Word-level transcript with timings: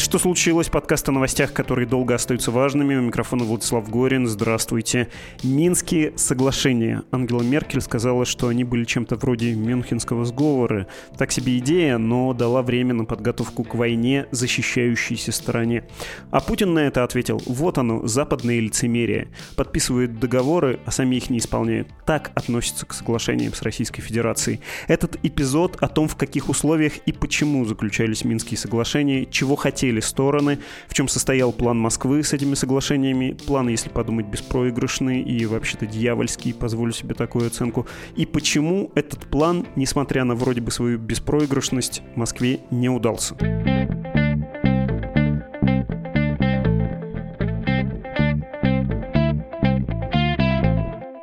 Это 0.00 0.06
«Что 0.06 0.18
случилось?» 0.18 0.70
Подкаст 0.70 1.10
о 1.10 1.12
новостях, 1.12 1.52
которые 1.52 1.86
долго 1.86 2.14
остаются 2.14 2.50
важными. 2.50 2.96
У 2.96 3.02
микрофона 3.02 3.44
Владислав 3.44 3.90
Горин. 3.90 4.26
Здравствуйте. 4.26 5.08
Минские 5.42 6.16
соглашения. 6.16 7.02
Ангела 7.10 7.42
Меркель 7.42 7.82
сказала, 7.82 8.24
что 8.24 8.48
они 8.48 8.64
были 8.64 8.84
чем-то 8.84 9.16
вроде 9.16 9.52
Мюнхенского 9.52 10.24
сговора. 10.24 10.86
Так 11.18 11.32
себе 11.32 11.58
идея, 11.58 11.98
но 11.98 12.32
дала 12.32 12.62
время 12.62 12.94
на 12.94 13.04
подготовку 13.04 13.62
к 13.62 13.74
войне 13.74 14.26
защищающейся 14.30 15.32
стороне. 15.32 15.84
А 16.30 16.40
Путин 16.40 16.72
на 16.72 16.78
это 16.78 17.04
ответил, 17.04 17.42
вот 17.44 17.76
оно, 17.76 18.06
западное 18.06 18.58
лицемерие. 18.58 19.28
Подписывают 19.54 20.18
договоры, 20.18 20.80
а 20.86 20.92
сами 20.92 21.16
их 21.16 21.28
не 21.28 21.38
исполняют. 21.38 21.88
Так 22.06 22.30
относятся 22.34 22.86
к 22.86 22.94
соглашениям 22.94 23.52
с 23.52 23.60
Российской 23.60 24.00
Федерацией. 24.00 24.60
Этот 24.88 25.18
эпизод 25.22 25.76
о 25.80 25.88
том, 25.88 26.08
в 26.08 26.16
каких 26.16 26.48
условиях 26.48 26.96
и 27.04 27.12
почему 27.12 27.66
заключались 27.66 28.24
Минские 28.24 28.56
соглашения, 28.56 29.26
чего 29.26 29.56
хотят 29.56 29.89
хотели 29.90 30.00
стороны, 30.00 30.58
в 30.88 30.94
чем 30.94 31.08
состоял 31.08 31.52
план 31.52 31.78
Москвы 31.78 32.22
с 32.22 32.32
этими 32.32 32.54
соглашениями. 32.54 33.36
План, 33.46 33.68
если 33.68 33.88
подумать, 33.88 34.26
беспроигрышный 34.26 35.20
и 35.20 35.46
вообще-то 35.46 35.86
дьявольский, 35.86 36.54
позволю 36.54 36.92
себе 36.92 37.14
такую 37.14 37.46
оценку. 37.46 37.86
И 38.16 38.26
почему 38.26 38.92
этот 38.94 39.26
план, 39.26 39.66
несмотря 39.76 40.24
на 40.24 40.34
вроде 40.34 40.60
бы 40.60 40.70
свою 40.70 40.98
беспроигрышность, 40.98 42.02
Москве 42.14 42.60
не 42.70 42.88
удался. 42.88 43.34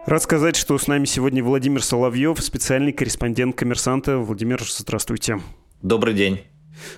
Рад 0.06 0.24
сказать, 0.24 0.56
что 0.56 0.78
с 0.78 0.88
нами 0.88 1.06
сегодня 1.06 1.44
Владимир 1.44 1.84
Соловьев, 1.84 2.40
специальный 2.40 2.94
корреспондент 2.94 3.56
«Коммерсанта». 3.56 4.18
Владимир, 4.18 4.62
здравствуйте. 4.64 5.40
Добрый 5.82 6.14
день. 6.14 6.40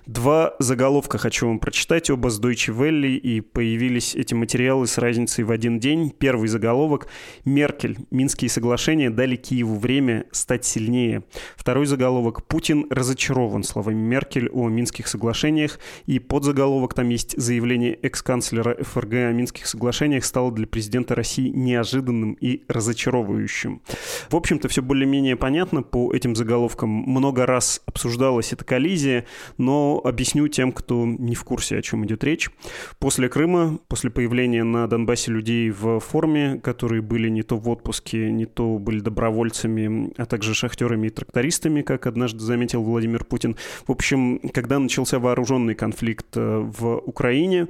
Два 0.06 0.56
заголовка 0.60 1.18
хочу 1.18 1.48
вам 1.48 1.60
прочитать, 1.60 2.10
оба 2.10 2.30
с 2.30 2.40
Deutsche 2.40 2.76
Welle, 2.76 3.16
и 3.16 3.42
появились 3.42 4.16
эти 4.16 4.34
материалы 4.34 4.88
с 4.88 4.98
разницей 4.98 5.44
в 5.44 5.52
один 5.52 5.80
день. 5.80 6.10
Первый 6.10 6.48
заголовок 6.48 7.08
«Меркель. 7.46 7.98
Минские 8.12 8.50
соглашения 8.50 9.10
дали 9.10 9.36
Киеву 9.36 9.78
время 9.78 10.26
стать 10.32 10.66
сильнее». 10.66 11.24
Второй 11.56 11.86
заголовок 11.86 12.46
«Путин 12.48 12.88
разочарован 12.90 13.64
словами 13.64 14.02
Меркель 14.02 14.50
о 14.50 14.68
Минских 14.70 15.08
соглашениях». 15.08 15.80
И 16.06 16.20
подзаголовок 16.20 16.94
там 16.94 17.10
есть 17.10 17.40
заявление 17.40 17.94
экс-канцлера 17.94 18.84
ФРГ 18.84 19.14
о 19.14 19.32
Минских 19.32 19.68
соглашениях 19.68 20.26
стало 20.26 20.52
для 20.52 20.68
президента 20.68 21.16
России 21.16 21.50
неожиданным 21.50 22.34
и 22.34 22.64
разочаровывающим. 22.68 23.82
В 24.30 24.36
общем-то, 24.36 24.68
все 24.68 24.82
более-менее 24.82 25.36
понятно 25.36 25.84
по 25.84 26.14
этим 26.14 26.36
заголовкам. 26.36 26.90
Много 26.90 27.46
раз 27.46 27.82
обсуждалась 27.86 28.54
эта 28.54 28.66
коллизия, 28.66 29.26
но 29.58 29.69
но 29.70 30.02
объясню 30.04 30.48
тем, 30.48 30.72
кто 30.72 31.06
не 31.06 31.36
в 31.36 31.44
курсе, 31.44 31.78
о 31.78 31.82
чем 31.84 32.04
идет 32.04 32.24
речь. 32.24 32.50
После 32.98 33.30
Крыма, 33.30 33.78
после 33.88 34.10
появления 34.10 34.64
на 34.64 34.88
Донбассе 34.88 35.32
людей 35.32 35.70
в 35.70 36.00
форме, 36.00 36.60
которые 36.64 37.04
были 37.04 37.30
не 37.30 37.44
то 37.44 37.56
в 37.56 37.70
отпуске, 37.70 38.32
не 38.32 38.48
то 38.48 38.80
были 38.80 39.00
добровольцами, 39.00 40.12
а 40.18 40.26
также 40.26 40.56
шахтерами 40.56 41.06
и 41.06 41.10
трактористами, 41.12 41.84
как 41.84 42.08
однажды 42.08 42.40
заметил 42.40 42.82
Владимир 42.82 43.24
Путин. 43.26 43.58
В 43.86 43.92
общем, 43.92 44.40
когда 44.56 44.80
начался 44.80 45.20
вооруженный 45.20 45.76
конфликт 45.76 46.36
э, 46.36 46.58
в 46.58 46.98
Украине, 47.06 47.68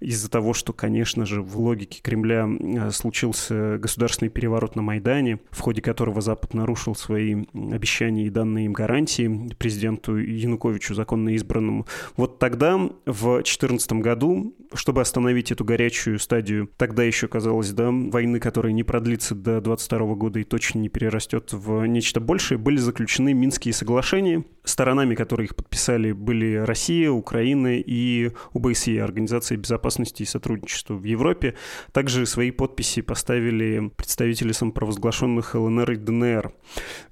из-за 0.00 0.30
того, 0.30 0.54
что, 0.54 0.72
конечно 0.72 1.26
же, 1.26 1.42
в 1.42 1.58
логике 1.60 2.00
Кремля 2.00 2.48
э, 2.48 2.90
случился 2.92 3.76
государственный 3.76 4.30
переворот 4.30 4.74
на 4.74 4.80
Майдане, 4.80 5.38
в 5.50 5.60
ходе 5.60 5.82
которого 5.82 6.22
Запад 6.22 6.54
нарушил 6.54 6.94
свои 6.94 7.44
обещания 7.52 8.26
и 8.26 8.30
данные 8.30 8.64
им 8.64 8.72
гарантии 8.72 9.52
президенту 9.58 10.16
Януковичу 10.16 10.94
законно 10.94 11.28
избранному. 11.42 11.86
Вот 12.16 12.38
тогда, 12.38 12.76
в 13.06 13.34
2014 13.34 13.92
году, 13.94 14.54
чтобы 14.74 15.00
остановить 15.00 15.52
эту 15.52 15.64
горячую 15.64 16.18
стадию, 16.18 16.70
тогда 16.76 17.02
еще 17.02 17.28
казалось, 17.28 17.70
да, 17.72 17.90
войны, 17.90 18.40
которая 18.40 18.72
не 18.72 18.82
продлится 18.82 19.34
до 19.34 19.60
22 19.60 20.14
года 20.14 20.40
и 20.40 20.44
точно 20.44 20.78
не 20.78 20.88
перерастет 20.88 21.52
в 21.52 21.84
нечто 21.86 22.20
большее, 22.20 22.58
были 22.58 22.76
заключены 22.76 23.34
Минские 23.34 23.74
соглашения. 23.74 24.44
Сторонами, 24.64 25.14
которые 25.14 25.46
их 25.46 25.56
подписали, 25.56 26.12
были 26.12 26.56
Россия, 26.56 27.10
Украина 27.10 27.78
и 27.78 28.30
ОБСЕ, 28.54 29.02
Организация 29.02 29.58
безопасности 29.58 30.22
и 30.22 30.26
сотрудничества 30.26 30.94
в 30.94 31.04
Европе. 31.04 31.54
Также 31.92 32.26
свои 32.26 32.50
подписи 32.50 33.02
поставили 33.02 33.90
представители 33.96 34.52
самопровозглашенных 34.52 35.54
ЛНР 35.54 35.92
и 35.92 35.96
ДНР. 35.96 36.52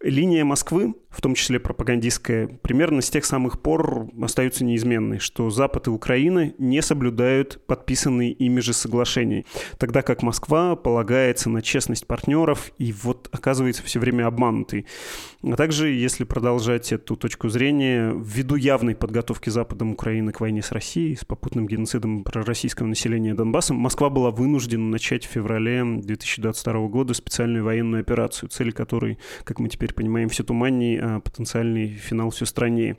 Линия 0.00 0.44
Москвы, 0.44 0.94
в 1.10 1.20
том 1.20 1.34
числе 1.34 1.58
пропагандистская, 1.58 2.46
примерно 2.46 3.02
с 3.02 3.10
тех 3.10 3.24
самых 3.24 3.60
пор 3.60 4.08
остаются 4.22 4.64
неизменной, 4.64 5.18
что 5.18 5.50
Запад 5.50 5.86
и 5.86 5.90
Украина 5.90 6.52
не 6.58 6.82
соблюдают 6.82 7.60
подписанные 7.66 8.32
ими 8.32 8.60
же 8.60 8.72
соглашения, 8.72 9.44
тогда 9.78 10.02
как 10.02 10.22
Москва 10.22 10.76
полагается 10.76 11.50
на 11.50 11.62
честность 11.62 12.06
партнеров 12.06 12.72
и 12.78 12.92
вот 12.92 13.28
оказывается 13.32 13.82
все 13.82 13.98
время 14.00 14.26
обманутой. 14.26 14.86
А 15.42 15.56
также, 15.56 15.88
если 15.88 16.24
продолжать 16.24 16.92
эту 16.92 17.16
точку 17.16 17.48
зрения, 17.48 18.12
ввиду 18.14 18.56
явной 18.56 18.94
подготовки 18.94 19.48
Западом 19.48 19.92
Украины 19.92 20.32
к 20.32 20.40
войне 20.40 20.62
с 20.62 20.70
Россией, 20.70 21.16
с 21.16 21.24
попутным 21.24 21.66
геноцидом 21.66 22.24
пророссийского 22.24 22.86
населения 22.86 23.34
Донбасса, 23.34 23.72
Москва 23.72 24.10
была 24.10 24.30
вынуждена 24.30 24.86
начать 24.88 25.24
в 25.24 25.30
феврале 25.30 25.82
2022 25.82 26.88
года 26.88 27.14
специальную 27.14 27.64
военную 27.64 28.00
операцию, 28.00 28.50
цель 28.50 28.72
которой, 28.72 29.18
как 29.44 29.60
мы 29.60 29.68
теперь 29.68 29.94
понимаем, 29.94 30.28
все 30.28 30.42
туманнее, 30.42 31.00
а 31.02 31.20
потенциальный 31.20 31.88
финал 31.88 32.30
все 32.30 32.44
страннее. 32.44 32.98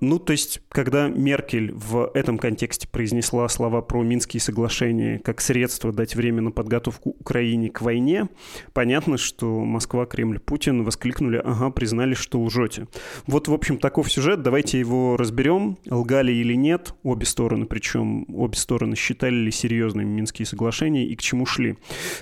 Ну, 0.00 0.18
то 0.18 0.32
есть 0.32 0.53
есть, 0.54 0.62
когда 0.68 1.08
Меркель 1.08 1.72
в 1.72 2.10
этом 2.14 2.38
контексте 2.38 2.88
произнесла 2.88 3.48
слова 3.48 3.80
про 3.82 4.02
Минские 4.02 4.40
соглашения 4.40 5.18
как 5.18 5.40
средство 5.40 5.92
дать 5.92 6.14
время 6.14 6.42
на 6.42 6.50
подготовку 6.50 7.10
Украине 7.20 7.70
к 7.70 7.80
войне, 7.80 8.28
понятно, 8.72 9.18
что 9.18 9.60
Москва, 9.60 10.06
Кремль, 10.06 10.38
Путин 10.38 10.84
воскликнули, 10.84 11.40
ага, 11.44 11.70
признали, 11.70 12.14
что 12.14 12.40
лжете. 12.40 12.88
Вот, 13.26 13.48
в 13.48 13.54
общем, 13.54 13.78
таков 13.78 14.10
сюжет, 14.10 14.42
давайте 14.42 14.78
его 14.78 15.16
разберем, 15.16 15.78
лгали 15.88 16.32
или 16.32 16.54
нет, 16.54 16.94
обе 17.02 17.26
стороны, 17.26 17.66
причем 17.66 18.26
обе 18.34 18.56
стороны 18.56 18.96
считали 18.96 19.34
ли 19.34 19.50
серьезными 19.50 20.08
Минские 20.08 20.46
соглашения 20.46 21.06
и 21.06 21.16
к 21.16 21.22
чему 21.22 21.46
шли. 21.46 21.76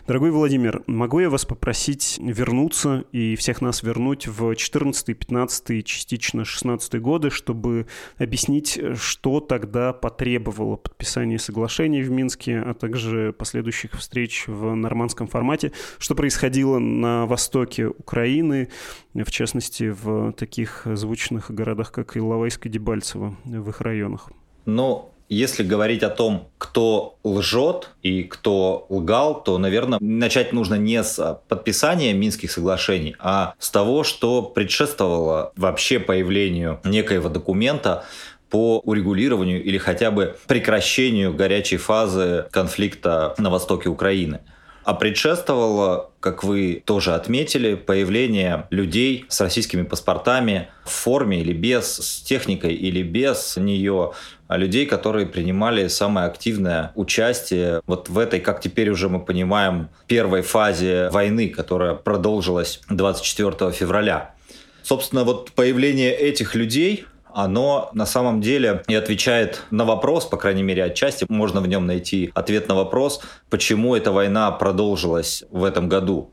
Дорогой 0.06 0.30
Владимир, 0.30 0.82
могу 0.86 1.20
я 1.20 1.30
вас 1.30 1.44
попросить 1.44 2.18
вернуться 2.22 3.04
и 3.12 3.36
всех 3.36 3.60
нас 3.60 3.82
вернуть 3.82 4.26
в 4.26 4.54
14, 4.54 5.18
15, 5.18 5.84
частично 5.84 6.44
16 6.44 7.00
годы, 7.00 7.30
чтобы 7.30 7.86
объяснить, 8.22 8.80
что 8.96 9.40
тогда 9.40 9.92
потребовало 9.92 10.76
подписания 10.76 11.38
соглашений 11.38 12.02
в 12.02 12.10
Минске, 12.10 12.58
а 12.58 12.74
также 12.74 13.32
последующих 13.32 13.92
встреч 13.92 14.44
в 14.46 14.74
нормандском 14.74 15.26
формате, 15.26 15.72
что 15.98 16.14
происходило 16.14 16.78
на 16.78 17.26
востоке 17.26 17.86
Украины, 17.86 18.68
в 19.14 19.30
частности, 19.30 19.90
в 19.90 20.32
таких 20.32 20.82
звучных 20.86 21.50
городах, 21.50 21.92
как 21.92 22.16
Иловайск 22.16 22.66
и 22.66 22.68
Дебальцево, 22.68 23.36
в 23.44 23.68
их 23.68 23.80
районах. 23.80 24.30
Ну, 24.64 25.11
если 25.28 25.62
говорить 25.62 26.02
о 26.02 26.10
том, 26.10 26.48
кто 26.58 27.18
лжет 27.24 27.90
и 28.02 28.22
кто 28.24 28.86
лгал, 28.88 29.42
то, 29.42 29.58
наверное, 29.58 29.98
начать 30.00 30.52
нужно 30.52 30.74
не 30.74 31.02
с 31.02 31.40
подписания 31.48 32.12
Минских 32.12 32.50
соглашений, 32.50 33.16
а 33.18 33.54
с 33.58 33.70
того, 33.70 34.04
что 34.04 34.42
предшествовало 34.42 35.52
вообще 35.56 35.98
появлению 35.98 36.80
некоего 36.84 37.28
документа, 37.28 38.04
по 38.52 38.80
урегулированию 38.80 39.64
или 39.64 39.78
хотя 39.78 40.10
бы 40.10 40.36
прекращению 40.46 41.32
горячей 41.32 41.78
фазы 41.78 42.44
конфликта 42.50 43.34
на 43.38 43.48
востоке 43.48 43.88
Украины. 43.88 44.40
А 44.84 44.94
предшествовало, 44.94 46.10
как 46.18 46.42
вы 46.42 46.82
тоже 46.84 47.14
отметили, 47.14 47.74
появление 47.74 48.66
людей 48.70 49.26
с 49.28 49.40
российскими 49.40 49.82
паспортами 49.82 50.68
в 50.84 50.90
форме 50.90 51.40
или 51.40 51.52
без, 51.52 51.86
с 51.86 52.22
техникой 52.22 52.74
или 52.74 53.02
без 53.02 53.56
нее, 53.56 54.12
а 54.48 54.56
людей, 54.56 54.86
которые 54.86 55.26
принимали 55.26 55.86
самое 55.86 56.26
активное 56.26 56.92
участие 56.96 57.80
вот 57.86 58.08
в 58.08 58.18
этой, 58.18 58.40
как 58.40 58.60
теперь 58.60 58.90
уже 58.90 59.08
мы 59.08 59.20
понимаем, 59.20 59.88
первой 60.08 60.42
фазе 60.42 61.08
войны, 61.10 61.48
которая 61.48 61.94
продолжилась 61.94 62.80
24 62.88 63.70
февраля. 63.70 64.34
Собственно, 64.82 65.22
вот 65.22 65.52
появление 65.52 66.12
этих 66.12 66.56
людей 66.56 67.06
оно 67.34 67.90
на 67.92 68.06
самом 68.06 68.40
деле 68.40 68.82
и 68.88 68.94
отвечает 68.94 69.62
на 69.70 69.84
вопрос, 69.84 70.26
по 70.26 70.36
крайней 70.36 70.62
мере, 70.62 70.84
отчасти 70.84 71.26
можно 71.28 71.60
в 71.60 71.66
нем 71.66 71.86
найти 71.86 72.30
ответ 72.34 72.68
на 72.68 72.74
вопрос, 72.74 73.20
почему 73.50 73.94
эта 73.94 74.12
война 74.12 74.50
продолжилась 74.50 75.44
в 75.50 75.64
этом 75.64 75.88
году. 75.88 76.32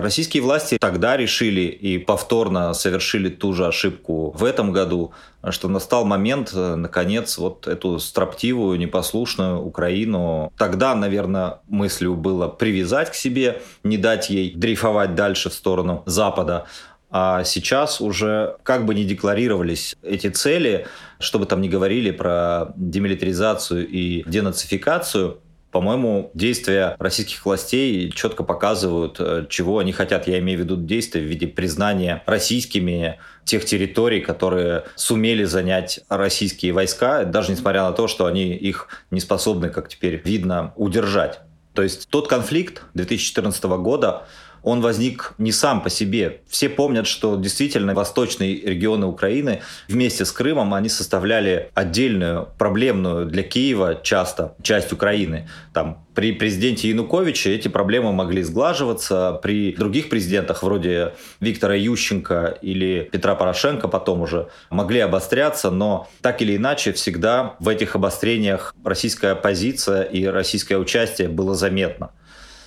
Российские 0.00 0.42
власти 0.42 0.78
тогда 0.80 1.16
решили 1.16 1.62
и 1.62 1.98
повторно 1.98 2.72
совершили 2.72 3.28
ту 3.28 3.52
же 3.52 3.66
ошибку 3.66 4.30
в 4.30 4.44
этом 4.44 4.72
году, 4.72 5.12
что 5.50 5.68
настал 5.68 6.04
момент, 6.04 6.52
э, 6.54 6.74
наконец, 6.76 7.38
вот 7.38 7.66
эту 7.66 7.98
строптивую, 7.98 8.78
непослушную 8.78 9.60
Украину. 9.60 10.52
Тогда, 10.56 10.94
наверное, 10.94 11.60
мыслью 11.68 12.14
было 12.14 12.48
привязать 12.48 13.10
к 13.10 13.14
себе, 13.14 13.60
не 13.82 13.98
дать 13.98 14.30
ей 14.30 14.54
дрейфовать 14.54 15.14
дальше 15.14 15.50
в 15.50 15.54
сторону 15.54 16.02
Запада. 16.06 16.66
А 17.10 17.42
сейчас 17.44 18.00
уже 18.00 18.56
как 18.62 18.84
бы 18.84 18.94
не 18.94 19.04
декларировались 19.04 19.96
эти 20.02 20.28
цели, 20.28 20.86
что 21.18 21.38
бы 21.38 21.46
там 21.46 21.60
ни 21.60 21.68
говорили 21.68 22.10
про 22.10 22.72
демилитаризацию 22.76 23.88
и 23.88 24.22
денацификацию, 24.28 25.40
по-моему, 25.70 26.30
действия 26.32 26.96
российских 26.98 27.44
властей 27.44 28.10
четко 28.10 28.42
показывают, 28.42 29.16
э, 29.20 29.46
чего 29.50 29.78
они 29.78 29.92
хотят. 29.92 30.26
Я 30.26 30.38
имею 30.38 30.58
в 30.58 30.62
виду 30.62 30.76
действия 30.76 31.20
в 31.20 31.24
виде 31.24 31.46
признания 31.46 32.22
российскими 32.24 33.18
тех 33.44 33.64
территорий, 33.66 34.20
которые 34.20 34.84
сумели 34.94 35.44
занять 35.44 36.00
российские 36.08 36.72
войска, 36.72 37.24
даже 37.24 37.52
несмотря 37.52 37.82
на 37.82 37.92
то, 37.92 38.08
что 38.08 38.24
они 38.24 38.54
их 38.54 38.88
не 39.10 39.20
способны, 39.20 39.68
как 39.68 39.88
теперь 39.88 40.20
видно, 40.24 40.72
удержать. 40.76 41.40
То 41.74 41.82
есть 41.82 42.08
тот 42.08 42.28
конфликт 42.28 42.82
2014 42.94 43.62
года, 43.64 44.26
он 44.62 44.80
возник 44.80 45.34
не 45.38 45.52
сам 45.52 45.82
по 45.82 45.90
себе. 45.90 46.40
Все 46.48 46.68
помнят, 46.68 47.06
что 47.06 47.36
действительно 47.36 47.94
восточные 47.94 48.60
регионы 48.60 49.06
Украины 49.06 49.60
вместе 49.88 50.24
с 50.24 50.32
Крымом 50.32 50.74
они 50.74 50.88
составляли 50.88 51.70
отдельную 51.74 52.48
проблемную 52.58 53.26
для 53.26 53.42
Киева 53.42 54.00
часто 54.02 54.54
часть 54.62 54.92
Украины. 54.92 55.48
Там 55.72 56.04
при 56.14 56.32
президенте 56.32 56.88
Януковиче 56.88 57.54
эти 57.54 57.68
проблемы 57.68 58.12
могли 58.12 58.42
сглаживаться, 58.42 59.38
при 59.40 59.72
других 59.72 60.08
президентах 60.08 60.64
вроде 60.64 61.14
Виктора 61.38 61.76
Ющенко 61.76 62.58
или 62.60 63.08
Петра 63.12 63.36
Порошенко 63.36 63.86
потом 63.86 64.22
уже 64.22 64.48
могли 64.70 64.98
обостряться, 64.98 65.70
но 65.70 66.08
так 66.20 66.42
или 66.42 66.56
иначе 66.56 66.92
всегда 66.92 67.54
в 67.60 67.68
этих 67.68 67.94
обострениях 67.94 68.74
российская 68.84 69.36
позиция 69.36 70.02
и 70.02 70.24
российское 70.24 70.76
участие 70.76 71.28
было 71.28 71.54
заметно. 71.54 72.10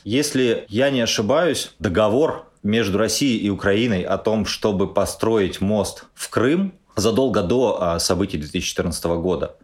Если 0.04 0.66
я 0.68 0.90
не 0.90 1.02
ошибаюсь, 1.02 1.72
договор 1.80 2.48
между 2.64 2.98
Россией 2.98 3.38
и 3.38 3.50
Украиной 3.50 4.02
о 4.02 4.18
том, 4.18 4.46
чтобы 4.46 4.92
построить 4.92 5.62
мост 5.62 6.06
в 6.14 6.30
Крым 6.30 6.74
задолго 6.96 7.44
до 7.44 7.78
а, 7.82 8.00
событий 8.00 8.38
2014 8.38 9.04
года. 9.06 9.56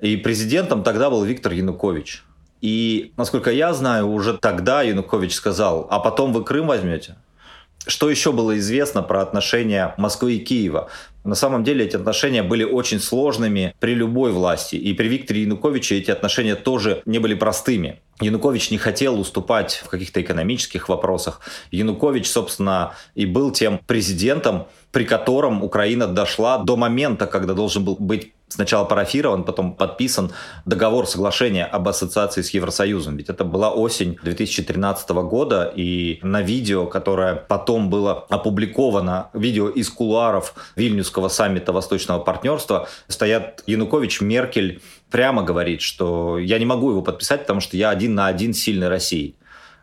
И 0.00 0.16
президентом 0.16 0.82
тогда 0.82 1.08
был 1.08 1.24
Виктор 1.24 1.52
Янукович. 1.52 2.24
И, 2.60 3.12
насколько 3.16 3.50
я 3.50 3.72
знаю, 3.74 4.08
уже 4.10 4.36
тогда 4.36 4.82
Янукович 4.82 5.34
сказал, 5.34 5.86
а 5.90 6.00
потом 6.00 6.32
вы 6.32 6.44
Крым 6.44 6.66
возьмете. 6.66 7.16
Что 7.86 8.10
еще 8.10 8.32
было 8.32 8.58
известно 8.58 9.02
про 9.02 9.22
отношения 9.22 9.94
Москвы 9.96 10.34
и 10.34 10.38
Киева? 10.44 10.88
На 11.22 11.36
самом 11.36 11.62
деле 11.62 11.84
эти 11.84 11.94
отношения 11.94 12.42
были 12.42 12.64
очень 12.64 13.00
сложными 13.00 13.74
при 13.78 13.94
любой 13.94 14.32
власти. 14.32 14.74
И 14.74 14.92
при 14.94 15.06
Викторе 15.06 15.42
Януковиче 15.42 15.96
эти 15.96 16.10
отношения 16.10 16.56
тоже 16.56 17.02
не 17.06 17.20
были 17.20 17.34
простыми. 17.34 18.00
Янукович 18.20 18.70
не 18.70 18.78
хотел 18.78 19.20
уступать 19.20 19.82
в 19.84 19.88
каких-то 19.88 20.22
экономических 20.22 20.88
вопросах. 20.88 21.40
Янукович, 21.70 22.28
собственно, 22.28 22.94
и 23.14 23.26
был 23.26 23.50
тем 23.50 23.78
президентом, 23.86 24.66
при 24.90 25.04
котором 25.04 25.62
Украина 25.62 26.06
дошла 26.06 26.58
до 26.58 26.76
момента, 26.76 27.26
когда 27.26 27.52
должен 27.52 27.84
был 27.84 27.96
быть 27.96 28.32
сначала 28.48 28.84
парафирован, 28.84 29.44
потом 29.44 29.74
подписан 29.74 30.32
договор 30.64 31.06
соглашения 31.06 31.64
об 31.64 31.88
ассоциации 31.88 32.42
с 32.42 32.50
Евросоюзом. 32.50 33.16
Ведь 33.16 33.28
это 33.28 33.44
была 33.44 33.70
осень 33.70 34.18
2013 34.22 35.10
года, 35.10 35.72
и 35.74 36.20
на 36.22 36.42
видео, 36.42 36.86
которое 36.86 37.34
потом 37.34 37.90
было 37.90 38.24
опубликовано, 38.28 39.30
видео 39.34 39.68
из 39.68 39.90
кулуаров 39.90 40.54
Вильнюсского 40.76 41.28
саммита 41.28 41.72
Восточного 41.72 42.20
партнерства, 42.20 42.88
стоят 43.08 43.62
Янукович, 43.66 44.20
Меркель, 44.20 44.80
прямо 45.10 45.42
говорит, 45.42 45.80
что 45.80 46.38
я 46.38 46.58
не 46.58 46.66
могу 46.66 46.90
его 46.90 47.02
подписать, 47.02 47.42
потому 47.42 47.60
что 47.60 47.76
я 47.76 47.90
один 47.90 48.14
на 48.14 48.26
один 48.26 48.54
сильной 48.54 48.88
Россией. 48.88 49.36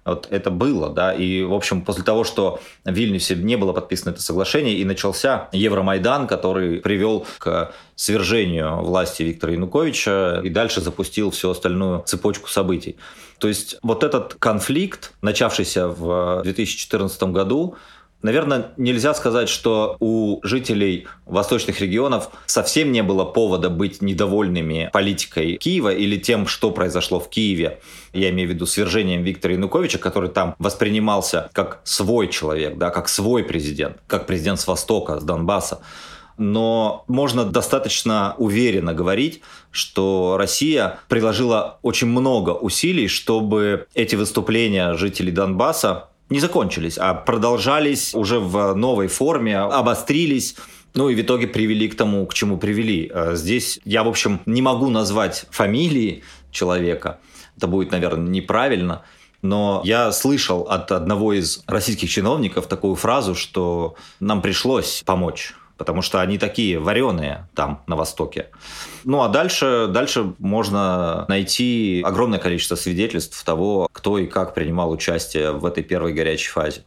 Вот 0.06 0.28
это 0.32 0.52
было, 0.52 0.90
да, 0.90 1.14
и, 1.14 1.44
в 1.44 1.54
общем, 1.54 1.82
после 1.82 2.04
того, 2.04 2.26
что 2.26 2.60
в 2.84 2.92
Вильнюсе 2.92 3.36
не 3.36 3.56
было 3.56 3.72
подписано 3.72 4.12
это 4.12 4.22
соглашение, 4.22 4.76
и 4.76 4.84
начался 4.84 5.48
Евромайдан, 5.54 6.28
который 6.28 6.82
привел 6.82 7.26
к 7.38 7.74
свержению 7.96 8.82
власти 8.82 9.24
Виктора 9.24 9.54
Януковича 9.54 10.42
и 10.44 10.50
дальше 10.50 10.82
запустил 10.82 11.32
всю 11.32 11.52
остальную 11.52 12.04
цепочку 12.06 12.50
событий. 12.50 12.98
То 13.40 13.48
есть 13.48 13.78
вот 13.82 14.04
этот 14.04 14.36
конфликт, 14.36 15.14
начавшийся 15.22 15.88
в 15.88 16.42
2014 16.44 17.24
году, 17.24 17.78
Наверное, 18.24 18.72
нельзя 18.78 19.14
сказать, 19.14 19.50
что 19.50 19.98
у 20.00 20.40
жителей 20.44 21.08
восточных 21.26 21.82
регионов 21.82 22.30
совсем 22.46 22.94
не 22.94 23.04
было 23.04 23.26
повода 23.26 23.70
быть 23.70 24.02
недовольными 24.02 24.90
политикой 24.94 25.58
Киева 25.58 25.94
или 25.94 26.16
тем, 26.18 26.48
что 26.48 26.72
произошло 26.72 27.20
в 27.20 27.30
Киеве. 27.30 27.82
Я 28.14 28.30
имею 28.30 28.48
в 28.48 28.54
виду 28.54 28.66
свержением 28.66 29.24
Виктора 29.24 29.56
Януковича, 29.56 30.00
который 30.00 30.30
там 30.30 30.56
воспринимался 30.58 31.50
как 31.52 31.82
свой 31.84 32.30
человек, 32.30 32.78
да, 32.78 32.92
как 32.92 33.10
свой 33.10 33.44
президент, 33.44 33.98
как 34.08 34.26
президент 34.26 34.60
с 34.60 34.68
Востока, 34.68 35.20
с 35.20 35.24
Донбасса 35.24 35.82
но 36.38 37.06
можно 37.08 37.46
достаточно 37.46 38.34
уверенно 38.40 38.96
говорить, 38.96 39.42
что 39.70 40.36
Россия 40.38 41.00
приложила 41.08 41.78
очень 41.84 42.08
много 42.08 42.52
усилий, 42.52 43.08
чтобы 43.08 43.86
эти 43.94 44.16
выступления 44.16 44.96
жителей 44.96 45.32
Донбасса 45.32 46.10
не 46.30 46.40
закончились, 46.40 46.98
а 46.98 47.14
продолжались 47.14 48.14
уже 48.14 48.40
в 48.40 48.74
новой 48.74 49.08
форме, 49.08 49.58
обострились. 49.58 50.56
Ну 50.94 51.10
и 51.10 51.16
в 51.16 51.22
итоге 51.22 51.48
привели 51.48 51.88
к 51.88 51.96
тому, 51.96 52.26
к 52.26 52.34
чему 52.34 52.58
привели. 52.58 53.12
Э, 53.14 53.36
здесь 53.36 53.80
я, 53.84 54.04
в 54.04 54.08
общем, 54.08 54.42
не 54.46 54.62
могу 54.62 54.90
назвать 54.90 55.46
фамилии 55.50 56.24
человека. 56.52 57.20
Это 57.58 57.68
будет, 57.68 57.92
наверное, 57.92 58.30
неправильно. 58.30 59.04
Но 59.42 59.82
я 59.84 60.12
слышал 60.12 60.62
от 60.62 60.92
одного 60.92 61.34
из 61.34 61.64
российских 61.68 62.10
чиновников 62.10 62.68
такую 62.68 62.96
фразу, 62.96 63.36
что 63.36 63.96
нам 64.20 64.42
пришлось 64.42 65.04
помочь 65.06 65.54
потому 65.84 66.02
что 66.02 66.22
они 66.22 66.38
такие 66.38 66.80
вареные 66.80 67.50
там, 67.56 67.84
на 67.88 67.98
Востоке. 67.98 68.48
Ну 69.04 69.22
а 69.22 69.28
дальше, 69.28 69.90
дальше 69.90 70.34
можно 70.40 71.26
найти 71.28 72.02
огромное 72.06 72.40
количество 72.40 72.76
свидетельств 72.76 73.44
того, 73.44 73.90
кто 73.92 74.18
и 74.18 74.28
как 74.28 74.54
принимал 74.54 74.92
участие 74.92 75.52
в 75.52 75.66
этой 75.66 75.84
первой 75.84 76.14
горячей 76.14 76.52
фазе. 76.52 76.86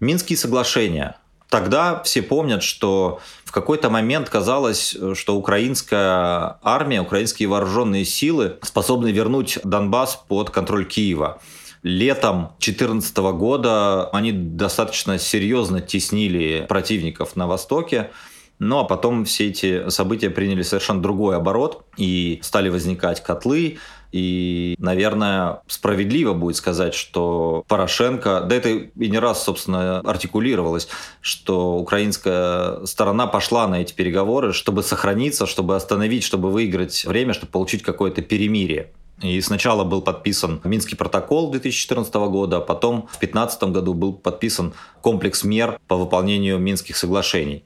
Минские 0.00 0.36
соглашения. 0.36 1.16
Тогда 1.48 2.02
все 2.02 2.20
помнят, 2.20 2.62
что 2.62 3.20
в 3.46 3.52
какой-то 3.52 3.88
момент 3.88 4.28
казалось, 4.28 4.94
что 5.14 5.36
украинская 5.36 6.58
армия, 6.62 7.00
украинские 7.00 7.48
вооруженные 7.48 8.04
силы 8.04 8.58
способны 8.60 9.12
вернуть 9.12 9.58
Донбасс 9.64 10.22
под 10.28 10.50
контроль 10.50 10.84
Киева 10.84 11.40
летом 11.82 12.52
2014 12.60 13.16
года 13.16 14.08
они 14.10 14.32
достаточно 14.32 15.18
серьезно 15.18 15.80
теснили 15.80 16.66
противников 16.68 17.36
на 17.36 17.46
Востоке. 17.46 18.10
Ну 18.58 18.78
а 18.78 18.84
потом 18.84 19.24
все 19.26 19.48
эти 19.48 19.88
события 19.90 20.30
приняли 20.30 20.62
совершенно 20.62 21.02
другой 21.02 21.36
оборот, 21.36 21.84
и 21.98 22.38
стали 22.42 22.70
возникать 22.70 23.22
котлы, 23.22 23.78
и, 24.12 24.76
наверное, 24.78 25.60
справедливо 25.66 26.32
будет 26.32 26.56
сказать, 26.56 26.94
что 26.94 27.64
Порошенко, 27.68 28.40
да 28.48 28.56
это 28.56 28.70
и 28.70 29.08
не 29.10 29.18
раз, 29.18 29.44
собственно, 29.44 30.00
артикулировалось, 30.00 30.88
что 31.20 31.76
украинская 31.76 32.86
сторона 32.86 33.26
пошла 33.26 33.68
на 33.68 33.82
эти 33.82 33.92
переговоры, 33.92 34.54
чтобы 34.54 34.82
сохраниться, 34.82 35.44
чтобы 35.44 35.76
остановить, 35.76 36.24
чтобы 36.24 36.50
выиграть 36.50 37.04
время, 37.04 37.34
чтобы 37.34 37.52
получить 37.52 37.82
какое-то 37.82 38.22
перемирие. 38.22 38.90
И 39.22 39.40
сначала 39.40 39.84
был 39.84 40.02
подписан 40.02 40.60
Минский 40.64 40.94
протокол 40.94 41.50
2014 41.50 42.14
года, 42.14 42.58
а 42.58 42.60
потом 42.60 43.02
в 43.02 43.18
2015 43.18 43.62
году 43.64 43.94
был 43.94 44.12
подписан 44.12 44.74
комплекс 45.00 45.42
мер 45.42 45.80
по 45.88 45.96
выполнению 45.96 46.58
Минских 46.58 46.96
соглашений. 46.96 47.64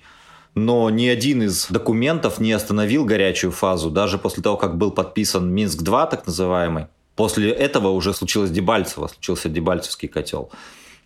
Но 0.55 0.91
ни 0.91 1.07
один 1.07 1.43
из 1.43 1.67
документов 1.69 2.41
не 2.41 2.53
остановил 2.53 3.05
горячую 3.05 3.53
фазу, 3.53 3.91
даже 3.91 4.19
после 4.19 4.43
того, 4.43 4.57
как 4.57 4.79
был 4.79 4.91
подписан 4.91 5.53
Минск-2, 5.53 6.11
так 6.11 6.27
называемый. 6.27 6.87
После 7.17 7.51
этого 7.51 7.89
уже 7.89 8.15
случилось 8.15 8.51
Дебальцево, 8.51 9.09
случился 9.09 9.49
Дебальцевский 9.49 10.09
котел. 10.09 10.51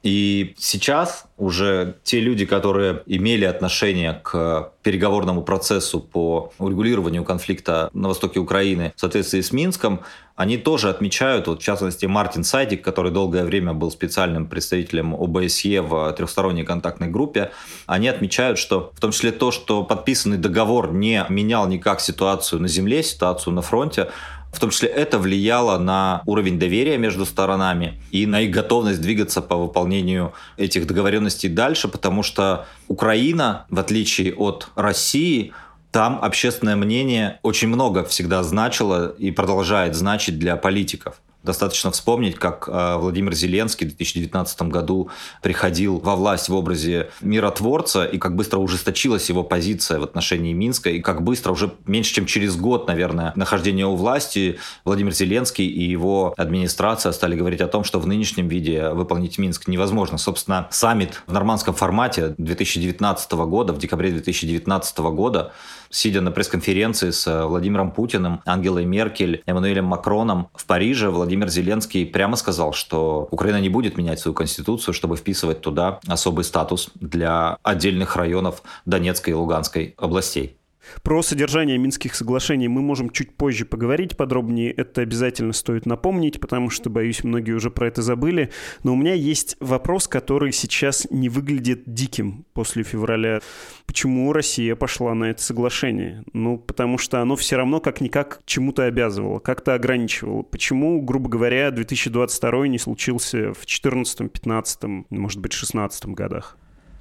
И 0.04 0.54
сейчас 0.58 1.24
уже 1.38 1.96
те 2.04 2.20
люди, 2.20 2.44
которые 2.44 3.02
имели 3.06 3.46
отношение 3.46 4.20
к 4.22 4.70
переговорному 4.82 5.42
процессу 5.42 5.98
по 5.98 6.52
урегулированию 6.58 7.24
конфликта 7.24 7.88
на 7.94 8.08
востоке 8.08 8.38
Украины 8.38 8.92
в 8.96 9.00
соответствии 9.00 9.40
с 9.40 9.50
Минском, 9.50 10.00
они 10.36 10.58
тоже 10.58 10.90
отмечают, 10.90 11.46
вот 11.46 11.62
в 11.62 11.64
частности 11.64 12.04
Мартин 12.04 12.44
Сайдик, 12.44 12.82
который 12.82 13.12
долгое 13.12 13.44
время 13.44 13.72
был 13.72 13.90
специальным 13.90 14.46
представителем 14.46 15.14
ОБСЕ 15.14 15.80
в 15.80 16.12
трехсторонней 16.12 16.64
контактной 16.64 17.08
группе, 17.08 17.52
они 17.86 18.08
отмечают, 18.08 18.58
что 18.58 18.92
в 18.94 19.00
том 19.00 19.12
числе 19.12 19.32
то, 19.32 19.52
что 19.52 19.84
подписанный 19.84 20.36
договор 20.36 20.92
не 20.92 21.24
менял 21.30 21.66
никак 21.66 22.00
ситуацию 22.00 22.60
на 22.60 22.68
земле, 22.68 23.02
ситуацию 23.02 23.54
на 23.54 23.62
фронте, 23.62 24.10
в 24.54 24.60
том 24.60 24.70
числе 24.70 24.88
это 24.88 25.18
влияло 25.18 25.78
на 25.78 26.22
уровень 26.26 26.58
доверия 26.58 26.96
между 26.96 27.26
сторонами 27.26 28.00
и 28.12 28.26
на 28.26 28.42
их 28.42 28.50
готовность 28.50 29.00
двигаться 29.00 29.42
по 29.42 29.56
выполнению 29.56 30.32
этих 30.56 30.86
договоренностей 30.86 31.48
дальше, 31.48 31.88
потому 31.88 32.22
что 32.22 32.66
Украина, 32.88 33.66
в 33.68 33.78
отличие 33.78 34.32
от 34.34 34.68
России, 34.76 35.52
там 35.90 36.18
общественное 36.22 36.76
мнение 36.76 37.38
очень 37.42 37.68
много 37.68 38.04
всегда 38.04 38.42
значило 38.42 39.14
и 39.18 39.30
продолжает 39.30 39.94
значить 39.94 40.38
для 40.38 40.56
политиков. 40.56 41.20
Достаточно 41.44 41.90
вспомнить, 41.90 42.36
как 42.36 42.68
э, 42.68 42.96
Владимир 42.96 43.34
Зеленский 43.34 43.86
в 43.86 43.90
2019 43.90 44.62
году 44.62 45.10
приходил 45.42 45.98
во 45.98 46.16
власть 46.16 46.48
в 46.48 46.54
образе 46.54 47.10
миротворца, 47.20 48.06
и 48.06 48.16
как 48.16 48.34
быстро 48.34 48.58
ужесточилась 48.58 49.28
его 49.28 49.44
позиция 49.44 50.00
в 50.00 50.04
отношении 50.04 50.54
Минска, 50.54 50.88
и 50.88 51.00
как 51.00 51.22
быстро, 51.22 51.52
уже 51.52 51.74
меньше 51.86 52.14
чем 52.14 52.24
через 52.24 52.56
год, 52.56 52.88
наверное, 52.88 53.32
нахождения 53.36 53.86
у 53.86 53.94
власти, 53.94 54.58
Владимир 54.86 55.12
Зеленский 55.12 55.66
и 55.66 55.82
его 55.82 56.32
администрация 56.38 57.12
стали 57.12 57.36
говорить 57.36 57.60
о 57.60 57.68
том, 57.68 57.84
что 57.84 58.00
в 58.00 58.06
нынешнем 58.06 58.48
виде 58.48 58.88
выполнить 58.88 59.36
Минск 59.36 59.68
невозможно. 59.68 60.16
Собственно, 60.16 60.68
саммит 60.70 61.22
в 61.26 61.32
нормандском 61.32 61.74
формате 61.74 62.34
2019 62.38 63.32
года, 63.32 63.74
в 63.74 63.78
декабре 63.78 64.10
2019 64.12 64.98
года, 64.98 65.52
сидя 65.94 66.20
на 66.20 66.30
пресс-конференции 66.30 67.10
с 67.10 67.26
э, 67.26 67.46
Владимиром 67.46 67.92
Путиным, 67.92 68.40
Ангелой 68.44 68.84
Меркель, 68.84 69.42
Эммануэлем 69.46 69.84
Макроном 69.84 70.48
в 70.54 70.66
Париже, 70.66 71.08
Владимир 71.08 71.48
Зеленский 71.48 72.04
прямо 72.04 72.36
сказал, 72.36 72.72
что 72.72 73.28
Украина 73.30 73.60
не 73.60 73.68
будет 73.68 73.96
менять 73.96 74.18
свою 74.18 74.34
конституцию, 74.34 74.92
чтобы 74.92 75.16
вписывать 75.16 75.60
туда 75.60 76.00
особый 76.06 76.44
статус 76.44 76.90
для 76.96 77.58
отдельных 77.62 78.16
районов 78.16 78.62
Донецкой 78.84 79.32
и 79.32 79.36
Луганской 79.36 79.94
областей. 79.96 80.56
Про 81.02 81.22
содержание 81.22 81.78
Минских 81.78 82.14
соглашений 82.14 82.68
мы 82.68 82.82
можем 82.82 83.10
чуть 83.10 83.36
позже 83.36 83.64
поговорить 83.64 84.16
подробнее. 84.16 84.72
Это 84.72 85.00
обязательно 85.00 85.52
стоит 85.52 85.86
напомнить, 85.86 86.40
потому 86.40 86.70
что, 86.70 86.90
боюсь, 86.90 87.24
многие 87.24 87.52
уже 87.52 87.70
про 87.70 87.88
это 87.88 88.02
забыли. 88.02 88.50
Но 88.82 88.92
у 88.92 88.96
меня 88.96 89.14
есть 89.14 89.56
вопрос, 89.60 90.08
который 90.08 90.52
сейчас 90.52 91.06
не 91.10 91.28
выглядит 91.28 91.82
диким 91.86 92.44
после 92.52 92.82
февраля. 92.82 93.40
Почему 93.86 94.32
Россия 94.32 94.76
пошла 94.76 95.14
на 95.14 95.24
это 95.30 95.42
соглашение? 95.42 96.24
Ну, 96.32 96.58
потому 96.58 96.98
что 96.98 97.20
оно 97.20 97.36
все 97.36 97.56
равно 97.56 97.80
как-никак 97.80 98.40
чему-то 98.44 98.84
обязывало, 98.84 99.38
как-то 99.38 99.74
ограничивало. 99.74 100.42
Почему, 100.42 101.00
грубо 101.00 101.28
говоря, 101.28 101.70
2022 101.70 102.68
не 102.68 102.78
случился 102.78 103.52
в 103.52 103.64
2014, 103.64 104.18
2015, 104.18 104.82
может 105.10 105.40
быть, 105.40 105.52
2016 105.52 106.06
годах? 106.06 106.58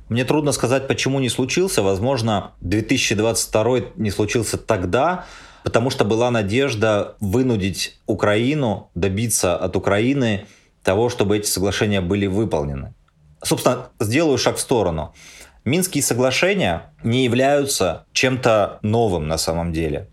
Мне 0.09 0.25
трудно 0.25 0.51
сказать, 0.51 0.87
почему 0.87 1.19
не 1.19 1.29
случился. 1.29 1.81
Возможно, 1.81 2.51
2022 2.61 3.79
не 3.95 4.11
случился 4.11 4.57
тогда, 4.57 5.25
потому 5.63 5.89
что 5.89 6.05
была 6.05 6.29
надежда 6.29 7.15
вынудить 7.19 7.99
Украину, 8.05 8.89
добиться 8.95 9.55
от 9.55 9.75
Украины 9.75 10.45
того, 10.83 11.09
чтобы 11.09 11.37
эти 11.37 11.47
соглашения 11.47 12.01
были 12.01 12.27
выполнены. 12.27 12.93
Собственно, 13.43 13.89
сделаю 13.99 14.37
шаг 14.37 14.57
в 14.57 14.59
сторону. 14.59 15.13
Минские 15.65 16.03
соглашения 16.03 16.93
не 17.03 17.23
являются 17.23 18.05
чем-то 18.11 18.79
новым 18.81 19.27
на 19.27 19.37
самом 19.37 19.71
деле. 19.71 20.09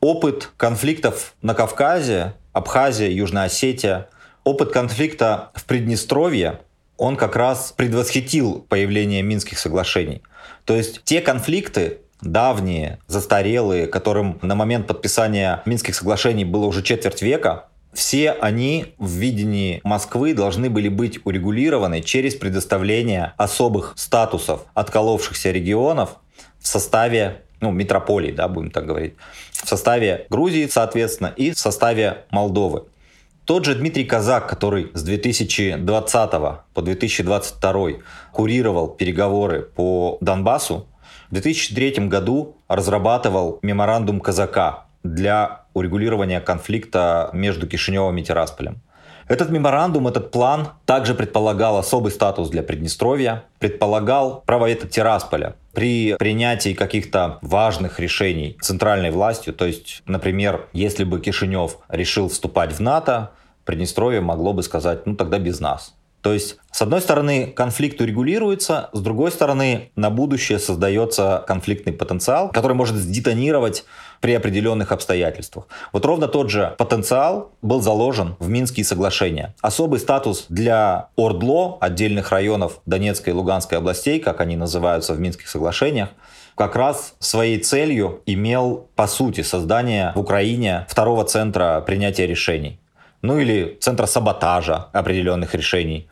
Опыт 0.00 0.50
конфликтов 0.56 1.34
на 1.42 1.54
Кавказе, 1.54 2.34
Абхазия, 2.52 3.08
Южная 3.08 3.44
Осетия, 3.44 4.08
опыт 4.42 4.72
конфликта 4.72 5.50
в 5.54 5.64
Приднестровье 5.64 6.60
он 6.98 7.16
как 7.16 7.36
раз 7.36 7.72
предвосхитил 7.74 8.66
появление 8.68 9.22
Минских 9.22 9.58
соглашений. 9.58 10.20
То 10.64 10.76
есть 10.76 11.02
те 11.04 11.20
конфликты, 11.22 11.98
давние, 12.20 12.98
застарелые, 13.06 13.86
которым 13.86 14.38
на 14.42 14.54
момент 14.54 14.86
подписания 14.86 15.62
Минских 15.64 15.94
соглашений 15.94 16.44
было 16.44 16.66
уже 16.66 16.82
четверть 16.82 17.22
века, 17.22 17.66
все 17.94 18.32
они 18.32 18.94
в 18.98 19.10
видении 19.10 19.80
Москвы 19.82 20.34
должны 20.34 20.68
были 20.68 20.88
быть 20.88 21.20
урегулированы 21.24 22.02
через 22.02 22.34
предоставление 22.34 23.32
особых 23.38 23.94
статусов 23.96 24.66
отколовшихся 24.74 25.50
регионов 25.50 26.16
в 26.60 26.66
составе 26.66 27.42
ну, 27.60 27.70
метрополии, 27.70 28.30
да, 28.30 28.46
будем 28.48 28.70
так 28.70 28.86
говорить, 28.86 29.14
в 29.52 29.68
составе 29.68 30.26
Грузии, 30.30 30.68
соответственно, 30.70 31.32
и 31.36 31.50
в 31.52 31.58
составе 31.58 32.24
Молдовы. 32.30 32.84
Тот 33.48 33.64
же 33.64 33.74
Дмитрий 33.74 34.04
Казак, 34.04 34.46
который 34.46 34.90
с 34.92 35.02
2020 35.02 36.30
по 36.74 36.82
2022 36.82 37.88
курировал 38.30 38.88
переговоры 38.88 39.62
по 39.62 40.18
Донбассу, 40.20 40.86
в 41.30 41.32
2003 41.32 42.08
году 42.08 42.58
разрабатывал 42.68 43.58
меморандум 43.62 44.20
Казака 44.20 44.84
для 45.02 45.62
урегулирования 45.72 46.42
конфликта 46.42 47.30
между 47.32 47.66
Кишиневым 47.66 48.18
и 48.18 48.22
Тирасполем. 48.22 48.82
Этот 49.28 49.48
меморандум, 49.48 50.08
этот 50.08 50.30
план 50.30 50.68
также 50.84 51.14
предполагал 51.14 51.78
особый 51.78 52.12
статус 52.12 52.50
для 52.50 52.62
Приднестровья, 52.62 53.44
предполагал 53.58 54.42
право 54.44 54.68
вето 54.68 54.88
Тирасполя 54.88 55.54
при 55.72 56.16
принятии 56.16 56.74
каких-то 56.74 57.38
важных 57.40 57.98
решений 57.98 58.58
центральной 58.60 59.10
властью. 59.10 59.54
То 59.54 59.64
есть, 59.64 60.02
например, 60.06 60.66
если 60.72 61.04
бы 61.04 61.20
Кишинев 61.20 61.78
решил 61.88 62.28
вступать 62.28 62.72
в 62.72 62.80
НАТО, 62.80 63.30
Приднестровье 63.68 64.22
могло 64.22 64.54
бы 64.54 64.62
сказать, 64.62 65.04
ну 65.04 65.14
тогда 65.14 65.38
без 65.38 65.60
нас. 65.60 65.92
То 66.22 66.32
есть, 66.32 66.56
с 66.72 66.80
одной 66.80 67.02
стороны, 67.02 67.48
конфликт 67.54 68.00
урегулируется, 68.00 68.88
с 68.94 69.00
другой 69.00 69.30
стороны, 69.30 69.90
на 69.94 70.08
будущее 70.08 70.58
создается 70.58 71.44
конфликтный 71.46 71.92
потенциал, 71.92 72.48
который 72.48 72.72
может 72.72 72.96
сдетонировать 72.96 73.84
при 74.22 74.32
определенных 74.32 74.90
обстоятельствах. 74.90 75.66
Вот 75.92 76.06
ровно 76.06 76.28
тот 76.28 76.48
же 76.48 76.76
потенциал 76.78 77.52
был 77.60 77.82
заложен 77.82 78.36
в 78.38 78.48
Минские 78.48 78.86
соглашения. 78.86 79.54
Особый 79.60 80.00
статус 80.00 80.46
для 80.48 81.10
Ордло, 81.16 81.76
отдельных 81.82 82.30
районов 82.32 82.80
Донецкой 82.86 83.34
и 83.34 83.36
Луганской 83.36 83.76
областей, 83.76 84.18
как 84.18 84.40
они 84.40 84.56
называются 84.56 85.12
в 85.12 85.20
Минских 85.20 85.46
соглашениях, 85.46 86.08
как 86.54 86.74
раз 86.74 87.16
своей 87.18 87.58
целью 87.58 88.22
имел, 88.24 88.88
по 88.96 89.06
сути, 89.06 89.42
создание 89.42 90.12
в 90.14 90.20
Украине 90.20 90.86
второго 90.88 91.24
центра 91.24 91.82
принятия 91.86 92.26
решений 92.26 92.80
ну 93.22 93.38
или 93.38 93.76
центра 93.80 94.06
саботажа 94.06 94.88
определенных 94.92 95.54
решений. 95.54 96.08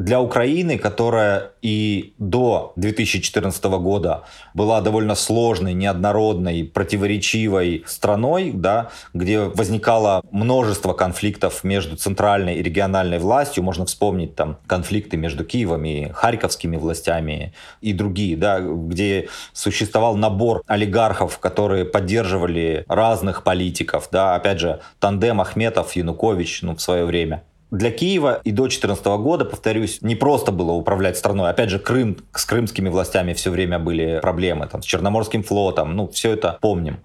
Для 0.00 0.18
Украины, 0.18 0.78
которая 0.78 1.50
и 1.60 2.14
до 2.16 2.72
2014 2.76 3.62
года 3.64 4.22
была 4.54 4.80
довольно 4.80 5.14
сложной, 5.14 5.74
неоднородной, 5.74 6.64
противоречивой 6.64 7.84
страной, 7.86 8.50
да, 8.54 8.88
где 9.12 9.40
возникало 9.40 10.22
множество 10.30 10.94
конфликтов 10.94 11.64
между 11.64 11.96
центральной 11.96 12.54
и 12.54 12.62
региональной 12.62 13.18
властью, 13.18 13.62
можно 13.62 13.84
вспомнить 13.84 14.34
там 14.36 14.56
конфликты 14.66 15.18
между 15.18 15.44
Киевом 15.44 15.84
и 15.84 16.10
Харьковскими 16.12 16.78
властями 16.78 17.52
и 17.82 17.92
другие, 17.92 18.38
да, 18.38 18.58
где 18.60 19.28
существовал 19.52 20.16
набор 20.16 20.62
олигархов, 20.66 21.38
которые 21.40 21.84
поддерживали 21.84 22.86
разных 22.88 23.44
политиков, 23.44 24.08
да, 24.10 24.34
опять 24.34 24.60
же, 24.60 24.80
тандем 24.98 25.42
Ахметов, 25.42 25.94
Янукович, 25.94 26.49
ну, 26.62 26.74
в 26.74 26.80
свое 26.80 27.04
время 27.04 27.42
для 27.70 27.90
Киева 27.90 28.40
и 28.44 28.50
до 28.50 28.62
2014 28.62 29.06
года, 29.06 29.44
повторюсь, 29.44 30.02
не 30.02 30.16
просто 30.16 30.52
было 30.52 30.72
управлять 30.72 31.16
страной. 31.16 31.50
Опять 31.50 31.70
же, 31.70 31.78
Крым, 31.78 32.16
с 32.34 32.44
крымскими 32.44 32.88
властями 32.88 33.32
все 33.32 33.50
время 33.50 33.78
были 33.78 34.18
проблемы, 34.20 34.66
там, 34.66 34.82
с 34.82 34.84
Черноморским 34.84 35.42
флотом, 35.42 35.94
ну, 35.94 36.08
все 36.08 36.32
это 36.32 36.58
помним. 36.60 36.98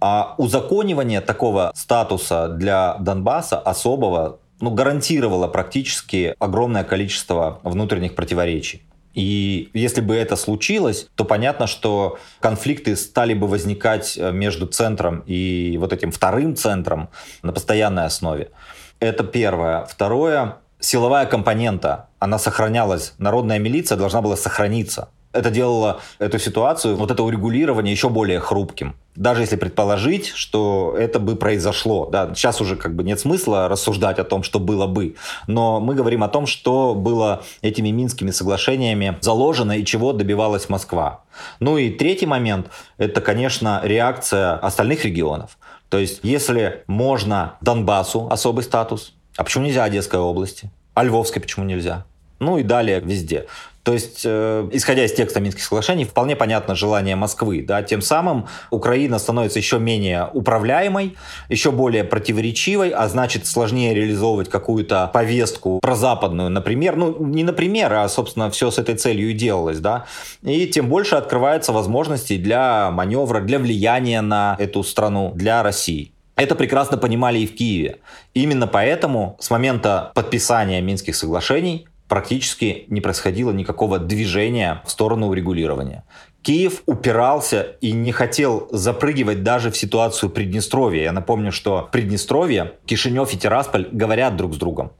А 0.00 0.34
узаконивание 0.38 1.20
такого 1.20 1.72
статуса 1.74 2.48
для 2.48 2.96
Донбасса 2.98 3.58
особого 3.58 4.38
ну, 4.60 4.70
гарантировало 4.70 5.48
практически 5.48 6.34
огромное 6.38 6.84
количество 6.84 7.60
внутренних 7.62 8.14
противоречий. 8.14 8.82
И 9.14 9.68
если 9.74 10.00
бы 10.00 10.14
это 10.14 10.36
случилось, 10.36 11.06
то 11.16 11.24
понятно, 11.24 11.66
что 11.66 12.18
конфликты 12.40 12.96
стали 12.96 13.34
бы 13.34 13.46
возникать 13.46 14.16
э, 14.16 14.32
между 14.32 14.66
центром 14.66 15.22
и 15.26 15.76
вот 15.78 15.92
этим 15.92 16.10
вторым 16.10 16.56
центром 16.56 17.10
на 17.42 17.52
постоянной 17.52 18.06
основе. 18.06 18.50
Это 19.02 19.24
первое. 19.24 19.84
Второе, 19.86 20.58
силовая 20.78 21.26
компонента, 21.26 22.06
она 22.20 22.38
сохранялась. 22.38 23.14
Народная 23.18 23.58
милиция 23.58 23.98
должна 23.98 24.22
была 24.22 24.36
сохраниться. 24.36 25.08
Это 25.32 25.50
делало 25.50 26.00
эту 26.20 26.38
ситуацию, 26.38 26.94
вот 26.94 27.10
это 27.10 27.24
урегулирование 27.24 27.90
еще 27.90 28.10
более 28.10 28.38
хрупким. 28.38 28.94
Даже 29.16 29.40
если 29.40 29.56
предположить, 29.56 30.28
что 30.28 30.94
это 30.96 31.18
бы 31.18 31.34
произошло. 31.34 32.06
Да, 32.06 32.32
сейчас 32.34 32.60
уже 32.60 32.76
как 32.76 32.94
бы 32.94 33.02
нет 33.02 33.18
смысла 33.18 33.68
рассуждать 33.68 34.18
о 34.20 34.24
том, 34.24 34.44
что 34.44 34.60
было 34.60 34.86
бы. 34.86 35.16
Но 35.48 35.80
мы 35.80 35.94
говорим 35.94 36.22
о 36.22 36.28
том, 36.28 36.46
что 36.46 36.94
было 36.94 37.42
этими 37.60 37.88
Минскими 37.88 38.30
соглашениями 38.30 39.18
заложено 39.20 39.72
и 39.72 39.84
чего 39.84 40.12
добивалась 40.12 40.68
Москва. 40.68 41.24
Ну 41.60 41.76
и 41.76 41.90
третий 41.90 42.26
момент– 42.26 42.68
это, 42.98 43.20
конечно, 43.20 43.80
реакция 43.82 44.54
остальных 44.54 45.04
регионов. 45.04 45.58
То 45.92 45.98
есть, 45.98 46.20
если 46.22 46.84
можно 46.86 47.58
Донбассу 47.60 48.26
особый 48.30 48.64
статус, 48.64 49.12
а 49.36 49.44
почему 49.44 49.66
нельзя 49.66 49.84
Одесской 49.84 50.18
области? 50.18 50.70
А 50.94 51.04
Львовской 51.04 51.42
почему 51.42 51.66
нельзя? 51.66 52.06
Ну 52.42 52.58
и 52.58 52.62
далее 52.62 53.00
везде. 53.00 53.46
То 53.82 53.92
есть, 53.92 54.22
э, 54.24 54.68
исходя 54.72 55.04
из 55.04 55.12
текста 55.12 55.40
Минских 55.40 55.64
соглашений, 55.64 56.04
вполне 56.04 56.36
понятно 56.36 56.74
желание 56.76 57.16
Москвы. 57.16 57.64
Да? 57.66 57.82
Тем 57.82 58.00
самым 58.00 58.46
Украина 58.70 59.18
становится 59.18 59.58
еще 59.58 59.78
менее 59.80 60.28
управляемой, 60.32 61.16
еще 61.48 61.72
более 61.72 62.04
противоречивой, 62.04 62.90
а 62.90 63.08
значит 63.08 63.46
сложнее 63.46 63.92
реализовывать 63.94 64.48
какую-то 64.48 65.10
повестку 65.12 65.80
прозападную, 65.80 66.48
например. 66.48 66.94
Ну, 66.94 67.24
не 67.24 67.42
например, 67.42 67.92
а, 67.92 68.08
собственно, 68.08 68.50
все 68.50 68.70
с 68.70 68.78
этой 68.78 68.94
целью 68.94 69.30
и 69.30 69.34
делалось. 69.34 69.80
Да? 69.80 70.06
И 70.42 70.66
тем 70.68 70.88
больше 70.88 71.16
открывается 71.16 71.72
возможностей 71.72 72.38
для 72.38 72.90
маневра, 72.92 73.40
для 73.40 73.58
влияния 73.58 74.20
на 74.20 74.54
эту 74.60 74.84
страну, 74.84 75.32
для 75.34 75.62
России. 75.64 76.12
Это 76.36 76.54
прекрасно 76.54 76.96
понимали 76.96 77.40
и 77.40 77.46
в 77.46 77.54
Киеве. 77.54 77.98
Именно 78.32 78.66
поэтому 78.66 79.36
с 79.38 79.50
момента 79.50 80.12
подписания 80.14 80.80
Минских 80.80 81.14
соглашений 81.14 81.86
практически 82.12 82.84
не 82.88 83.00
происходило 83.00 83.52
никакого 83.52 83.98
движения 83.98 84.82
в 84.84 84.90
сторону 84.90 85.28
урегулирования. 85.28 86.04
Киев 86.42 86.82
упирался 86.84 87.62
и 87.80 87.92
не 87.92 88.12
хотел 88.12 88.68
запрыгивать 88.70 89.42
даже 89.42 89.70
в 89.70 89.78
ситуацию 89.78 90.28
Приднестровья. 90.28 91.04
Я 91.04 91.12
напомню, 91.12 91.52
что 91.52 91.88
Приднестровье, 91.90 92.72
Кишинев 92.84 93.32
и 93.32 93.38
Тирасполь 93.38 93.88
говорят 93.90 94.36
друг 94.36 94.52
с 94.52 94.58
другом. 94.58 94.92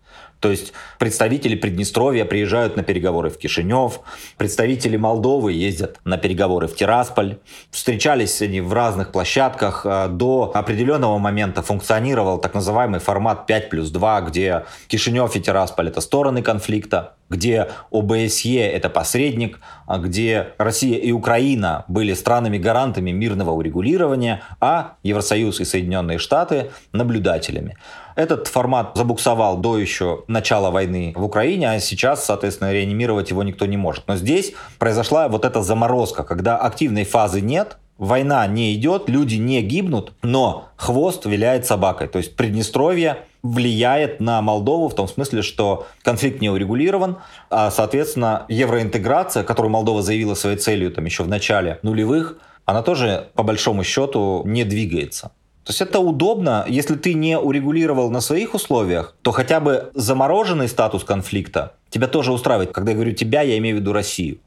То 0.43 0.51
есть 0.51 0.73
представители 0.99 1.55
Приднестровья 1.55 2.25
приезжают 2.25 2.77
на 2.77 2.83
переговоры 2.83 3.31
в 3.31 3.39
Кишинев, 3.39 4.01
представители 4.37 4.97
Молдовы 4.97 5.53
ездят 5.53 6.01
на 6.05 6.19
переговоры 6.19 6.67
в 6.67 6.75
Тирасполь. 6.75 7.39
Встречались 7.71 8.43
они 8.43 8.61
в 8.61 8.73
разных 8.73 9.13
площадках. 9.13 9.87
А, 9.87 10.09
до 10.09 10.51
определенного 10.53 11.17
момента 11.19 11.63
функционировал 11.63 12.39
так 12.39 12.55
называемый 12.55 12.99
формат 12.99 13.47
5 13.47 13.71
плюс 13.71 13.91
2, 13.91 14.21
где 14.23 14.65
Кишинев 14.89 15.37
и 15.37 15.41
Тирасполь— 15.41 15.89
это 15.91 16.01
стороны 16.01 16.43
конфликта, 16.43 17.15
где 17.31 17.69
ОБСЕ— 17.93 18.69
это 18.77 18.91
посредник, 18.91 19.61
а 19.87 19.99
где 19.99 20.55
Россия 20.59 20.99
и 20.99 21.13
Украина 21.13 21.85
были 21.87 22.15
странами-гарантами 22.15 23.13
мирного 23.13 23.53
урегулирования, 23.53 24.43
а 24.61 24.97
Евросоюз 25.05 25.61
и 25.61 25.65
Соединенные 25.65 26.19
Штаты— 26.19 26.73
наблюдателями. 26.93 27.77
Этот 28.17 28.49
формат 28.49 28.93
забуксовал 28.95 29.57
до 29.57 29.79
еще 29.79 30.25
начала 30.27 30.71
войны 30.71 31.13
в 31.17 31.25
Украине, 31.25 31.71
а 31.71 31.81
сейчас, 31.81 32.25
соответственно, 32.25 32.73
реанимировать 32.73 33.31
его 33.31 33.43
никто 33.43 33.67
не 33.67 33.77
может. 33.77 34.05
Но 34.07 34.17
здесь 34.17 34.53
произошла 34.79 35.29
вот 35.29 35.45
эта 35.45 35.63
заморозка, 35.63 36.25
когда 36.25 36.57
активной 36.57 37.05
фазы 37.05 37.41
нет, 37.41 37.79
война 37.99 38.47
не 38.47 38.75
идет, 38.75 39.09
люди 39.09 39.37
не 39.37 39.63
гибнут, 39.63 40.13
но 40.23 40.69
хвост 40.77 41.25
виляет 41.27 41.67
собакой. 41.67 42.09
То 42.09 42.19
есть 42.19 42.37
Приднестровье 42.37 43.19
влияет 43.43 44.21
на 44.21 44.41
Молдову 44.43 44.89
в 44.89 44.95
том 44.95 45.09
смысле, 45.09 45.43
что 45.43 45.87
конфликт 46.03 46.41
не 46.41 46.51
урегулирован, 46.51 47.19
а, 47.51 47.71
соответственно, 47.71 48.45
евроинтеграция, 48.49 49.45
которую 49.45 49.71
Молдова 49.73 50.03
заявила 50.03 50.35
своей 50.35 50.57
целью 50.57 50.93
там, 50.93 51.05
еще 51.05 51.23
в 51.23 51.29
начале 51.29 51.79
нулевых, 51.83 52.39
она 52.65 52.83
тоже, 52.83 53.29
по 53.35 53.43
большому 53.43 53.83
счету, 53.83 54.43
не 54.45 54.65
двигается. 54.65 55.33
То 55.65 55.71
есть 55.71 55.81
это 55.81 56.01
удобно, 56.01 56.65
если 56.69 56.97
ты 56.97 57.15
не 57.15 57.39
урегулировал 57.39 58.11
на 58.11 58.21
своих 58.21 58.55
условиях, 58.55 59.15
то 59.23 59.31
хотя 59.31 59.61
бы 59.61 59.91
замороженный 59.95 60.69
статус 60.69 61.05
конфликта 61.05 61.75
тебя 61.91 62.09
тоже 62.09 62.33
устраивает. 62.33 62.73
Когда 62.73 62.91
я 62.91 62.97
говорю 62.97 63.13
тебя, 63.13 63.43
я 63.43 63.57
имею 63.59 63.77
в 63.77 63.81
виду 63.81 63.93
Россию. 63.93 64.39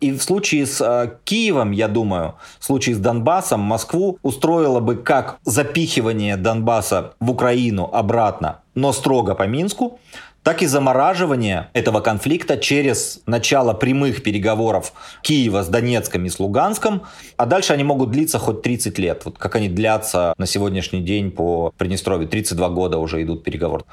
И 0.00 0.10
в 0.10 0.20
случае 0.22 0.66
с 0.66 0.80
э, 0.80 1.12
Киевом, 1.24 1.70
я 1.70 1.86
думаю, 1.86 2.34
в 2.58 2.64
случае 2.64 2.96
с 2.96 2.98
Донбассом, 2.98 3.60
Москву 3.60 4.18
устроило 4.22 4.80
бы 4.80 4.96
как 4.96 5.38
запихивание 5.44 6.36
Донбасса 6.36 7.14
в 7.20 7.30
Украину 7.30 7.88
обратно, 7.92 8.60
но 8.74 8.92
строго 8.92 9.34
по 9.36 9.44
Минску, 9.44 10.00
так 10.44 10.62
и 10.62 10.66
замораживание 10.66 11.70
этого 11.72 12.00
конфликта 12.00 12.58
через 12.58 13.22
начало 13.26 13.72
прямых 13.72 14.22
переговоров 14.22 14.92
Киева 15.22 15.62
с 15.62 15.68
Донецком 15.68 16.26
и 16.26 16.28
с 16.28 16.38
Луганском, 16.38 17.02
а 17.36 17.46
дальше 17.46 17.72
они 17.72 17.82
могут 17.82 18.10
длиться 18.10 18.38
хоть 18.38 18.62
30 18.62 18.98
лет, 18.98 19.22
вот 19.24 19.38
как 19.38 19.56
они 19.56 19.68
длятся 19.68 20.34
на 20.36 20.46
сегодняшний 20.46 21.00
день 21.00 21.30
по 21.30 21.72
Приднестровью, 21.78 22.28
32 22.28 22.68
года 22.68 22.98
уже 22.98 23.22
идут 23.22 23.42
переговоры. 23.42 23.84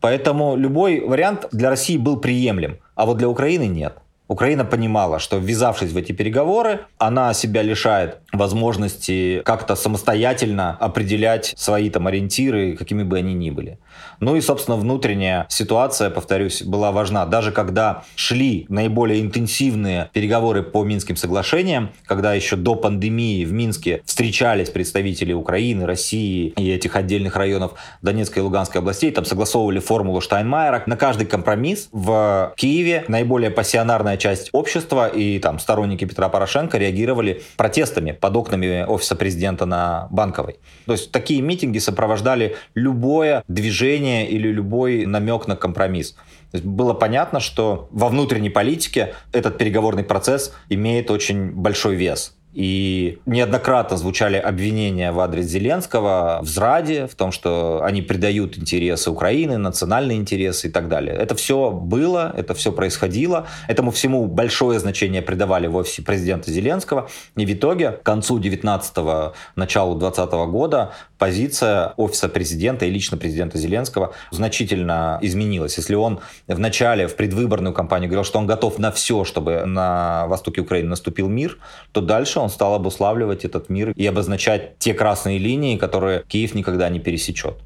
Поэтому 0.00 0.54
любой 0.54 1.00
вариант 1.00 1.48
для 1.50 1.70
России 1.70 1.96
был 1.96 2.18
приемлем, 2.18 2.78
а 2.94 3.06
вот 3.06 3.16
для 3.16 3.28
Украины 3.28 3.66
нет. 3.66 3.96
Украина 4.26 4.64
понимала, 4.64 5.18
что 5.18 5.36
ввязавшись 5.36 5.92
в 5.92 5.96
эти 5.98 6.12
переговоры, 6.12 6.80
она 6.96 7.34
себя 7.34 7.60
лишает 7.60 8.18
возможности 8.32 9.42
как-то 9.44 9.76
самостоятельно 9.76 10.76
определять 10.80 11.52
свои 11.56 11.90
там 11.90 12.06
ориентиры, 12.06 12.74
какими 12.74 13.02
бы 13.02 13.18
они 13.18 13.34
ни 13.34 13.50
были. 13.50 13.78
Ну 14.20 14.34
и, 14.36 14.40
собственно, 14.40 14.78
внутренняя 14.78 15.46
ситуация, 15.50 16.08
повторюсь, 16.08 16.62
была 16.62 16.90
важна. 16.90 17.26
Даже 17.26 17.52
когда 17.52 18.04
шли 18.16 18.64
наиболее 18.70 19.20
интенсивные 19.20 20.08
переговоры 20.14 20.62
по 20.62 20.84
Минским 20.84 21.16
соглашениям, 21.16 21.90
когда 22.06 22.32
еще 22.32 22.56
до 22.56 22.76
пандемии 22.76 23.44
в 23.44 23.52
Минске 23.52 24.02
встречались 24.06 24.70
представители 24.70 25.34
Украины, 25.34 25.84
России 25.84 26.54
и 26.56 26.70
этих 26.70 26.96
отдельных 26.96 27.36
районов 27.36 27.74
Донецкой 28.00 28.42
и 28.42 28.44
Луганской 28.44 28.80
областей, 28.80 29.10
там 29.10 29.26
согласовывали 29.26 29.80
формулу 29.80 30.22
Штайнмайера. 30.22 30.82
На 30.86 30.96
каждый 30.96 31.26
компромисс 31.26 31.88
в 31.92 32.54
Киеве 32.56 33.04
наиболее 33.08 33.50
пассионарная 33.50 34.13
часть 34.16 34.50
общества 34.52 35.08
и 35.08 35.38
там 35.38 35.58
сторонники 35.58 36.04
Петра 36.04 36.28
Порошенко 36.28 36.78
реагировали 36.78 37.42
протестами 37.56 38.12
под 38.12 38.36
окнами 38.36 38.84
офиса 38.84 39.16
президента 39.16 39.66
на 39.66 40.08
Банковой. 40.10 40.56
То 40.86 40.92
есть 40.92 41.10
такие 41.10 41.42
митинги 41.42 41.78
сопровождали 41.78 42.56
любое 42.74 43.44
движение 43.48 44.28
или 44.28 44.48
любой 44.48 45.06
намек 45.06 45.46
на 45.46 45.56
компромисс. 45.56 46.12
То 46.50 46.58
есть 46.58 46.64
было 46.64 46.94
понятно, 46.94 47.40
что 47.40 47.88
во 47.90 48.08
внутренней 48.08 48.50
политике 48.50 49.14
этот 49.32 49.58
переговорный 49.58 50.04
процесс 50.04 50.52
имеет 50.68 51.10
очень 51.10 51.50
большой 51.50 51.96
вес. 51.96 52.36
И 52.54 53.18
неоднократно 53.26 53.96
звучали 53.96 54.36
обвинения 54.36 55.10
в 55.10 55.18
адрес 55.18 55.46
Зеленского 55.46 56.38
в 56.40 56.46
зраде, 56.46 57.08
в 57.08 57.16
том, 57.16 57.32
что 57.32 57.82
они 57.82 58.00
предают 58.00 58.56
интересы 58.56 59.10
Украины, 59.10 59.58
национальные 59.58 60.18
интересы 60.18 60.68
и 60.68 60.70
так 60.70 60.88
далее. 60.88 61.16
Это 61.16 61.34
все 61.34 61.72
было, 61.72 62.32
это 62.36 62.54
все 62.54 62.70
происходило. 62.70 63.46
Этому 63.66 63.90
всему 63.90 64.26
большое 64.26 64.78
значение 64.78 65.20
придавали 65.20 65.66
в 65.66 65.74
офисе 65.74 66.02
президента 66.02 66.52
Зеленского. 66.52 67.08
И 67.36 67.44
в 67.44 67.52
итоге 67.52 67.90
к 67.90 68.02
концу 68.04 68.38
19-го, 68.38 69.34
началу 69.56 69.96
20 69.96 70.32
-го 70.32 70.46
года 70.46 70.92
позиция 71.18 71.94
офиса 71.96 72.28
президента 72.28 72.86
и 72.86 72.90
лично 72.90 73.16
президента 73.16 73.58
Зеленского 73.58 74.12
значительно 74.30 75.18
изменилась. 75.22 75.76
Если 75.76 75.94
он 75.94 76.20
в 76.46 76.58
начале, 76.58 77.08
в 77.08 77.16
предвыборную 77.16 77.74
кампанию 77.74 78.08
говорил, 78.08 78.24
что 78.24 78.38
он 78.38 78.46
готов 78.46 78.78
на 78.78 78.92
все, 78.92 79.24
чтобы 79.24 79.64
на 79.64 80.26
востоке 80.28 80.60
Украины 80.60 80.90
наступил 80.90 81.28
мир, 81.28 81.58
то 81.92 82.00
дальше 82.00 82.43
он 82.44 82.50
стал 82.50 82.74
обуславливать 82.74 83.44
этот 83.44 83.68
мир 83.68 83.90
и 83.90 84.06
обозначать 84.06 84.78
те 84.78 84.94
красные 84.94 85.38
линии, 85.38 85.76
которые 85.76 86.24
Киев 86.28 86.54
никогда 86.54 86.88
не 86.88 87.00
пересечет. 87.00 87.56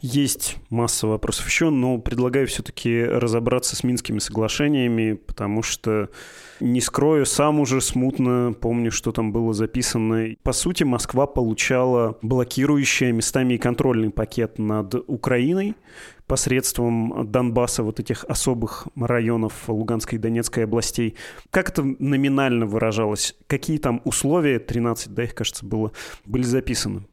Есть 0.00 0.56
масса 0.70 1.06
вопросов 1.06 1.46
еще, 1.46 1.70
но 1.70 1.98
предлагаю 1.98 2.46
все-таки 2.46 3.04
разобраться 3.04 3.76
с 3.76 3.84
Минскими 3.84 4.18
соглашениями, 4.18 5.12
потому 5.12 5.62
что, 5.62 6.08
не 6.60 6.80
скрою, 6.80 7.26
сам 7.26 7.60
уже 7.60 7.80
смутно 7.80 8.54
помню, 8.58 8.90
что 8.90 9.12
там 9.12 9.32
было 9.32 9.52
записано. 9.52 10.34
По 10.42 10.52
сути, 10.52 10.84
Москва 10.84 11.26
получала 11.26 12.18
блокирующий 12.22 13.12
местами 13.12 13.54
и 13.54 13.58
контрольный 13.58 14.10
пакет 14.10 14.58
над 14.58 14.94
Украиной, 15.06 15.74
посредством 16.26 17.30
Донбасса, 17.30 17.82
вот 17.82 18.00
этих 18.00 18.24
особых 18.24 18.86
районов 18.96 19.68
Луганской 19.68 20.18
и 20.18 20.20
Донецкой 20.20 20.64
областей. 20.64 21.16
Как 21.50 21.70
это 21.70 21.82
номинально 21.82 22.66
выражалось? 22.66 23.34
Какие 23.46 23.78
там 23.78 24.02
условия, 24.04 24.58
13, 24.58 25.14
да, 25.14 25.24
их, 25.24 25.34
кажется, 25.34 25.64
было, 25.64 25.92
были 26.26 26.42
записаны? 26.42 27.04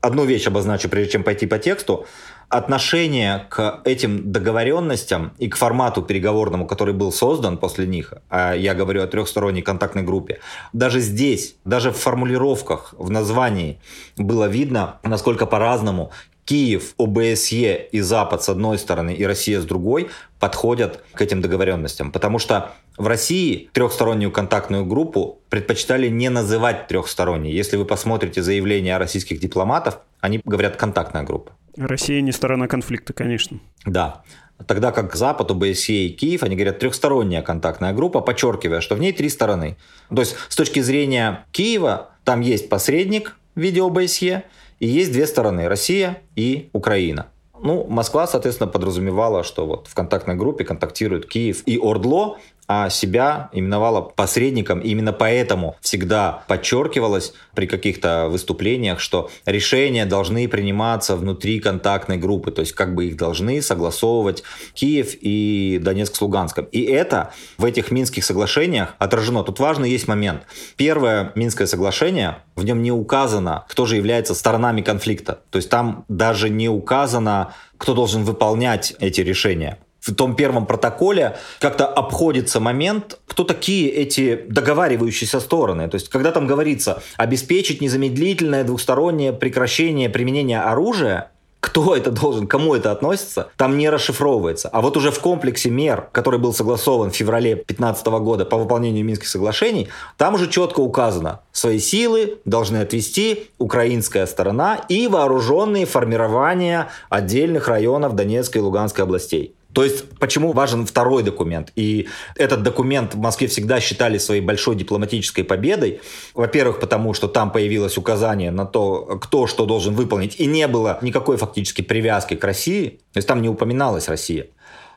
одну 0.00 0.24
вещь 0.24 0.46
обозначу, 0.46 0.88
прежде 0.88 1.12
чем 1.12 1.22
пойти 1.22 1.46
по 1.46 1.58
тексту. 1.58 2.06
Отношение 2.48 3.46
к 3.50 3.82
этим 3.84 4.32
договоренностям 4.32 5.32
и 5.36 5.48
к 5.48 5.56
формату 5.56 6.00
переговорному, 6.00 6.66
который 6.66 6.94
был 6.94 7.12
создан 7.12 7.58
после 7.58 7.86
них, 7.86 8.14
а 8.30 8.54
я 8.54 8.74
говорю 8.74 9.02
о 9.02 9.06
трехсторонней 9.06 9.60
контактной 9.60 10.02
группе, 10.02 10.40
даже 10.72 11.00
здесь, 11.00 11.56
даже 11.66 11.90
в 11.90 11.98
формулировках, 11.98 12.94
в 12.96 13.10
названии 13.10 13.78
было 14.16 14.46
видно, 14.46 14.98
насколько 15.02 15.44
по-разному 15.44 16.10
Киев, 16.48 16.94
ОБСЕ 16.96 17.88
и 17.92 18.00
Запад 18.00 18.42
с 18.42 18.48
одной 18.48 18.78
стороны 18.78 19.12
и 19.12 19.26
Россия 19.26 19.60
с 19.60 19.66
другой 19.66 20.08
подходят 20.40 21.04
к 21.12 21.20
этим 21.20 21.42
договоренностям. 21.42 22.10
Потому 22.10 22.38
что 22.38 22.70
в 22.96 23.06
России 23.06 23.68
трехстороннюю 23.74 24.32
контактную 24.32 24.86
группу 24.86 25.40
предпочитали 25.50 26.08
не 26.08 26.30
называть 26.30 26.86
трехсторонней. 26.86 27.52
Если 27.52 27.76
вы 27.76 27.84
посмотрите 27.84 28.42
заявления 28.42 28.96
российских 28.96 29.40
дипломатов, 29.40 29.98
они 30.22 30.40
говорят 30.42 30.76
контактная 30.76 31.22
группа. 31.22 31.52
Россия 31.78 32.20
не 32.20 32.32
сторона 32.32 32.66
конфликта, 32.66 33.12
конечно. 33.12 33.60
Да. 33.86 34.22
Тогда 34.66 34.90
как 34.90 35.14
Запад, 35.14 35.50
ОБСЕ 35.50 36.06
и 36.06 36.08
Киев, 36.10 36.42
они 36.42 36.56
говорят 36.56 36.80
трехсторонняя 36.80 37.42
контактная 37.42 37.92
группа, 37.92 38.20
подчеркивая, 38.20 38.80
что 38.80 38.96
в 38.96 39.00
ней 39.00 39.12
три 39.12 39.28
стороны. 39.28 39.76
То 40.08 40.20
есть 40.20 40.34
с 40.48 40.56
точки 40.56 40.80
зрения 40.80 41.46
Киева 41.52 42.10
там 42.24 42.40
есть 42.40 42.68
посредник 42.68 43.36
в 43.54 43.60
виде 43.60 43.80
ОБСЕ, 43.80 44.44
и 44.80 44.86
есть 44.86 45.12
две 45.12 45.26
стороны– 45.26 45.68
Россия 45.68 46.22
и 46.36 46.70
Украина. 46.72 47.26
Ну, 47.60 47.86
Москва, 47.88 48.26
соответственно, 48.26 48.68
подразумевала, 48.68 49.42
что 49.42 49.66
вот 49.66 49.88
в 49.88 49.94
контактной 49.94 50.36
группе 50.36 50.64
контактируют 50.64 51.26
Киев 51.26 51.62
и 51.66 51.78
Ордло, 51.78 52.38
а 52.68 52.90
себя 52.90 53.48
именовала 53.52 54.02
посредником. 54.02 54.80
И 54.80 54.90
именно 54.90 55.14
поэтому 55.14 55.76
всегда 55.80 56.44
подчеркивалось 56.46 57.32
при 57.54 57.66
каких-то 57.66 58.28
выступлениях, 58.28 59.00
что 59.00 59.30
решения 59.46 60.04
должны 60.04 60.46
приниматься 60.48 61.16
внутри 61.16 61.60
контактной 61.60 62.18
группы, 62.18 62.50
то 62.50 62.60
есть 62.60 62.72
как 62.72 62.94
бы 62.94 63.06
их 63.06 63.16
должны 63.16 63.62
согласовывать 63.62 64.42
Киев 64.74 65.14
и 65.20 65.80
Донецк 65.82 66.14
с 66.14 66.20
Луганском. 66.20 66.66
И 66.66 66.82
это 66.82 67.32
в 67.56 67.64
этих 67.64 67.90
Минских 67.90 68.22
соглашениях 68.24 68.94
отражено. 68.98 69.42
Тут 69.42 69.58
важный 69.58 69.90
есть 69.90 70.06
момент. 70.06 70.42
Первое 70.76 71.32
Минское 71.34 71.66
соглашение, 71.66 72.36
в 72.54 72.64
нем 72.64 72.82
не 72.82 72.92
указано, 72.92 73.64
кто 73.68 73.86
же 73.86 73.96
является 73.96 74.34
сторонами 74.34 74.82
конфликта. 74.82 75.40
То 75.50 75.56
есть 75.56 75.70
там 75.70 76.04
даже 76.08 76.50
не 76.50 76.68
указано, 76.68 77.54
кто 77.78 77.94
должен 77.94 78.24
выполнять 78.24 78.94
эти 79.00 79.22
решения 79.22 79.78
в 80.08 80.14
том 80.14 80.34
первом 80.34 80.66
протоколе 80.66 81.36
как-то 81.60 81.86
обходится 81.86 82.60
момент, 82.60 83.18
кто 83.26 83.44
такие 83.44 83.88
эти 83.90 84.44
договаривающиеся 84.48 85.40
стороны. 85.40 85.88
То 85.88 85.96
есть, 85.96 86.08
когда 86.08 86.32
там 86.32 86.46
говорится 86.46 87.02
обеспечить 87.16 87.80
незамедлительное 87.80 88.64
двухстороннее 88.64 89.32
прекращение 89.32 90.08
применения 90.08 90.60
оружия, 90.60 91.30
кто 91.60 91.96
это 91.96 92.10
должен, 92.10 92.46
кому 92.46 92.74
это 92.74 92.92
относится, 92.92 93.48
там 93.56 93.78
не 93.78 93.90
расшифровывается. 93.90 94.68
А 94.68 94.80
вот 94.80 94.96
уже 94.96 95.10
в 95.10 95.18
комплексе 95.18 95.70
мер, 95.70 96.08
который 96.12 96.38
был 96.38 96.54
согласован 96.54 97.10
в 97.10 97.16
феврале 97.16 97.54
2015 97.56 98.06
года 98.06 98.44
по 98.44 98.56
выполнению 98.56 99.04
Минских 99.04 99.28
соглашений, 99.28 99.88
там 100.16 100.34
уже 100.34 100.48
четко 100.48 100.80
указано, 100.80 101.40
свои 101.52 101.80
силы 101.80 102.38
должны 102.44 102.76
отвести 102.76 103.50
украинская 103.58 104.26
сторона 104.26 104.76
и 104.88 105.08
вооруженные 105.08 105.84
формирования 105.86 106.88
отдельных 107.08 107.66
районов 107.66 108.14
Донецкой 108.14 108.60
и 108.60 108.64
Луганской 108.64 109.04
областей. 109.04 109.54
То 109.78 109.84
есть, 109.84 110.10
почему 110.18 110.50
важен 110.50 110.86
второй 110.86 111.22
документ? 111.22 111.70
И 111.76 112.08
этот 112.34 112.64
документ 112.64 113.14
в 113.14 113.18
Москве 113.18 113.46
всегда 113.46 113.78
считали 113.78 114.18
своей 114.18 114.40
большой 114.40 114.74
дипломатической 114.74 115.44
победой. 115.44 116.00
Во-первых, 116.34 116.80
потому 116.80 117.14
что 117.14 117.28
там 117.28 117.52
появилось 117.52 117.96
указание 117.96 118.50
на 118.50 118.66
то, 118.66 119.20
кто 119.22 119.46
что 119.46 119.66
должен 119.66 119.94
выполнить, 119.94 120.34
и 120.40 120.46
не 120.46 120.66
было 120.66 120.98
никакой 121.00 121.36
фактически 121.36 121.82
привязки 121.82 122.34
к 122.34 122.42
России. 122.42 122.98
То 123.12 123.18
есть 123.18 123.28
там 123.28 123.40
не 123.40 123.48
упоминалась 123.48 124.08
Россия. 124.08 124.48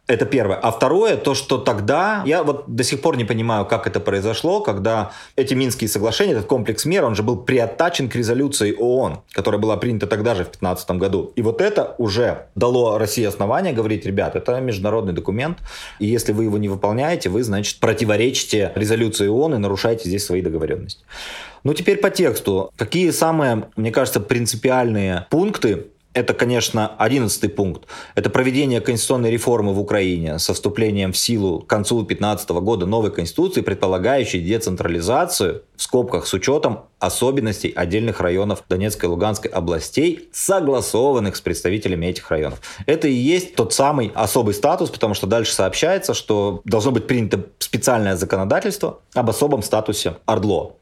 Это 0.08 0.26
первое. 0.26 0.58
А 0.58 0.72
второе, 0.72 1.16
то, 1.16 1.36
что 1.36 1.58
тогда, 1.58 2.24
я 2.26 2.44
вот 2.44 2.66
до 2.68 2.84
сих 2.84 3.02
пор 3.02 3.18
не 3.18 3.24
понимаю, 3.24 3.66
как 3.66 3.88
это 3.88 4.00
произошло, 4.00 4.60
когда 4.60 5.12
эти 5.36 5.54
Минские 5.54 5.88
соглашения, 5.88 6.34
этот 6.34 6.48
комплекс 6.48 6.86
мер, 6.86 7.06
он 7.06 7.16
же 7.16 7.24
был 7.24 7.38
приоттачен 7.38 8.10
к 8.10 8.16
резолюции 8.16 8.76
ООН, 8.78 9.22
которая 9.32 9.62
была 9.62 9.78
принята 9.78 10.08
тогда 10.08 10.36
же 10.36 10.44
в 10.44 10.52
2015 10.52 10.92
году. 10.92 11.32
И 11.36 11.42
вот 11.42 11.62
это 11.62 11.96
уже 11.98 12.48
дало 12.56 12.98
России 12.98 13.24
основание 13.24 13.74
говорить, 13.74 14.06
ребят, 14.06 14.36
это 14.36 14.60
международный 14.60 15.14
документ, 15.14 15.60
и 16.00 16.08
если 16.08 16.34
вы 16.34 16.44
его 16.46 16.58
не 16.58 16.68
выполняете, 16.68 17.30
вы, 17.30 17.44
значит, 17.44 17.80
противоречите 17.80 18.74
резолюции 18.76 19.28
ООН 19.28 19.56
и 19.56 19.58
нарушаете 19.60 20.10
здесь 20.10 20.26
свои 20.26 20.42
договоренности. 20.42 21.06
Ну, 21.64 21.74
теперь 21.74 21.98
по 21.98 22.10
тексту. 22.10 22.72
Какие 22.76 23.12
самые, 23.12 23.70
мне 23.76 23.92
кажется, 23.92 24.20
принципиальные 24.20 25.28
пункты 25.30 25.88
это, 26.14 26.34
конечно, 26.34 26.94
одиннадцатый 26.98 27.50
пункт. 27.50 27.88
Это 28.16 28.30
проведение 28.30 28.82
конституционной 28.82 29.32
реформы 29.32 29.74
в 29.74 29.80
Украине 29.80 30.40
со 30.40 30.54
вступлением 30.54 31.14
в 31.14 31.18
силу 31.18 31.62
к 31.62 31.68
концу 31.68 32.00
2015 32.00 32.50
года 32.50 32.86
новой 32.86 33.12
конституции, 33.12 33.62
предполагающей 33.62 34.42
децентрализацию, 34.42 35.64
в 35.76 35.82
скобках, 35.82 36.28
с 36.28 36.34
учетом 36.34 36.82
особенностей 37.00 37.72
отдельных 37.74 38.20
районов 38.20 38.64
Донецкой 38.68 39.08
и 39.08 39.12
Луганской 39.12 39.50
областей, 39.50 40.30
согласованных 40.34 41.38
с 41.38 41.42
представителями 41.42 42.08
этих 42.08 42.30
районов. 42.30 42.60
Это 42.86 43.08
и 43.08 43.14
есть 43.14 43.56
тот 43.56 43.74
самый 43.74 44.12
особый 44.14 44.54
статус, 44.54 44.90
потому 44.90 45.14
что 45.14 45.28
дальше 45.28 45.54
сообщается, 45.54 46.14
что 46.14 46.62
должно 46.66 46.92
быть 46.92 47.08
принято 47.08 47.46
специальное 47.60 48.18
законодательство 48.18 49.00
об 49.14 49.30
особом 49.30 49.64
статусе 49.64 50.18
Ордло. 50.26 50.76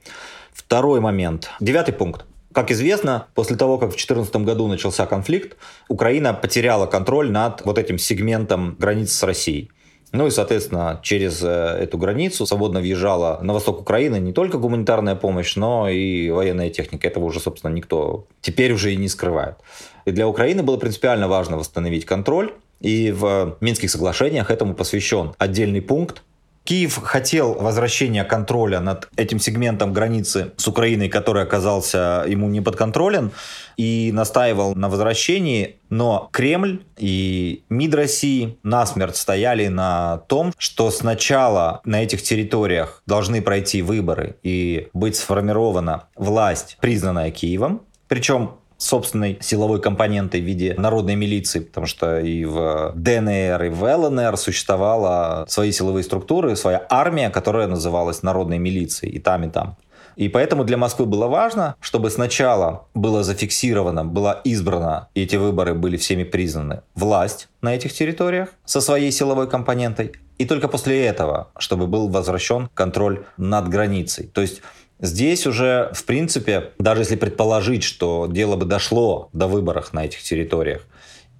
Второй 0.53 0.99
момент. 0.99 1.49
Девятый 1.59 1.93
пункт. 1.93 2.25
Как 2.53 2.71
известно, 2.71 3.27
после 3.35 3.55
того, 3.55 3.77
как 3.77 3.89
в 3.89 3.91
2014 3.91 4.35
году 4.37 4.67
начался 4.67 5.05
конфликт, 5.05 5.55
Украина 5.87 6.33
потеряла 6.33 6.87
контроль 6.87 7.31
над 7.31 7.63
вот 7.63 7.77
этим 7.77 7.97
сегментом 7.99 8.75
границы 8.79 9.13
с 9.13 9.23
Россией. 9.23 9.69
Ну 10.11 10.25
и, 10.25 10.31
соответственно, 10.31 10.99
через 11.03 11.43
э, 11.43 11.47
эту 11.47 11.99
границу 11.99 12.47
свободно 12.47 12.79
въезжала 12.79 13.39
на 13.43 13.53
восток 13.53 13.81
Украины 13.81 14.19
не 14.19 14.33
только 14.33 14.57
гуманитарная 14.57 15.15
помощь, 15.15 15.55
но 15.55 15.87
и 15.87 16.31
военная 16.31 16.71
техника. 16.71 17.07
Этого 17.07 17.25
уже, 17.25 17.39
собственно, 17.39 17.71
никто 17.71 18.25
теперь 18.41 18.73
уже 18.73 18.93
и 18.93 18.95
не 18.95 19.07
скрывает. 19.07 19.57
И 20.05 20.11
для 20.11 20.27
Украины 20.27 20.63
было 20.63 20.77
принципиально 20.77 21.27
важно 21.27 21.57
восстановить 21.57 22.05
контроль. 22.05 22.53
И 22.79 23.11
в 23.11 23.57
Минских 23.59 23.91
соглашениях 23.91 24.49
этому 24.49 24.73
посвящен 24.73 25.33
отдельный 25.37 25.81
пункт, 25.81 26.23
Киев 26.69 27.01
хотел 27.01 27.55
возвращения 27.55 28.23
контроля 28.23 28.79
над 28.79 29.09
этим 29.15 29.39
сегментом 29.39 29.91
границы 29.91 30.51
с 30.55 30.67
Украиной, 30.67 31.09
который 31.09 31.41
оказался 31.41 32.23
ему 32.27 32.47
не 32.47 32.61
подконтролен, 32.61 33.31
и 33.75 34.11
настаивал 34.13 34.75
на 34.75 34.87
возвращении, 34.87 35.77
но 35.89 36.29
Кремль 36.31 36.83
и 36.95 37.63
МИД 37.69 37.95
России 37.95 38.59
насмерть 38.61 39.15
стояли 39.15 39.65
на 39.65 40.17
том, 40.27 40.53
что 40.59 40.91
сначала 40.91 41.81
на 41.85 42.03
этих 42.03 42.21
территориях 42.21 43.01
должны 43.07 43.41
пройти 43.41 43.81
выборы 43.81 44.35
и 44.43 44.89
быть 44.93 45.15
сформирована 45.15 46.03
власть, 46.15 46.77
признанная 46.79 47.31
Киевом, 47.31 47.81
причем 48.07 48.58
собственной 48.79 49.37
силовой 49.41 49.81
компонентой 49.81 50.41
в 50.41 50.45
виде 50.45 50.73
народной 50.77 51.15
милиции, 51.15 51.59
потому 51.59 51.85
что 51.85 52.19
и 52.19 52.45
в 52.45 52.93
ДНР, 52.95 53.63
и 53.65 53.69
в 53.69 53.83
ЛНР 53.83 54.37
существовала 54.37 55.45
свои 55.47 55.71
силовые 55.71 56.03
структуры, 56.03 56.55
своя 56.55 56.85
армия, 56.89 57.29
которая 57.29 57.67
называлась 57.67 58.23
народной 58.23 58.57
милицией 58.57 59.13
и 59.13 59.19
там, 59.19 59.43
и 59.43 59.49
там. 59.49 59.77
И 60.15 60.27
поэтому 60.27 60.63
для 60.63 60.77
Москвы 60.77 61.05
было 61.05 61.27
важно, 61.27 61.75
чтобы 61.79 62.09
сначала 62.09 62.87
было 62.93 63.23
зафиксировано, 63.23 64.03
была 64.03 64.41
избрана, 64.43 65.09
и 65.13 65.23
эти 65.23 65.35
выборы 65.35 65.73
были 65.73 65.97
всеми 65.97 66.23
признаны, 66.23 66.81
власть 66.95 67.47
на 67.61 67.75
этих 67.75 67.93
территориях 67.93 68.49
со 68.65 68.81
своей 68.81 69.11
силовой 69.11 69.49
компонентой, 69.49 70.13
и 70.37 70.45
только 70.45 70.67
после 70.69 71.05
этого, 71.05 71.49
чтобы 71.57 71.87
был 71.87 72.07
возвращен 72.07 72.69
контроль 72.73 73.25
над 73.37 73.67
границей. 73.67 74.27
То 74.27 74.41
есть 74.41 74.61
Здесь 75.01 75.47
уже, 75.47 75.91
в 75.93 76.03
принципе, 76.03 76.71
даже 76.77 77.01
если 77.01 77.15
предположить, 77.15 77.83
что 77.83 78.27
дело 78.29 78.57
бы 78.57 78.65
дошло 78.65 79.29
до 79.31 79.47
выборов 79.47 79.93
на 79.93 80.05
этих 80.05 80.21
территориях, 80.21 80.85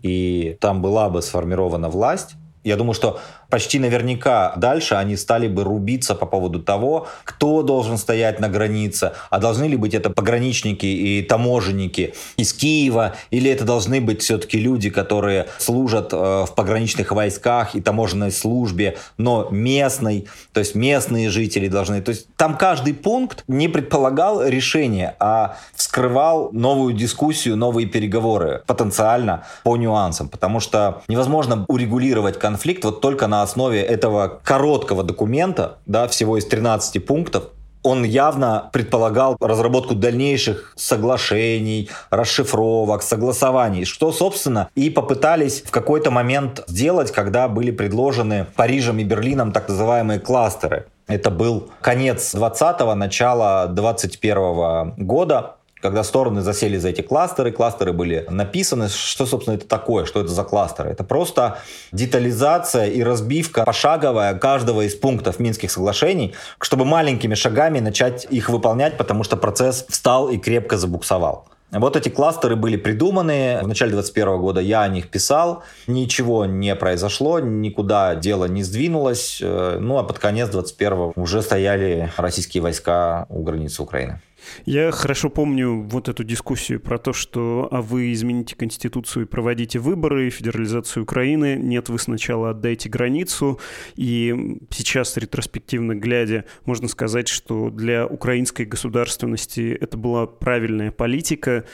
и 0.02 0.58
там 0.62 0.82
была 0.82 1.10
бы 1.10 1.22
сформирована 1.22 1.90
власть, 1.90 2.36
я 2.64 2.78
думаю, 2.78 2.94
что 2.94 3.20
почти 3.50 3.80
наверняка 3.80 4.54
дальше 4.56 4.96
они 4.96 5.18
стали 5.18 5.48
бы 5.48 5.64
рубиться 5.64 6.16
по 6.16 6.26
поводу 6.26 6.62
того, 6.62 7.08
кто 7.24 7.64
должен 7.64 7.98
стоять 7.98 8.40
на 8.40 8.50
границе, 8.50 9.14
а 9.30 9.40
должны 9.40 9.66
ли 9.66 9.76
быть 9.76 9.94
это 9.94 10.10
пограничники 10.10 10.86
и 10.86 11.22
таможенники 11.22 12.14
из 12.38 12.54
Киева, 12.54 13.16
или 13.32 13.50
это 13.50 13.66
должны 13.66 14.02
быть 14.02 14.22
все-таки 14.22 14.60
люди, 14.60 14.90
которые 14.90 15.48
служат 15.58 16.14
э, 16.14 16.16
в 16.16 16.54
пограничных 16.56 17.12
войсках 17.12 17.76
и 17.76 17.82
таможенной 17.82 18.32
службе, 18.32 18.98
но 19.18 19.48
местной, 19.50 20.28
то 20.54 20.60
есть 20.60 20.76
местные 20.76 21.30
жители 21.30 21.68
должны. 21.68 22.02
То 22.02 22.10
есть 22.10 22.28
там 22.36 22.58
каждый 22.58 22.94
пункт 22.94 23.44
не 23.48 23.68
предполагал 23.68 24.44
решения, 24.46 25.16
а 25.20 25.58
вскрывал 25.74 26.50
новую 26.52 26.94
дискуссию, 26.94 27.56
новые 27.56 27.88
переговоры 27.88 28.64
потенциально 28.68 29.44
по 29.64 29.76
нюансам, 29.78 30.30
потому 30.30 30.60
что 30.60 31.02
невозможно 31.08 31.66
урегулировать 31.68 32.38
конфликт 32.38 32.84
вот 32.84 33.02
только 33.02 33.28
на 33.28 33.39
основе 33.42 33.82
этого 33.82 34.40
короткого 34.44 35.04
документа, 35.04 35.78
да, 35.86 36.08
всего 36.08 36.38
из 36.38 36.46
13 36.46 37.06
пунктов, 37.06 37.46
он 37.82 38.04
явно 38.04 38.70
предполагал 38.74 39.38
разработку 39.40 39.96
дальнейших 39.96 40.74
соглашений, 40.76 41.90
расшифровок, 42.10 43.02
согласований, 43.02 43.86
что, 43.86 44.12
собственно, 44.12 44.70
и 44.76 44.90
попытались 44.90 45.62
в 45.62 45.72
какой-то 45.72 46.12
момент 46.12 46.64
сделать, 46.68 47.12
когда 47.12 47.48
были 47.48 47.72
предложены 47.72 48.46
Парижем 48.56 49.00
и 49.00 49.04
Берлином 49.04 49.52
так 49.52 49.70
называемые 49.70 50.20
кластеры. 50.20 50.88
Это 51.08 51.32
был 51.32 51.70
конец 51.82 52.36
20-го, 52.36 52.94
начало 52.96 53.68
21 53.68 54.94
года, 54.98 55.56
когда 55.82 56.04
стороны 56.04 56.42
засели 56.42 56.78
за 56.78 56.90
эти 56.90 57.02
кластеры, 57.02 57.52
кластеры 57.52 57.94
были 57.94 58.26
написаны, 58.30 58.90
что, 58.90 59.26
собственно, 59.26 59.56
это 59.56 59.68
такое, 59.68 60.06
что 60.06 60.20
это 60.22 60.30
за 60.30 60.44
кластеры. 60.44 60.90
Это 60.90 61.04
просто 61.04 61.60
детализация 61.92 62.88
и 62.88 63.02
разбивка 63.02 63.64
пошаговая 63.64 64.34
каждого 64.36 64.82
из 64.82 64.96
пунктов 64.96 65.40
Минских 65.40 65.72
соглашений, 65.72 66.34
чтобы 66.60 66.86
маленькими 66.86 67.36
шагами 67.36 67.80
начать 67.80 68.28
их 68.30 68.50
выполнять, 68.50 68.98
потому 68.98 69.24
что 69.24 69.38
процесс 69.38 69.86
встал 69.88 70.30
и 70.30 70.38
крепко 70.38 70.78
забуксовал. 70.78 71.46
Вот 71.72 71.96
эти 71.96 72.10
кластеры 72.10 72.56
были 72.56 72.78
придуманы. 72.78 73.60
В 73.62 73.68
начале 73.68 73.92
2021 73.92 74.42
года 74.42 74.60
я 74.60 74.82
о 74.82 74.88
них 74.88 75.10
писал. 75.10 75.64
Ничего 75.86 76.46
не 76.46 76.76
произошло, 76.76 77.40
никуда 77.40 78.16
дело 78.16 78.46
не 78.46 78.64
сдвинулось. 78.64 79.40
Э, 79.42 79.78
ну 79.80 80.00
а 80.00 80.04
под 80.04 80.18
конец 80.18 80.50
2021 80.50 81.14
уже 81.16 81.44
стояли 81.44 82.12
российские 82.18 82.64
войска 82.64 83.28
у 83.30 83.44
границы 83.44 83.84
Украины. 83.84 84.20
Я 84.66 84.92
хорошо 84.92 85.30
помню 85.30 85.82
вот 85.82 86.10
эту 86.10 86.24
дискуссию 86.24 86.80
про 86.80 86.98
то, 86.98 87.14
что 87.14 87.68
а 87.72 87.82
вы 87.82 88.12
измените 88.14 88.56
Конституцию 88.56 89.26
и 89.26 89.28
проводите 89.28 89.80
выборы, 89.80 90.30
федерализацию 90.30 91.04
Украины. 91.04 91.58
Нет, 91.62 91.90
вы 91.90 92.00
сначала 92.00 92.52
отдайте 92.52 92.90
границу. 92.90 93.60
И 93.96 94.60
сейчас, 94.70 95.18
ретроспективно 95.18 95.96
глядя, 95.96 96.46
можно 96.66 96.88
сказать, 96.88 97.28
что 97.28 97.70
для 97.70 98.06
украинской 98.06 98.66
государственности 98.66 99.78
это 99.80 99.98
была 99.98 100.26
правильная 100.28 100.92
политика 100.92 101.66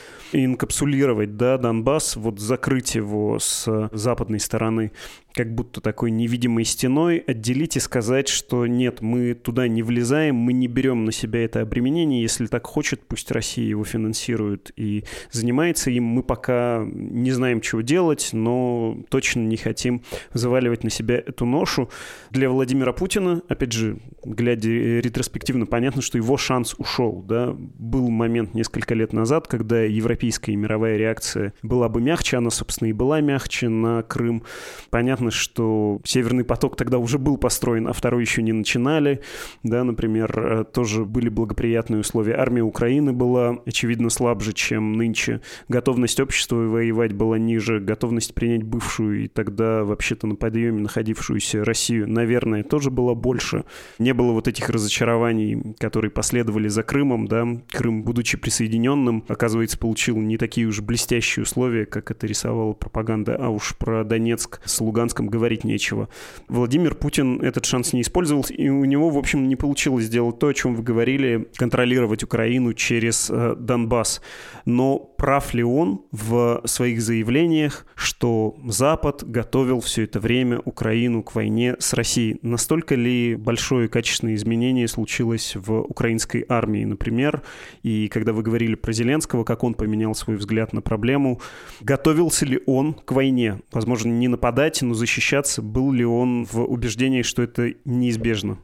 инкапсулировать 0.43 1.37
да, 1.37 1.57
Донбасс, 1.57 2.15
вот 2.15 2.39
закрыть 2.39 2.95
его 2.95 3.39
с 3.39 3.89
западной 3.91 4.39
стороны 4.39 4.91
как 5.35 5.53
будто 5.53 5.81
такой 5.81 6.11
невидимой 6.11 6.63
стеной 6.63 7.17
отделить 7.17 7.75
и 7.75 7.81
сказать, 7.81 8.29
что 8.29 8.65
нет, 8.65 9.01
мы 9.01 9.33
туда 9.33 9.67
не 9.67 9.83
влезаем, 9.83 10.35
мы 10.35 10.53
не 10.53 10.67
берем 10.67 11.03
на 11.03 11.11
себя 11.11 11.43
это 11.43 11.61
обременение, 11.61 12.21
если 12.21 12.47
так 12.47 12.65
хочет, 12.65 13.01
пусть 13.05 13.29
Россия 13.31 13.67
его 13.67 13.83
финансирует 13.83 14.71
и 14.77 15.03
занимается 15.31 15.91
им. 15.91 16.05
Мы 16.05 16.23
пока 16.23 16.85
не 16.87 17.31
знаем, 17.31 17.59
чего 17.59 17.81
делать, 17.81 18.29
но 18.31 18.97
точно 19.09 19.41
не 19.41 19.57
хотим 19.57 20.03
заваливать 20.31 20.85
на 20.85 20.89
себя 20.89 21.17
эту 21.17 21.45
ношу. 21.45 21.89
Для 22.31 22.49
Владимира 22.49 22.93
Путина, 22.93 23.41
опять 23.49 23.73
же, 23.73 23.99
глядя 24.23 24.69
ретроспективно, 24.69 25.65
понятно, 25.65 26.01
что 26.01 26.17
его 26.17 26.37
шанс 26.37 26.75
ушел. 26.77 27.21
Да? 27.27 27.53
Был 27.53 28.09
момент 28.09 28.53
несколько 28.53 28.93
лет 28.95 29.11
назад, 29.11 29.47
когда 29.47 29.85
европейская 30.25 30.53
и 30.53 30.55
мировая 30.55 30.97
реакция 30.97 31.53
была 31.61 31.87
бы 31.87 32.01
мягче, 32.01 32.37
она, 32.37 32.49
собственно, 32.49 32.89
и 32.89 32.93
была 32.93 33.21
мягче 33.21 33.69
на 33.69 34.01
Крым. 34.03 34.43
Понятно, 34.89 35.31
что 35.31 35.99
Северный 36.03 36.43
поток 36.43 36.75
тогда 36.75 36.97
уже 36.97 37.19
был 37.19 37.37
построен, 37.37 37.87
а 37.87 37.93
второй 37.93 38.23
еще 38.23 38.41
не 38.41 38.53
начинали. 38.53 39.21
Да, 39.63 39.83
например, 39.83 40.39
э, 40.39 40.63
тоже 40.65 41.05
были 41.05 41.29
благоприятные 41.29 41.99
условия. 41.99 42.35
Армия 42.35 42.63
Украины 42.63 43.13
была, 43.13 43.59
очевидно, 43.65 44.09
слабже, 44.09 44.53
чем 44.53 44.93
нынче. 44.93 45.41
Готовность 45.67 46.19
общества 46.19 46.55
воевать 46.55 47.13
была 47.13 47.37
ниже. 47.37 47.79
Готовность 47.79 48.33
принять 48.33 48.63
бывшую 48.63 49.25
и 49.25 49.27
тогда 49.27 49.83
вообще-то 49.83 50.27
на 50.27 50.35
подъеме 50.35 50.81
находившуюся 50.81 51.63
Россию, 51.63 52.09
наверное, 52.09 52.63
тоже 52.63 52.89
была 52.89 53.13
больше. 53.13 53.65
Не 53.99 54.13
было 54.13 54.31
вот 54.31 54.47
этих 54.47 54.69
разочарований, 54.69 55.75
которые 55.79 56.11
последовали 56.11 56.67
за 56.67 56.83
Крымом. 56.83 57.27
Да? 57.27 57.45
Крым, 57.71 58.03
будучи 58.03 58.37
присоединенным, 58.37 59.23
оказывается, 59.27 59.77
получил 59.77 60.04
не 60.13 60.37
такие 60.37 60.67
уж 60.67 60.81
блестящие 60.81 61.43
условия, 61.43 61.85
как 61.85 62.11
это 62.11 62.27
рисовала 62.27 62.73
пропаганда, 62.73 63.35
а 63.39 63.49
уж 63.49 63.75
про 63.77 64.03
Донецк 64.03 64.61
с 64.65 64.81
Луганском 64.81 65.27
говорить 65.27 65.63
нечего. 65.63 66.09
Владимир 66.47 66.95
Путин 66.95 67.41
этот 67.41 67.65
шанс 67.65 67.93
не 67.93 68.01
использовал, 68.01 68.45
и 68.49 68.69
у 68.69 68.85
него, 68.85 69.09
в 69.09 69.17
общем, 69.17 69.47
не 69.47 69.55
получилось 69.55 70.05
сделать 70.05 70.39
то, 70.39 70.47
о 70.47 70.53
чем 70.53 70.75
вы 70.75 70.83
говорили, 70.83 71.47
контролировать 71.55 72.23
Украину 72.23 72.73
через 72.73 73.29
э, 73.29 73.55
Донбасс. 73.57 74.21
Но 74.65 74.97
прав 74.97 75.53
ли 75.53 75.63
он 75.63 76.01
в 76.11 76.61
своих 76.65 77.01
заявлениях, 77.01 77.85
что 77.95 78.55
Запад 78.65 79.23
готовил 79.23 79.79
все 79.79 80.03
это 80.03 80.19
время 80.19 80.59
Украину 80.65 81.23
к 81.23 81.35
войне 81.35 81.75
с 81.79 81.93
Россией? 81.93 82.37
Настолько 82.41 82.95
ли 82.95 83.35
большое 83.35 83.87
качественное 83.87 84.35
изменение 84.35 84.87
случилось 84.87 85.55
в 85.55 85.81
украинской 85.81 86.45
армии, 86.47 86.83
например? 86.83 87.41
И 87.83 88.07
когда 88.07 88.33
вы 88.33 88.43
говорили 88.43 88.75
про 88.75 88.91
Зеленского, 88.91 89.43
как 89.43 89.63
он 89.63 89.73
поменял 89.73 89.94
свой 90.13 90.35
взгляд 90.35 90.73
на 90.73 90.81
проблему, 90.81 91.39
готовился 91.79 92.45
ли 92.45 92.61
он 92.65 92.93
к 92.93 93.11
войне? 93.11 93.59
Возможно, 93.71 94.09
не 94.11 94.27
нападать, 94.27 94.81
но 94.81 94.93
защищаться? 94.93 95.61
Был 95.61 95.91
ли 95.91 96.05
он 96.05 96.45
в 96.45 96.61
убеждении, 96.61 97.21
что 97.21 97.41
это 97.41 97.73
неизбежно? 97.85 98.57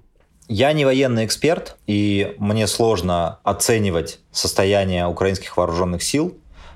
Я 0.48 0.74
не 0.74 0.84
военный 0.84 1.26
эксперт, 1.26 1.78
и 1.88 2.36
мне 2.38 2.68
сложно 2.68 3.40
оценивать 3.44 4.20
состояние 4.32 5.08
украинских 5.08 5.56
вооруженных 5.56 6.04
сил, 6.04 6.36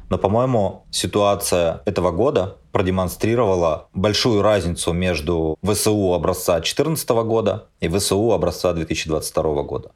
но, 0.10 0.18
по-моему, 0.18 0.86
ситуация 0.92 1.82
этого 1.86 2.12
года 2.12 2.58
продемонстрировала 2.72 3.88
большую 3.94 4.42
разницу 4.42 4.94
между 4.94 5.58
ВСУ 5.64 6.14
образца 6.14 6.54
2014 6.54 7.10
года 7.10 7.68
и 7.80 7.90
ВСУ 7.90 8.32
образца 8.32 8.74
2022 8.74 9.64
года. 9.64 9.92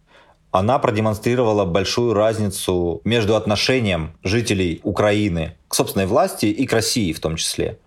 Она 0.52 0.80
продемонстрировала 0.80 1.66
большую 1.66 2.14
разницу 2.14 3.02
между 3.04 3.36
отношением 3.36 4.14
жителей 4.24 4.82
Украины 4.84 5.56
к 5.68 5.76
собственной 5.76 6.08
власти 6.08 6.48
и 6.48 6.66
к 6.66 6.74
России 6.74 7.14
в 7.14 7.20
том 7.20 7.36
числе. 7.36 7.78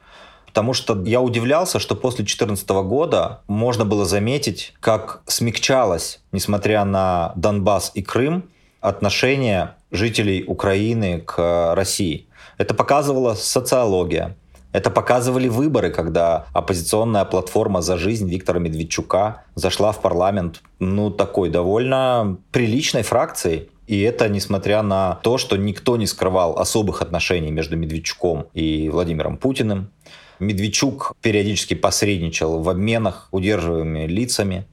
Потому 0.46 0.74
что 0.74 1.02
я 1.04 1.20
удивлялся, 1.20 1.78
что 1.78 1.96
после 1.96 2.18
2014 2.18 2.68
года 2.84 3.40
можно 3.48 3.84
было 3.84 4.04
заметить, 4.04 4.74
как 4.80 5.22
смягчалось, 5.26 6.20
несмотря 6.30 6.84
на 6.84 7.32
Донбасс 7.36 7.90
и 7.94 8.02
Крым, 8.02 8.50
отношение 8.80 9.74
жителей 9.90 10.44
Украины 10.46 11.20
к 11.20 11.74
России. 11.74 12.26
Это 12.58 12.74
показывала 12.74 13.34
социология. 13.34 14.36
Это 14.72 14.90
показывали 14.90 15.48
выборы, 15.48 15.90
когда 15.90 16.46
оппозиционная 16.54 17.24
платформа 17.26 17.82
«За 17.82 17.98
жизнь» 17.98 18.28
Виктора 18.28 18.58
Медведчука 18.58 19.44
зашла 19.54 19.92
в 19.92 20.00
парламент, 20.00 20.62
ну, 20.78 21.10
такой 21.10 21.50
довольно 21.50 22.38
приличной 22.50 23.02
фракцией. 23.02 23.68
И 23.86 24.00
это 24.00 24.28
несмотря 24.28 24.82
на 24.82 25.16
то, 25.22 25.36
что 25.36 25.56
никто 25.56 25.96
не 25.96 26.06
скрывал 26.06 26.58
особых 26.58 27.02
отношений 27.02 27.50
между 27.50 27.76
Медведчуком 27.76 28.46
и 28.54 28.88
Владимиром 28.88 29.36
Путиным. 29.36 29.90
Медведчук 30.38 31.12
периодически 31.20 31.74
посредничал 31.74 32.60
в 32.60 32.68
обменах 32.68 33.28
удерживаемыми 33.30 34.06
лицами. 34.06 34.66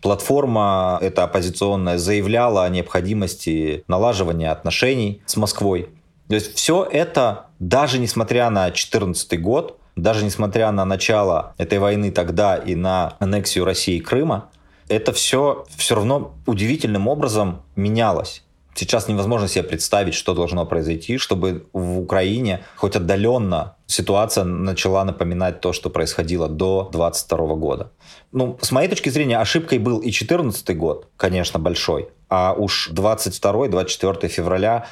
Платформа 0.00 0.98
эта 1.02 1.24
оппозиционная 1.24 1.98
заявляла 1.98 2.64
о 2.64 2.68
необходимости 2.68 3.84
налаживания 3.88 4.50
отношений 4.50 5.22
с 5.26 5.36
Москвой. 5.36 5.88
То 6.28 6.34
есть 6.34 6.54
все 6.56 6.86
это, 6.90 7.46
даже 7.58 7.98
несмотря 7.98 8.50
на 8.50 8.64
2014 8.64 9.40
год, 9.40 9.78
даже 9.96 10.24
несмотря 10.24 10.70
на 10.72 10.84
начало 10.84 11.54
этой 11.58 11.78
войны 11.78 12.10
тогда 12.10 12.56
и 12.56 12.74
на 12.74 13.16
аннексию 13.20 13.64
России 13.64 13.96
и 13.96 14.00
Крыма, 14.00 14.50
это 14.88 15.12
все 15.12 15.66
все 15.76 15.94
равно 15.94 16.34
удивительным 16.46 17.08
образом 17.08 17.62
менялось. 17.76 18.42
Сейчас 18.76 19.06
невозможно 19.06 19.46
себе 19.46 19.62
представить, 19.62 20.14
что 20.14 20.34
должно 20.34 20.66
произойти, 20.66 21.16
чтобы 21.16 21.66
в 21.72 22.00
Украине 22.00 22.64
хоть 22.74 22.96
отдаленно 22.96 23.76
ситуация 23.86 24.42
начала 24.42 25.04
напоминать 25.04 25.60
то, 25.60 25.72
что 25.72 25.90
происходило 25.90 26.48
до 26.48 26.88
22 26.92 27.54
года. 27.54 27.92
Ну, 28.32 28.58
с 28.60 28.72
моей 28.72 28.88
точки 28.88 29.10
зрения, 29.10 29.38
ошибкой 29.38 29.78
был 29.78 30.00
и 30.00 30.10
14 30.10 30.76
год, 30.76 31.08
конечно, 31.16 31.60
большой, 31.60 32.08
а 32.36 32.52
уж 32.52 32.90
22-24 32.90 34.26
февраля, 34.26 34.86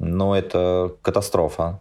ну, 0.00 0.34
это 0.34 0.96
катастрофа. 1.00 1.78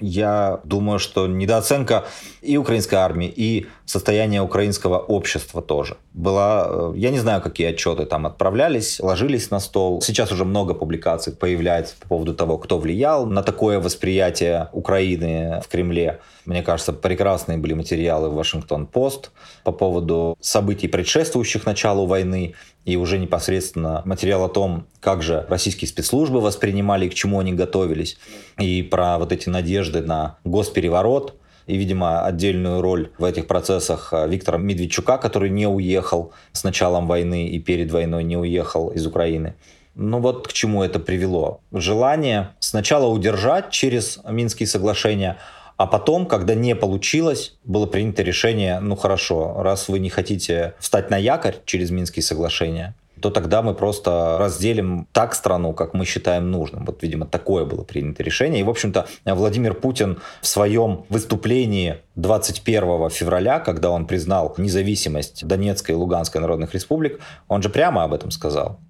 Я 0.00 0.60
думаю, 0.64 0.98
что 0.98 1.26
недооценка 1.26 2.06
и 2.40 2.56
украинской 2.56 2.94
армии, 2.94 3.30
и 3.34 3.66
состояния 3.84 4.40
украинского 4.40 4.98
общества 4.98 5.60
тоже 5.60 5.96
была... 6.14 6.66
Э, 6.70 6.92
я 6.96 7.10
не 7.10 7.18
знаю, 7.18 7.42
какие 7.42 7.66
отчеты 7.66 8.06
там 8.06 8.26
отправлялись, 8.26 9.00
ложились 9.00 9.50
на 9.50 9.60
стол. 9.60 10.00
Сейчас 10.00 10.32
уже 10.32 10.44
много 10.44 10.72
публикаций 10.74 11.32
появляется 11.32 11.96
по 12.00 12.08
поводу 12.08 12.34
того, 12.34 12.56
кто 12.56 12.78
влиял 12.78 13.26
на 13.26 13.42
такое 13.42 13.80
восприятие 13.80 14.70
Украины 14.72 15.60
в 15.62 15.68
Кремле. 15.68 16.20
Мне 16.46 16.62
кажется, 16.62 16.92
прекрасные 16.92 17.58
были 17.58 17.74
материалы 17.74 18.30
в 18.30 18.34
Вашингтон-Пост 18.34 19.32
по 19.64 19.72
поводу 19.72 20.38
событий, 20.40 20.88
предшествующих 20.88 21.66
началу 21.66 22.06
войны 22.06 22.54
и 22.84 22.96
уже 22.96 23.18
непосредственно 23.18 24.02
материал 24.04 24.44
о 24.44 24.48
том, 24.48 24.86
как 25.00 25.22
же 25.22 25.46
российские 25.48 25.88
спецслужбы 25.88 26.40
воспринимали 26.40 27.06
и 27.06 27.08
к 27.08 27.14
чему 27.14 27.40
они 27.40 27.52
готовились, 27.52 28.18
и 28.58 28.82
про 28.82 29.18
вот 29.18 29.32
эти 29.32 29.48
надежды 29.48 30.00
на 30.00 30.38
госпереворот, 30.44 31.34
и, 31.66 31.76
видимо, 31.76 32.24
отдельную 32.24 32.80
роль 32.80 33.10
в 33.18 33.24
этих 33.24 33.46
процессах 33.46 34.12
э, 34.12 34.28
Виктора 34.28 34.58
Медведчука, 34.58 35.18
который 35.18 35.50
не 35.50 35.68
уехал 35.68 36.32
с 36.52 36.64
началом 36.64 37.06
войны 37.06 37.46
и 37.46 37.60
перед 37.60 37.92
войной 37.92 38.24
не 38.24 38.36
уехал 38.36 38.88
из 38.88 39.06
Украины. 39.06 39.54
Ну 39.94 40.18
вот 40.20 40.48
к 40.48 40.52
чему 40.52 40.82
это 40.82 40.98
привело. 40.98 41.60
Желание 41.72 42.50
сначала 42.58 43.06
удержать 43.06 43.70
через 43.70 44.18
Минские 44.28 44.66
соглашения, 44.66 45.36
а 45.80 45.86
потом, 45.86 46.26
когда 46.26 46.54
не 46.54 46.76
получилось, 46.76 47.56
было 47.64 47.86
принято 47.86 48.22
решение, 48.22 48.80
ну 48.80 48.96
хорошо, 48.96 49.62
раз 49.62 49.88
вы 49.88 49.98
не 49.98 50.10
хотите 50.10 50.74
встать 50.78 51.08
на 51.08 51.16
якорь 51.16 51.54
через 51.64 51.90
Минские 51.90 52.22
соглашения, 52.22 52.94
то 53.22 53.30
тогда 53.30 53.62
мы 53.62 53.72
просто 53.72 54.36
разделим 54.38 55.08
так 55.12 55.34
страну, 55.34 55.72
как 55.72 55.94
мы 55.94 56.04
считаем 56.04 56.50
нужным. 56.50 56.84
Вот, 56.84 57.02
видимо, 57.02 57.24
такое 57.24 57.64
было 57.64 57.82
принято 57.82 58.22
решение. 58.22 58.60
И, 58.60 58.62
в 58.62 58.68
общем-то, 58.68 59.06
Владимир 59.24 59.72
Путин 59.72 60.18
в 60.42 60.46
своем 60.46 61.06
выступлении 61.08 61.96
21 62.14 63.08
февраля, 63.08 63.58
когда 63.58 63.90
он 63.90 64.06
признал 64.06 64.54
независимость 64.58 65.46
Донецкой 65.46 65.94
и 65.94 65.98
Луганской 65.98 66.42
народных 66.42 66.74
республик, 66.74 67.20
он 67.48 67.62
же 67.62 67.70
прямо 67.70 68.04
об 68.04 68.12
этом 68.12 68.30
сказал. 68.30 68.80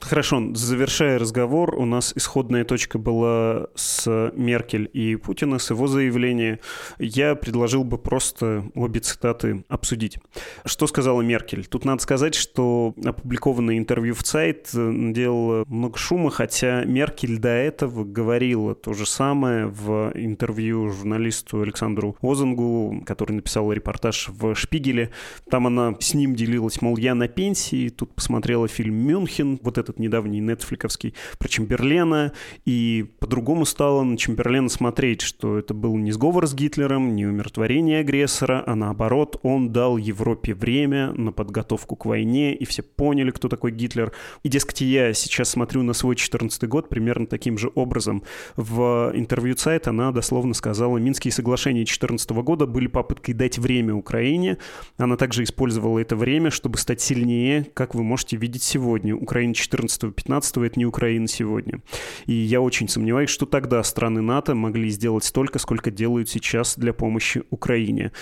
Хорошо, 0.00 0.54
завершая 0.54 1.18
разговор, 1.18 1.74
у 1.74 1.84
нас 1.84 2.12
исходная 2.14 2.64
точка 2.64 2.98
была 2.98 3.66
с 3.74 4.30
Меркель 4.34 4.88
и 4.92 5.16
Путина, 5.16 5.58
с 5.58 5.70
его 5.70 5.86
заявления. 5.86 6.60
Я 6.98 7.34
предложил 7.34 7.84
бы 7.84 7.98
просто 7.98 8.64
обе 8.74 9.00
цитаты 9.00 9.64
обсудить. 9.68 10.18
Что 10.64 10.86
сказала 10.86 11.20
Меркель? 11.22 11.66
Тут 11.66 11.84
надо 11.84 12.02
сказать, 12.02 12.34
что 12.34 12.94
опубликованное 13.04 13.76
интервью 13.76 14.14
в 14.14 14.26
сайт 14.26 14.70
делало 14.72 15.64
много 15.68 15.98
шума, 15.98 16.30
хотя 16.30 16.84
Меркель 16.84 17.38
до 17.38 17.48
этого 17.48 18.04
говорила 18.04 18.74
то 18.74 18.94
же 18.94 19.04
самое 19.04 19.66
в 19.66 20.12
интервью 20.14 20.90
журналисту 20.90 21.60
Александру 21.60 22.16
Озангу, 22.22 23.02
который 23.04 23.32
написал 23.32 23.72
репортаж 23.72 24.28
в 24.28 24.54
«Шпигеле». 24.54 25.10
Там 25.50 25.66
она 25.66 25.96
с 25.98 26.14
ним 26.14 26.34
делилась, 26.34 26.80
мол, 26.80 26.96
я 26.96 27.14
на 27.14 27.28
пенсии, 27.28 27.88
тут 27.88 28.14
посмотрела 28.14 28.68
фильм 28.68 28.94
«Мюнхен», 28.94 29.58
вот 29.62 29.76
это 29.76 29.87
этот 29.88 29.98
недавний 29.98 30.40
нетфликовский 30.40 31.14
про 31.38 31.48
Чемберлена, 31.48 32.32
и 32.64 33.06
по-другому 33.18 33.64
стало 33.64 34.02
на 34.02 34.16
Чемберлена 34.16 34.68
смотреть, 34.68 35.22
что 35.22 35.58
это 35.58 35.74
был 35.74 35.96
не 35.96 36.12
сговор 36.12 36.46
с 36.46 36.54
Гитлером, 36.54 37.14
не 37.16 37.26
умиротворение 37.26 38.00
агрессора, 38.00 38.62
а 38.66 38.74
наоборот, 38.74 39.38
он 39.42 39.72
дал 39.72 39.96
Европе 39.96 40.54
время 40.54 41.12
на 41.12 41.32
подготовку 41.32 41.96
к 41.96 42.04
войне, 42.04 42.54
и 42.54 42.64
все 42.64 42.82
поняли, 42.82 43.30
кто 43.30 43.48
такой 43.48 43.72
Гитлер. 43.72 44.12
И, 44.42 44.48
дескать, 44.48 44.82
я 44.82 45.14
сейчас 45.14 45.50
смотрю 45.50 45.82
на 45.82 45.92
свой 45.92 46.16
14 46.16 46.68
год 46.68 46.88
примерно 46.88 47.26
таким 47.26 47.58
же 47.58 47.70
образом. 47.74 48.22
В 48.56 49.12
интервью 49.14 49.56
сайт 49.56 49.88
она 49.88 50.12
дословно 50.12 50.54
сказала, 50.54 50.98
Минские 50.98 51.32
соглашения 51.32 51.84
14 51.84 52.30
года 52.30 52.66
были 52.66 52.86
попыткой 52.86 53.34
дать 53.34 53.58
время 53.58 53.94
Украине. 53.94 54.58
Она 54.96 55.16
также 55.16 55.44
использовала 55.44 55.98
это 55.98 56.16
время, 56.16 56.50
чтобы 56.50 56.76
стать 56.78 57.00
сильнее, 57.00 57.66
как 57.74 57.94
вы 57.94 58.02
можете 58.02 58.36
видеть 58.36 58.62
сегодня. 58.62 59.14
Украина 59.14 59.54
14 59.54 59.77
14-15 59.78 60.66
это 60.66 60.78
не 60.78 60.86
Украина 60.86 61.28
сегодня. 61.28 61.80
И 62.26 62.32
я 62.32 62.60
очень 62.60 62.88
сомневаюсь, 62.88 63.30
что 63.30 63.46
тогда 63.46 63.82
страны 63.82 64.20
НАТО 64.20 64.54
могли 64.54 64.90
сделать 64.90 65.24
столько, 65.24 65.58
сколько 65.58 65.90
делают 65.90 66.28
сейчас 66.28 66.76
для 66.76 66.92
помощи 66.92 67.42
Украине. 67.50 68.12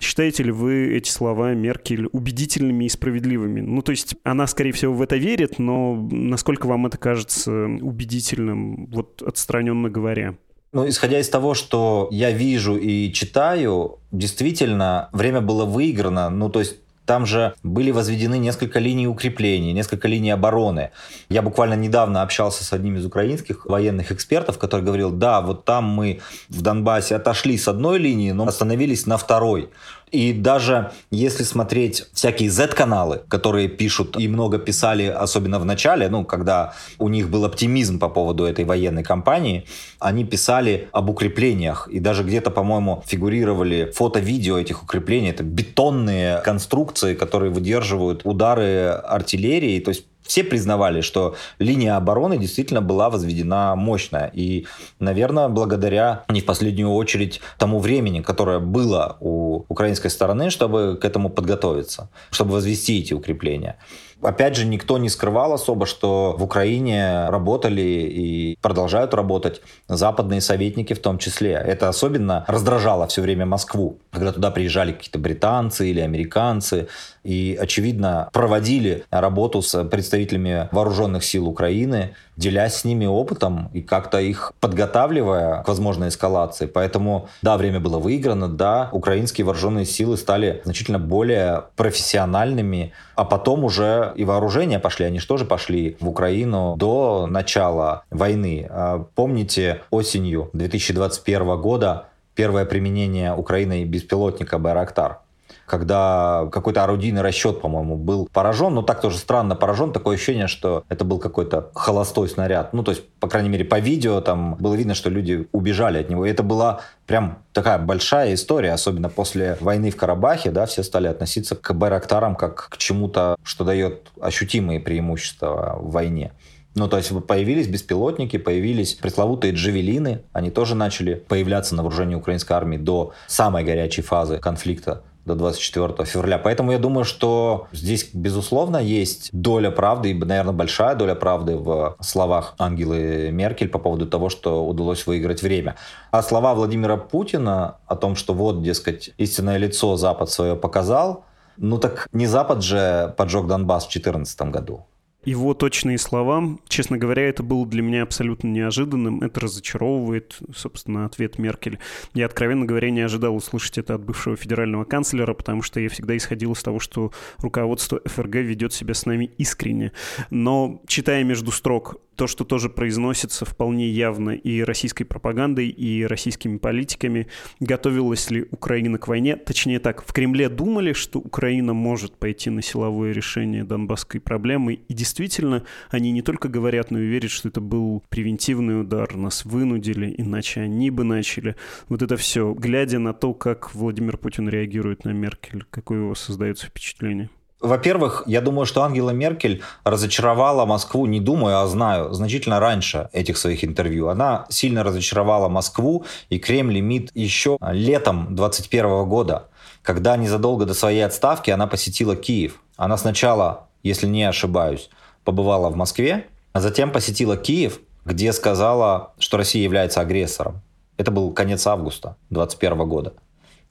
Считаете 0.00 0.42
ли 0.42 0.52
вы 0.52 0.94
эти 0.96 1.08
слова 1.08 1.54
Меркель 1.54 2.08
убедительными 2.12 2.84
и 2.84 2.88
справедливыми? 2.88 3.60
Ну, 3.60 3.82
то 3.82 3.90
есть 3.90 4.16
она, 4.24 4.46
скорее 4.46 4.72
всего, 4.72 4.94
в 4.94 5.02
это 5.02 5.16
верит, 5.16 5.58
но 5.58 5.94
насколько 6.10 6.66
вам 6.66 6.86
это 6.86 6.98
кажется 6.98 7.52
убедительным, 7.52 8.86
вот 8.86 9.22
отстраненно 9.22 9.90
говоря? 9.90 10.36
Ну, 10.72 10.88
исходя 10.88 11.20
из 11.20 11.28
того, 11.28 11.54
что 11.54 12.08
я 12.10 12.32
вижу 12.32 12.76
и 12.76 13.12
читаю, 13.12 14.00
действительно, 14.10 15.08
время 15.12 15.40
было 15.40 15.66
выиграно. 15.66 16.30
Ну, 16.30 16.48
то 16.48 16.58
есть 16.58 16.78
там 17.06 17.26
же 17.26 17.54
были 17.62 17.90
возведены 17.90 18.38
несколько 18.38 18.78
линий 18.78 19.06
укрепления, 19.06 19.72
несколько 19.72 20.08
линий 20.08 20.30
обороны. 20.30 20.90
Я 21.28 21.42
буквально 21.42 21.74
недавно 21.74 22.22
общался 22.22 22.64
с 22.64 22.72
одним 22.72 22.96
из 22.96 23.04
украинских 23.04 23.66
военных 23.66 24.10
экспертов, 24.12 24.58
который 24.58 24.82
говорил, 24.82 25.10
да, 25.10 25.40
вот 25.40 25.64
там 25.64 25.84
мы 25.84 26.20
в 26.48 26.62
Донбассе 26.62 27.16
отошли 27.16 27.58
с 27.58 27.68
одной 27.68 27.98
линии, 27.98 28.32
но 28.32 28.46
остановились 28.46 29.06
на 29.06 29.16
второй. 29.16 29.70
И 30.14 30.32
даже 30.32 30.92
если 31.10 31.42
смотреть 31.42 32.04
всякие 32.12 32.48
Z-каналы, 32.48 33.22
которые 33.26 33.66
пишут 33.66 34.16
и 34.16 34.28
много 34.28 34.58
писали, 34.58 35.06
особенно 35.06 35.58
в 35.58 35.64
начале, 35.64 36.08
ну, 36.08 36.24
когда 36.24 36.74
у 37.00 37.08
них 37.08 37.28
был 37.28 37.44
оптимизм 37.44 37.98
по 37.98 38.08
поводу 38.08 38.44
этой 38.44 38.64
военной 38.64 39.02
кампании, 39.02 39.64
они 39.98 40.24
писали 40.24 40.88
об 40.92 41.10
укреплениях. 41.10 41.88
И 41.90 41.98
даже 41.98 42.22
где-то, 42.22 42.52
по-моему, 42.52 43.02
фигурировали 43.04 43.90
фото-видео 43.92 44.56
этих 44.56 44.84
укреплений. 44.84 45.30
Это 45.30 45.42
бетонные 45.42 46.40
конструкции, 46.44 47.14
которые 47.14 47.50
выдерживают 47.50 48.20
удары 48.22 48.90
артиллерии. 48.90 49.80
То 49.80 49.88
есть 49.88 50.04
все 50.24 50.42
признавали, 50.42 51.00
что 51.00 51.36
линия 51.58 51.96
обороны 51.96 52.38
действительно 52.38 52.80
была 52.80 53.10
возведена 53.10 53.76
мощная. 53.76 54.30
И, 54.34 54.66
наверное, 54.98 55.48
благодаря 55.48 56.24
не 56.28 56.40
в 56.40 56.46
последнюю 56.46 56.90
очередь 56.90 57.40
тому 57.58 57.78
времени, 57.78 58.20
которое 58.20 58.58
было 58.58 59.16
у 59.20 59.64
украинской 59.68 60.08
стороны, 60.08 60.50
чтобы 60.50 60.98
к 61.00 61.04
этому 61.04 61.30
подготовиться, 61.30 62.08
чтобы 62.30 62.52
возвести 62.52 63.00
эти 63.00 63.12
укрепления. 63.14 63.76
Опять 64.22 64.56
же, 64.56 64.64
никто 64.64 64.96
не 64.96 65.10
скрывал 65.10 65.52
особо, 65.52 65.84
что 65.84 66.34
в 66.38 66.42
Украине 66.42 67.28
работали 67.28 67.82
и 67.82 68.58
продолжают 68.62 69.12
работать 69.12 69.60
западные 69.86 70.40
советники 70.40 70.94
в 70.94 70.98
том 70.98 71.18
числе. 71.18 71.52
Это 71.52 71.90
особенно 71.90 72.44
раздражало 72.48 73.06
все 73.06 73.20
время 73.20 73.44
Москву, 73.44 73.98
когда 74.10 74.32
туда 74.32 74.50
приезжали 74.50 74.92
какие-то 74.92 75.18
британцы 75.18 75.90
или 75.90 76.00
американцы 76.00 76.88
и, 77.24 77.58
очевидно, 77.60 78.28
проводили 78.32 79.04
работу 79.10 79.62
с 79.62 79.82
представителями 79.84 80.68
вооруженных 80.70 81.24
сил 81.24 81.48
Украины, 81.48 82.14
делясь 82.36 82.76
с 82.76 82.84
ними 82.84 83.06
опытом 83.06 83.70
и 83.72 83.80
как-то 83.80 84.20
их 84.20 84.52
подготавливая 84.60 85.62
к 85.62 85.68
возможной 85.68 86.08
эскалации. 86.08 86.66
Поэтому, 86.66 87.28
да, 87.42 87.56
время 87.56 87.80
было 87.80 87.98
выиграно, 87.98 88.48
да, 88.48 88.90
украинские 88.92 89.44
вооруженные 89.46 89.86
силы 89.86 90.16
стали 90.16 90.60
значительно 90.64 90.98
более 90.98 91.64
профессиональными, 91.76 92.92
а 93.14 93.24
потом 93.24 93.64
уже 93.64 94.12
и 94.16 94.24
вооружения 94.24 94.78
пошли, 94.78 95.06
они 95.06 95.18
же 95.18 95.26
тоже 95.26 95.44
пошли 95.44 95.96
в 96.00 96.08
Украину 96.08 96.74
до 96.76 97.26
начала 97.28 98.04
войны. 98.10 98.66
А 98.68 99.06
помните, 99.14 99.80
осенью 99.90 100.50
2021 100.52 101.60
года 101.60 102.06
первое 102.34 102.64
применение 102.66 103.34
Украины 103.34 103.84
беспилотника 103.84 104.58
«Байрактар» 104.58 105.20
когда 105.66 106.48
какой-то 106.52 106.84
орудийный 106.84 107.22
расчет, 107.22 107.60
по-моему, 107.60 107.96
был 107.96 108.28
поражен, 108.32 108.74
но 108.74 108.82
так 108.82 109.00
тоже 109.00 109.18
странно 109.18 109.56
поражен, 109.56 109.92
такое 109.92 110.16
ощущение, 110.16 110.46
что 110.46 110.84
это 110.88 111.04
был 111.04 111.18
какой-то 111.18 111.70
холостой 111.74 112.28
снаряд. 112.28 112.72
Ну, 112.72 112.82
то 112.82 112.92
есть, 112.92 113.06
по 113.20 113.28
крайней 113.28 113.48
мере, 113.48 113.64
по 113.64 113.78
видео 113.78 114.20
там 114.20 114.56
было 114.56 114.74
видно, 114.74 114.94
что 114.94 115.10
люди 115.10 115.48
убежали 115.52 115.98
от 115.98 116.10
него. 116.10 116.26
И 116.26 116.30
это 116.30 116.42
была 116.42 116.80
прям 117.06 117.38
такая 117.52 117.78
большая 117.78 118.34
история, 118.34 118.72
особенно 118.72 119.08
после 119.08 119.56
войны 119.60 119.90
в 119.90 119.96
Карабахе, 119.96 120.50
да, 120.50 120.66
все 120.66 120.82
стали 120.82 121.06
относиться 121.06 121.56
к 121.56 121.74
Байрактарам 121.74 122.36
как 122.36 122.68
к 122.70 122.76
чему-то, 122.76 123.36
что 123.42 123.64
дает 123.64 124.08
ощутимые 124.20 124.80
преимущества 124.80 125.78
в 125.80 125.90
войне. 125.92 126.32
Ну, 126.74 126.88
то 126.88 126.96
есть 126.96 127.12
появились 127.26 127.68
беспилотники, 127.68 128.36
появились 128.36 128.94
пресловутые 128.94 129.54
джавелины, 129.54 130.22
они 130.32 130.50
тоже 130.50 130.74
начали 130.74 131.14
появляться 131.14 131.76
на 131.76 131.82
вооружении 131.82 132.16
украинской 132.16 132.52
армии 132.52 132.78
до 132.78 133.12
самой 133.28 133.62
горячей 133.62 134.02
фазы 134.02 134.38
конфликта 134.38 135.02
до 135.24 135.34
24 135.34 136.04
февраля. 136.04 136.38
Поэтому 136.38 136.72
я 136.72 136.78
думаю, 136.78 137.04
что 137.04 137.66
здесь, 137.72 138.10
безусловно, 138.12 138.76
есть 138.76 139.30
доля 139.32 139.70
правды, 139.70 140.10
и, 140.10 140.14
наверное, 140.14 140.52
большая 140.52 140.94
доля 140.94 141.14
правды 141.14 141.56
в 141.56 141.96
словах 142.00 142.54
Ангелы 142.58 143.30
Меркель 143.32 143.68
по 143.68 143.78
поводу 143.78 144.06
того, 144.06 144.28
что 144.28 144.66
удалось 144.66 145.06
выиграть 145.06 145.42
время. 145.42 145.76
А 146.10 146.22
слова 146.22 146.54
Владимира 146.54 146.96
Путина 146.96 147.76
о 147.86 147.96
том, 147.96 148.16
что 148.16 148.34
вот, 148.34 148.62
дескать, 148.62 149.10
истинное 149.18 149.56
лицо 149.56 149.96
Запад 149.96 150.30
свое 150.30 150.56
показал, 150.56 151.24
ну 151.56 151.78
так 151.78 152.08
не 152.12 152.26
Запад 152.26 152.62
же 152.62 153.14
поджег 153.16 153.46
Донбасс 153.46 153.84
в 153.84 153.90
2014 153.90 154.42
году 154.42 154.86
его 155.24 155.54
точные 155.54 155.98
слова. 155.98 156.58
Честно 156.68 156.98
говоря, 156.98 157.28
это 157.28 157.42
было 157.42 157.66
для 157.66 157.82
меня 157.82 158.02
абсолютно 158.02 158.48
неожиданным. 158.48 159.22
Это 159.22 159.40
разочаровывает, 159.40 160.38
собственно, 160.54 161.04
ответ 161.06 161.38
Меркель. 161.38 161.78
Я, 162.14 162.26
откровенно 162.26 162.66
говоря, 162.66 162.90
не 162.90 163.00
ожидал 163.00 163.34
услышать 163.34 163.78
это 163.78 163.94
от 163.94 164.04
бывшего 164.04 164.36
федерального 164.36 164.84
канцлера, 164.84 165.34
потому 165.34 165.62
что 165.62 165.80
я 165.80 165.88
всегда 165.88 166.16
исходил 166.16 166.52
из 166.52 166.62
того, 166.62 166.80
что 166.80 167.12
руководство 167.38 168.00
ФРГ 168.04 168.36
ведет 168.36 168.72
себя 168.72 168.94
с 168.94 169.06
нами 169.06 169.30
искренне. 169.38 169.92
Но, 170.30 170.82
читая 170.86 171.24
между 171.24 171.50
строк 171.50 171.96
то, 172.16 172.26
что 172.26 172.44
тоже 172.44 172.68
произносится 172.68 173.44
вполне 173.44 173.88
явно 173.88 174.30
и 174.30 174.62
российской 174.62 175.04
пропагандой, 175.04 175.68
и 175.68 176.04
российскими 176.04 176.58
политиками, 176.58 177.28
готовилась 177.60 178.30
ли 178.30 178.46
Украина 178.50 178.98
к 178.98 179.08
войне. 179.08 179.36
Точнее 179.36 179.78
так, 179.78 180.04
в 180.04 180.12
Кремле 180.12 180.48
думали, 180.48 180.92
что 180.92 181.18
Украина 181.18 181.74
может 181.74 182.16
пойти 182.16 182.50
на 182.50 182.62
силовое 182.62 183.12
решение 183.12 183.64
донбасской 183.64 184.20
проблемы, 184.20 184.74
и 184.74 184.94
действительно 184.94 185.64
они 185.90 186.12
не 186.12 186.22
только 186.22 186.48
говорят, 186.48 186.90
но 186.90 187.00
и 187.00 187.06
верят, 187.06 187.30
что 187.30 187.48
это 187.48 187.60
был 187.60 188.02
превентивный 188.08 188.80
удар, 188.80 189.16
нас 189.16 189.44
вынудили, 189.44 190.14
иначе 190.16 190.60
они 190.60 190.90
бы 190.90 191.04
начали. 191.04 191.56
Вот 191.88 192.02
это 192.02 192.16
все. 192.16 192.52
Глядя 192.54 192.98
на 192.98 193.12
то, 193.12 193.34
как 193.34 193.74
Владимир 193.74 194.16
Путин 194.16 194.48
реагирует 194.48 195.04
на 195.04 195.10
Меркель, 195.10 195.64
какое 195.70 196.02
у 196.02 196.08
вас 196.08 196.20
создается 196.20 196.66
впечатление? 196.66 197.30
Во-первых, 197.64 198.22
я 198.26 198.40
думаю, 198.40 198.66
что 198.66 198.82
Ангела 198.82 199.10
Меркель 199.10 199.62
разочаровала 199.84 200.66
Москву, 200.66 201.06
не 201.06 201.20
думаю, 201.20 201.60
а 201.60 201.66
знаю, 201.66 202.12
значительно 202.12 202.60
раньше 202.60 203.08
этих 203.12 203.36
своих 203.36 203.64
интервью. 203.64 204.08
Она 204.08 204.46
сильно 204.48 204.84
разочаровала 204.84 205.48
Москву 205.48 206.04
и 206.28 206.38
Кремль 206.38 206.78
и 206.78 206.80
МИД 206.80 207.10
еще 207.14 207.58
летом 207.60 208.36
2021 208.36 209.08
года, 209.08 209.48
когда 209.82 210.16
незадолго 210.16 210.64
до 210.64 210.74
своей 210.74 211.04
отставки 211.04 211.50
она 211.50 211.66
посетила 211.66 212.14
Киев. 212.14 212.60
Она 212.76 212.96
сначала 212.96 213.68
если 213.84 214.08
не 214.08 214.24
ошибаюсь, 214.24 214.90
побывала 215.22 215.68
в 215.68 215.76
Москве, 215.76 216.26
а 216.52 216.60
затем 216.60 216.90
посетила 216.90 217.36
Киев, 217.36 217.78
где 218.04 218.32
сказала, 218.32 219.12
что 219.18 219.36
Россия 219.36 219.62
является 219.62 220.00
агрессором. 220.00 220.62
Это 220.96 221.10
был 221.10 221.32
конец 221.32 221.66
августа 221.66 222.16
2021 222.30 222.88
года. 222.88 223.12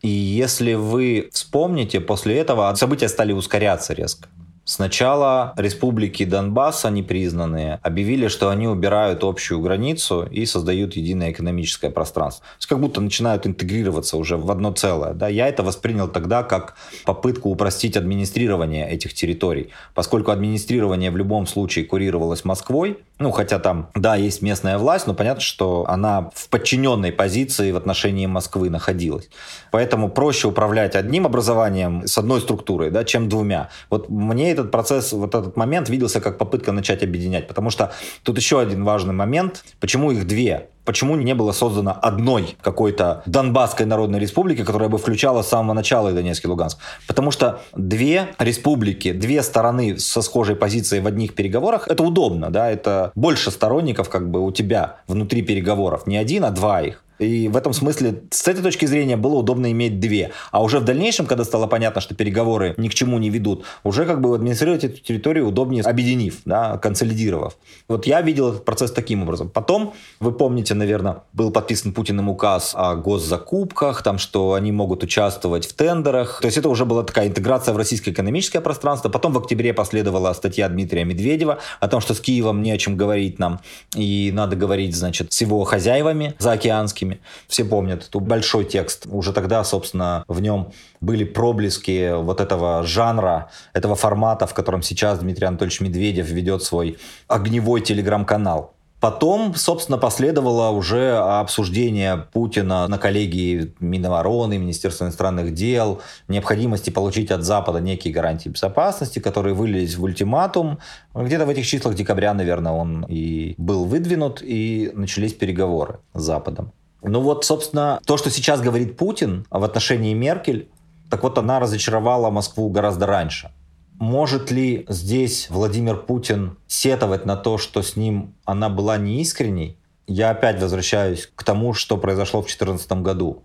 И 0.04 0.10
если 0.10 0.74
вы 0.74 1.30
вспомните, 1.32 2.02
после 2.02 2.38
этого 2.38 2.74
события 2.76 3.08
стали 3.08 3.32
ускоряться 3.32 3.94
резко. 3.94 4.28
Сначала 4.66 5.54
республики 5.58 6.24
Донбасса 6.24 6.90
непризнанные 6.90 7.80
объявили, 7.84 8.30
что 8.30 8.50
они 8.50 8.66
убирают 8.66 9.24
общую 9.26 9.60
границу 9.60 10.26
и 10.32 10.46
создают 10.46 10.96
единое 10.96 11.32
экономическое 11.32 11.90
пространство. 11.90 12.46
То 12.46 12.58
есть 12.60 12.68
как 12.68 12.80
будто 12.80 13.02
начинают 13.02 13.46
интегрироваться 13.46 14.16
уже 14.16 14.38
в 14.38 14.50
одно 14.50 14.72
целое. 14.72 15.14
Да? 15.14 15.28
Я 15.28 15.50
это 15.50 15.64
воспринял 15.64 16.08
тогда 16.08 16.44
как 16.44 16.76
попытку 17.04 17.50
упростить 17.50 17.98
администрирование 17.98 18.90
этих 18.90 19.14
территорий. 19.14 19.70
Поскольку 19.96 20.32
администрирование 20.32 21.12
в 21.12 21.18
любом 21.18 21.46
случае 21.46 21.84
курировалось 21.84 22.46
Москвой, 22.46 23.00
ну, 23.24 23.32
хотя 23.32 23.58
там, 23.58 23.90
да, 23.96 24.16
есть 24.16 24.42
местная 24.42 24.78
власть, 24.78 25.08
но 25.08 25.14
понятно, 25.14 25.40
что 25.42 25.86
она 25.88 26.30
в 26.36 26.50
подчиненной 26.50 27.14
позиции 27.14 27.72
в 27.72 27.78
отношении 27.78 28.26
Москвы 28.26 28.70
находилась. 28.70 29.30
Поэтому 29.72 30.10
проще 30.10 30.50
управлять 30.50 30.96
одним 30.96 31.26
образованием 31.26 32.06
с 32.06 32.18
одной 32.18 32.42
структурой, 32.42 32.92
да, 32.92 33.06
чем 33.06 33.30
двумя. 33.30 33.70
Вот 33.90 34.10
мне 34.10 34.52
этот 34.52 34.72
процесс, 34.72 35.14
вот 35.14 35.34
этот 35.36 35.56
момент 35.56 35.88
виделся 35.88 36.20
как 36.20 36.38
попытка 36.38 36.74
начать 36.74 37.02
объединять. 37.02 37.48
Потому 37.48 37.70
что 37.70 37.94
тут 38.24 38.38
еще 38.38 38.60
один 38.60 38.84
важный 38.84 39.14
момент. 39.14 39.64
Почему 39.80 40.12
их 40.12 40.28
две? 40.28 40.68
Почему 40.86 41.16
не 41.16 41.34
было 41.34 41.52
создано 41.52 41.98
одной 42.02 42.58
какой-то 42.62 43.24
Донбасской 43.26 43.86
Народной 43.86 44.20
Республики, 44.20 44.64
которая 44.64 44.90
бы 44.90 44.98
включала 44.98 45.42
с 45.42 45.50
самого 45.50 45.74
начала 45.74 46.10
и 46.10 46.14
Донецк 46.14 46.44
и 46.44 46.48
Луганск? 46.48 46.78
Потому 47.08 47.32
что 47.32 47.62
две 47.74 48.34
республики, 48.38 49.14
две 49.14 49.44
стороны 49.44 49.98
со 49.98 50.22
схожей 50.22 50.56
позицией 50.56 51.02
в 51.02 51.08
одних 51.08 51.36
переговорах, 51.36 51.88
это 51.88 52.04
удобно, 52.04 52.50
да, 52.50 52.70
это 52.70 53.12
больше 53.16 53.52
сторонников 53.52 54.10
как 54.10 54.30
бы 54.30 54.46
у 54.46 54.52
тебя 54.52 54.98
внутри 55.08 55.42
переговоров. 55.42 56.06
Не 56.08 56.18
один, 56.18 56.44
а 56.46 56.52
два 56.52 56.82
их. 56.82 57.04
И 57.20 57.48
в 57.48 57.56
этом 57.56 57.74
смысле, 57.74 58.24
с 58.32 58.48
этой 58.48 58.62
точки 58.62 58.86
зрения, 58.86 59.18
было 59.18 59.36
удобно 59.36 59.72
иметь 59.72 60.00
две. 60.00 60.32
А 60.52 60.64
уже 60.64 60.80
в 60.80 60.86
дальнейшем, 60.86 61.26
когда 61.26 61.44
стало 61.44 61.68
понятно, 61.68 62.02
что 62.02 62.16
переговоры 62.16 62.74
ни 62.78 62.88
к 62.88 62.94
чему 62.94 63.18
не 63.20 63.30
ведут, 63.30 63.66
уже 63.84 64.06
как 64.06 64.22
бы 64.22 64.36
администрировать 64.36 64.84
эту 64.84 65.00
территорию 65.00 65.48
удобнее, 65.48 65.84
объединив, 65.84 66.42
да, 66.46 66.78
консолидировав. 66.78 67.58
Вот 67.88 68.06
я 68.06 68.22
видел 68.22 68.50
этот 68.50 68.66
процесс 68.66 68.92
таким 68.92 69.24
образом. 69.24 69.50
Потом, 69.50 69.94
вы 70.20 70.32
помните, 70.32 70.74
наверное, 70.74 71.24
был 71.34 71.52
подписан 71.52 71.94
Путиным 71.94 72.30
указ 72.30 72.74
о 72.76 72.96
госзакупках, 72.96 74.02
там, 74.02 74.18
что 74.18 74.54
они 74.54 74.72
могут 74.72 75.04
участвовать 75.04 75.66
в 75.66 75.74
тендерах. 75.74 76.40
То 76.42 76.48
есть 76.48 76.58
это 76.58 76.70
уже 76.70 76.86
была 76.86 77.04
такая 77.04 77.28
интеграция 77.28 77.74
в 77.74 77.78
российское 77.78 78.12
экономическое 78.12 78.62
пространство. 78.62 79.10
Потом 79.10 79.34
в 79.34 79.38
октябре 79.38 79.74
последовала 79.74 80.34
статья 80.34 80.68
Дмитрия 80.70 81.06
Медведева 81.06 81.60
о 81.80 81.88
том, 81.88 82.02
что 82.02 82.14
с 82.14 82.20
Киевом 82.20 82.62
не 82.62 82.72
о 82.72 82.78
чем 82.78 82.98
говорить 82.98 83.40
нам. 83.40 83.60
И 83.96 84.32
надо 84.34 84.56
говорить, 84.56 84.96
значит, 84.96 85.34
с 85.34 85.42
его 85.42 85.64
хозяевами 85.64 86.36
заокеанскими 86.40 87.03
русскими. 87.04 87.20
Все 87.48 87.66
помнят, 87.66 88.08
тут 88.10 88.24
большой 88.24 88.66
текст. 88.66 89.08
Уже 89.10 89.34
тогда, 89.34 89.64
собственно, 89.64 90.24
в 90.28 90.42
нем 90.42 90.72
были 91.02 91.24
проблески 91.24 92.14
вот 92.16 92.40
этого 92.40 92.84
жанра, 92.84 93.50
этого 93.74 93.96
формата, 93.96 94.48
в 94.48 94.54
котором 94.54 94.82
сейчас 94.82 95.20
Дмитрий 95.20 95.48
Анатольевич 95.48 95.82
Медведев 95.82 96.28
ведет 96.30 96.64
свой 96.64 96.98
огневой 97.28 97.82
телеграм-канал. 97.82 98.74
Потом, 99.00 99.54
собственно, 99.56 99.98
последовало 99.98 100.70
уже 100.70 101.18
обсуждение 101.18 102.26
Путина 102.32 102.88
на 102.88 102.98
коллегии 102.98 103.74
Минобороны, 103.82 104.58
Министерства 104.58 105.04
иностранных 105.04 105.54
дел, 105.54 106.00
необходимости 106.30 106.90
получить 106.90 107.30
от 107.30 107.44
Запада 107.44 107.82
некие 107.82 108.14
гарантии 108.14 108.48
безопасности, 108.48 109.20
которые 109.20 109.56
вылились 109.56 109.98
в 109.98 110.04
ультиматум. 110.04 110.80
Где-то 111.14 111.46
в 111.46 111.50
этих 111.50 111.66
числах 111.66 111.96
декабря, 111.96 112.34
наверное, 112.34 112.72
он 112.72 113.06
и 113.10 113.56
был 113.58 113.84
выдвинут, 113.84 114.42
и 114.42 114.92
начались 114.96 115.34
переговоры 115.34 116.00
с 116.14 116.22
Западом. 116.22 116.72
Ну 117.04 117.20
вот, 117.20 117.44
собственно, 117.44 118.00
то, 118.06 118.18
что 118.18 118.30
сейчас 118.30 118.62
говорит 118.62 118.98
Путин 118.98 119.46
в 119.50 119.64
отношении 119.64 120.14
Меркель, 120.14 120.70
так 121.10 121.22
вот 121.24 121.38
она 121.38 121.60
разочаровала 121.60 122.30
Москву 122.30 122.70
гораздо 122.70 123.06
раньше. 123.06 123.52
Может 124.00 124.52
ли 124.52 124.86
здесь 124.88 125.50
Владимир 125.50 125.98
Путин 125.98 126.58
сетовать 126.68 127.26
на 127.26 127.36
то, 127.36 127.58
что 127.58 127.82
с 127.82 127.96
ним 127.96 128.34
она 128.46 128.70
была 128.70 128.98
неискренней? 128.98 129.78
Я 130.08 130.32
опять 130.32 130.62
возвращаюсь 130.62 131.30
к 131.36 131.44
тому, 131.44 131.74
что 131.74 131.98
произошло 131.98 132.42
в 132.42 132.46
2014 132.46 132.92
году. 133.04 133.44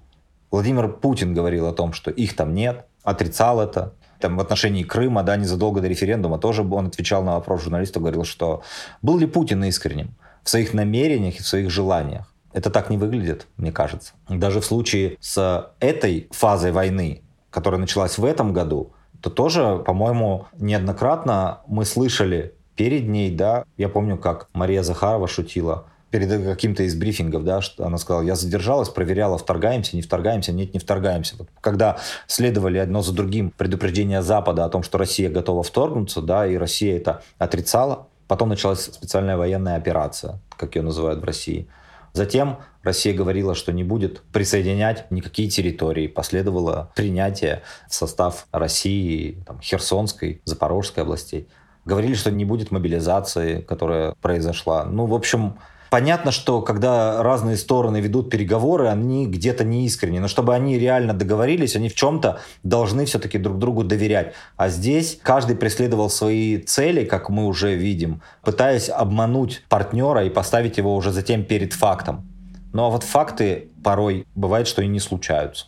Владимир 0.51 0.89
Путин 0.89 1.35
говорил 1.35 1.67
о 1.67 1.73
том, 1.73 1.93
что 1.93 2.11
их 2.11 2.35
там 2.35 2.55
нет, 2.55 2.87
отрицал 3.03 3.61
это. 3.61 3.93
Там 4.21 4.37
в 4.37 4.41
отношении 4.41 4.83
Крыма, 4.83 5.23
да, 5.23 5.37
незадолго 5.37 5.81
до 5.81 5.89
референдума 5.89 6.39
тоже 6.39 6.63
он 6.63 6.87
отвечал 6.87 7.23
на 7.23 7.35
вопрос 7.35 7.63
журналистов, 7.63 8.03
говорил, 8.03 8.25
что 8.25 8.63
был 9.03 9.19
ли 9.19 9.27
Путин 9.27 9.63
искренним 9.65 10.15
в 10.43 10.51
своих 10.51 10.75
намерениях 10.75 11.37
и 11.37 11.43
в 11.43 11.47
своих 11.47 11.71
желаниях. 11.71 12.33
Это 12.53 12.71
так 12.71 12.91
не 12.91 12.97
выглядит, 12.97 13.47
мне 13.57 13.73
кажется. 13.73 14.15
Даже 14.29 14.61
в 14.61 14.65
случае 14.65 15.17
с 15.21 15.71
этой 15.81 16.29
фазой 16.31 16.73
войны, 16.73 17.23
которая 17.51 17.81
началась 17.81 18.19
в 18.19 18.25
этом 18.25 18.53
году, 18.53 18.93
то 19.21 19.31
тоже, 19.31 19.83
по-моему, 19.85 20.47
неоднократно 20.59 21.61
мы 21.67 21.85
слышали 21.85 22.55
перед 22.77 23.09
ней, 23.09 23.31
да, 23.31 23.65
я 23.77 23.89
помню, 23.89 24.17
как 24.17 24.49
Мария 24.53 24.83
Захарова 24.83 25.27
шутила 25.27 25.87
перед 26.11 26.45
каким-то 26.45 26.85
из 26.85 26.95
брифингов, 26.95 27.45
да, 27.45 27.61
что 27.61 27.85
она 27.85 27.99
сказала, 27.99 28.23
я 28.23 28.35
задержалась, 28.35 28.89
проверяла, 28.89 29.37
вторгаемся, 29.37 29.97
не 29.97 30.03
вторгаемся, 30.03 30.53
нет, 30.53 30.73
не 30.73 30.81
вторгаемся. 30.81 31.35
Вот 31.39 31.49
когда 31.61 31.99
следовали 32.27 32.79
одно 32.79 33.03
за 33.03 33.13
другим 33.13 33.51
предупреждения 33.51 34.23
Запада 34.23 34.65
о 34.65 34.71
том, 34.71 34.83
что 34.83 34.97
Россия 34.97 35.29
готова 35.29 35.63
вторгнуться, 35.63 36.23
да, 36.23 36.47
и 36.47 36.57
Россия 36.57 36.97
это 36.97 37.23
отрицала, 37.37 38.07
потом 38.27 38.49
началась 38.49 38.85
специальная 38.85 39.37
военная 39.37 39.77
операция, 39.77 40.41
как 40.57 40.77
ее 40.77 40.83
называют 40.83 41.21
в 41.21 41.25
России– 41.25 41.69
Затем 42.13 42.59
Россия 42.83 43.15
говорила, 43.15 43.55
что 43.55 43.73
не 43.73 43.85
будет 43.85 44.23
присоединять 44.33 45.11
никакие 45.11 45.49
территории. 45.49 46.07
Последовало 46.07 46.93
принятие 46.97 47.63
в 47.89 47.95
состав 47.95 48.47
России, 48.53 49.43
там, 49.47 49.61
Херсонской, 49.61 50.41
Запорожской 50.45 51.03
областей. 51.03 51.49
Говорили, 51.85 52.15
что 52.15 52.31
не 52.31 52.45
будет 52.45 52.71
мобилизации, 52.71 53.61
которая 53.61 54.15
произошла. 54.21 54.85
Ну, 54.85 55.07
в 55.07 55.15
общем, 55.15 55.59
Понятно, 55.91 56.33
что 56.33 56.61
когда 56.61 57.23
разные 57.23 57.57
стороны 57.57 58.01
ведут 58.01 58.31
переговоры, 58.31 58.89
они 58.89 59.27
где-то 59.27 59.65
не 59.65 59.87
искренне. 59.87 60.21
Но 60.21 60.29
чтобы 60.29 60.55
они 60.55 60.79
реально 60.79 61.15
договорились, 61.15 61.77
они 61.77 61.89
в 61.89 61.95
чем-то 61.95 62.41
должны 62.63 63.05
все-таки 63.07 63.39
друг 63.39 63.59
другу 63.59 63.85
доверять. 63.85 64.35
А 64.57 64.69
здесь 64.69 65.19
каждый 65.23 65.57
преследовал 65.57 66.11
свои 66.11 66.59
цели, 66.59 67.05
как 67.05 67.31
мы 67.31 67.47
уже 67.47 67.75
видим, 67.75 68.23
пытаясь 68.43 68.89
обмануть 68.89 69.63
партнера 69.69 70.25
и 70.25 70.31
поставить 70.31 70.79
его 70.79 70.95
уже 70.95 71.13
затем 71.13 71.45
перед 71.45 71.73
фактом. 71.73 72.27
Ну 72.73 72.85
а 72.85 72.91
вот 72.91 73.03
факты 73.03 73.69
порой 73.83 74.27
бывает, 74.35 74.69
что 74.69 74.83
и 74.83 74.87
не 74.87 75.01
случаются. 75.01 75.67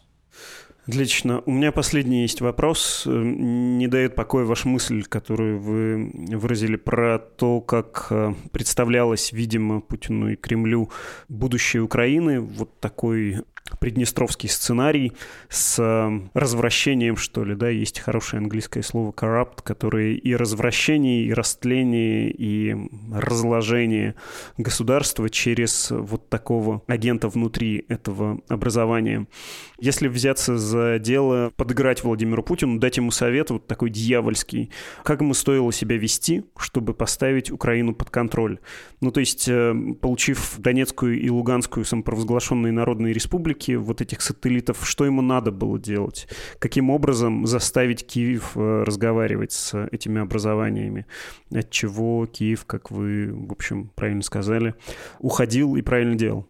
Отлично. 0.91 1.41
У 1.47 1.53
меня 1.53 1.71
последний 1.71 2.23
есть 2.23 2.41
вопрос. 2.41 3.05
Не 3.07 3.87
дает 3.87 4.17
покоя 4.17 4.45
ваша 4.45 4.67
мысль, 4.67 5.05
которую 5.05 5.61
вы 5.61 6.11
выразили 6.37 6.75
про 6.75 7.21
то, 7.21 7.61
как 7.61 8.09
э, 8.11 8.35
представлялось, 8.51 9.31
видимо, 9.31 9.83
Путину 9.83 10.33
и 10.33 10.35
Кремлю 10.35 10.91
будущее 11.29 11.83
Украины. 11.85 12.41
Вот 12.41 12.81
такой 12.81 13.45
приднестровский 13.79 14.49
сценарий 14.49 15.13
с 15.49 15.79
э, 15.79 16.29
развращением, 16.35 17.17
что 17.17 17.45
ли, 17.45 17.55
да, 17.55 17.69
есть 17.69 18.01
хорошее 18.01 18.39
английское 18.41 18.83
слово 18.83 19.13
corrupt, 19.13 19.63
которое 19.63 20.15
и 20.15 20.35
развращение, 20.35 21.25
и 21.25 21.33
растление, 21.33 22.31
и 22.31 22.77
разложение 23.13 24.15
государства 24.59 25.31
через 25.31 25.91
вот 25.91 26.29
такого 26.29 26.83
агента 26.87 27.29
внутри 27.29 27.85
этого 27.89 28.41
образования. 28.49 29.27
Если 29.79 30.09
взяться 30.09 30.59
за 30.59 30.99
дело, 30.99 31.53
подыграть 31.57 32.05
Владимиру 32.05 32.43
Путину, 32.43 32.79
дать 32.79 32.97
ему 32.97 33.11
совет 33.11 33.51
вот 33.51 33.67
такой 33.67 33.91
дьявольский, 33.91 34.71
как 35.05 35.21
ему 35.21 35.35
стоило 35.35 35.73
себя 35.73 35.97
вести, 35.97 36.45
чтобы 36.59 36.93
поставить 36.93 37.51
Украину 37.51 37.95
под 37.95 38.11
контроль. 38.11 38.59
Ну, 39.01 39.11
то 39.11 39.21
есть, 39.21 39.49
э, 39.49 39.75
получив 40.01 40.57
Донецкую 40.59 41.21
и 41.21 41.31
Луганскую 41.31 41.85
самопровозглашенные 41.85 42.73
народные 42.73 43.15
республики, 43.15 43.50
вот 43.77 44.01
этих 44.01 44.21
сателлитов, 44.23 44.87
что 44.89 45.05
ему 45.05 45.23
надо 45.23 45.51
было 45.51 45.79
делать? 45.79 46.29
Каким 46.59 46.91
образом 46.91 47.47
заставить 47.47 48.07
Киев 48.07 48.53
э, 48.57 48.85
разговаривать 48.87 49.53
с 49.53 49.87
этими 49.93 50.21
образованиями? 50.21 51.07
От 51.53 51.71
чего 51.71 52.27
Киев, 52.27 52.65
как 52.67 52.91
вы, 52.91 53.33
в 53.33 53.53
общем, 53.53 53.91
правильно 53.95 54.23
сказали, 54.23 54.75
уходил 55.19 55.77
и 55.77 55.83
правильно 55.83 56.15
делал? 56.15 56.47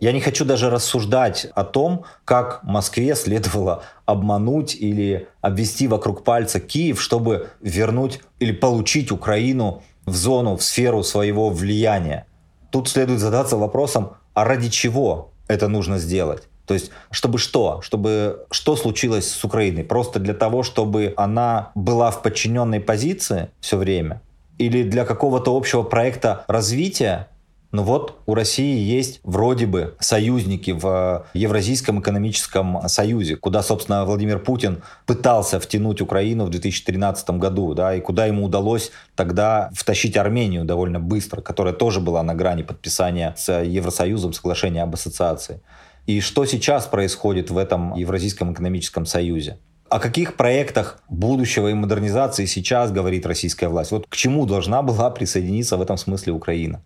Я 0.00 0.12
не 0.12 0.20
хочу 0.22 0.46
даже 0.46 0.70
рассуждать 0.70 1.46
о 1.54 1.62
том, 1.62 2.04
как 2.24 2.62
Москве 2.62 3.14
следовало 3.14 3.84
обмануть 4.06 4.74
или 4.74 5.28
обвести 5.42 5.88
вокруг 5.88 6.24
пальца 6.24 6.58
Киев, 6.58 7.00
чтобы 7.02 7.50
вернуть 7.60 8.20
или 8.38 8.52
получить 8.52 9.12
Украину 9.12 9.82
в 10.06 10.14
зону, 10.14 10.56
в 10.56 10.62
сферу 10.62 11.02
своего 11.02 11.50
влияния. 11.50 12.26
Тут 12.70 12.88
следует 12.88 13.20
задаться 13.20 13.58
вопросом, 13.58 14.12
а 14.32 14.44
ради 14.44 14.70
чего 14.70 15.32
это 15.50 15.68
нужно 15.68 15.98
сделать? 15.98 16.44
То 16.66 16.74
есть, 16.74 16.92
чтобы 17.10 17.38
что? 17.38 17.80
Чтобы 17.82 18.46
что 18.52 18.76
случилось 18.76 19.28
с 19.28 19.44
Украиной? 19.44 19.82
Просто 19.82 20.20
для 20.20 20.34
того, 20.34 20.62
чтобы 20.62 21.12
она 21.16 21.72
была 21.74 22.12
в 22.12 22.22
подчиненной 22.22 22.78
позиции 22.78 23.50
все 23.60 23.76
время? 23.76 24.22
Или 24.58 24.84
для 24.84 25.04
какого-то 25.04 25.56
общего 25.56 25.82
проекта 25.82 26.44
развития? 26.46 27.28
Ну 27.72 27.84
вот 27.84 28.20
у 28.26 28.34
России 28.34 28.78
есть 28.80 29.20
вроде 29.22 29.66
бы 29.66 29.94
союзники 30.00 30.72
в 30.72 31.26
Евразийском 31.34 32.00
экономическом 32.00 32.88
союзе, 32.88 33.36
куда, 33.36 33.62
собственно, 33.62 34.04
Владимир 34.04 34.40
Путин 34.40 34.82
пытался 35.06 35.60
втянуть 35.60 36.00
Украину 36.00 36.46
в 36.46 36.50
2013 36.50 37.30
году, 37.30 37.74
да, 37.74 37.94
и 37.94 38.00
куда 38.00 38.26
ему 38.26 38.44
удалось 38.44 38.90
тогда 39.14 39.70
втащить 39.72 40.16
Армению 40.16 40.64
довольно 40.64 40.98
быстро, 40.98 41.42
которая 41.42 41.72
тоже 41.72 42.00
была 42.00 42.24
на 42.24 42.34
грани 42.34 42.62
подписания 42.62 43.34
с 43.38 43.62
Евросоюзом 43.62 44.32
соглашения 44.32 44.82
об 44.82 44.94
ассоциации. 44.94 45.60
И 46.06 46.20
что 46.20 46.44
сейчас 46.46 46.86
происходит 46.86 47.50
в 47.50 47.58
этом 47.58 47.94
Евразийском 47.94 48.52
экономическом 48.52 49.06
союзе? 49.06 49.58
О 49.88 50.00
каких 50.00 50.36
проектах 50.36 51.00
будущего 51.08 51.68
и 51.68 51.74
модернизации 51.74 52.46
сейчас 52.46 52.90
говорит 52.90 53.26
российская 53.26 53.68
власть? 53.68 53.92
Вот 53.92 54.06
к 54.08 54.16
чему 54.16 54.46
должна 54.46 54.82
была 54.82 55.10
присоединиться 55.10 55.76
в 55.76 55.82
этом 55.82 55.96
смысле 55.96 56.32
Украина? 56.32 56.82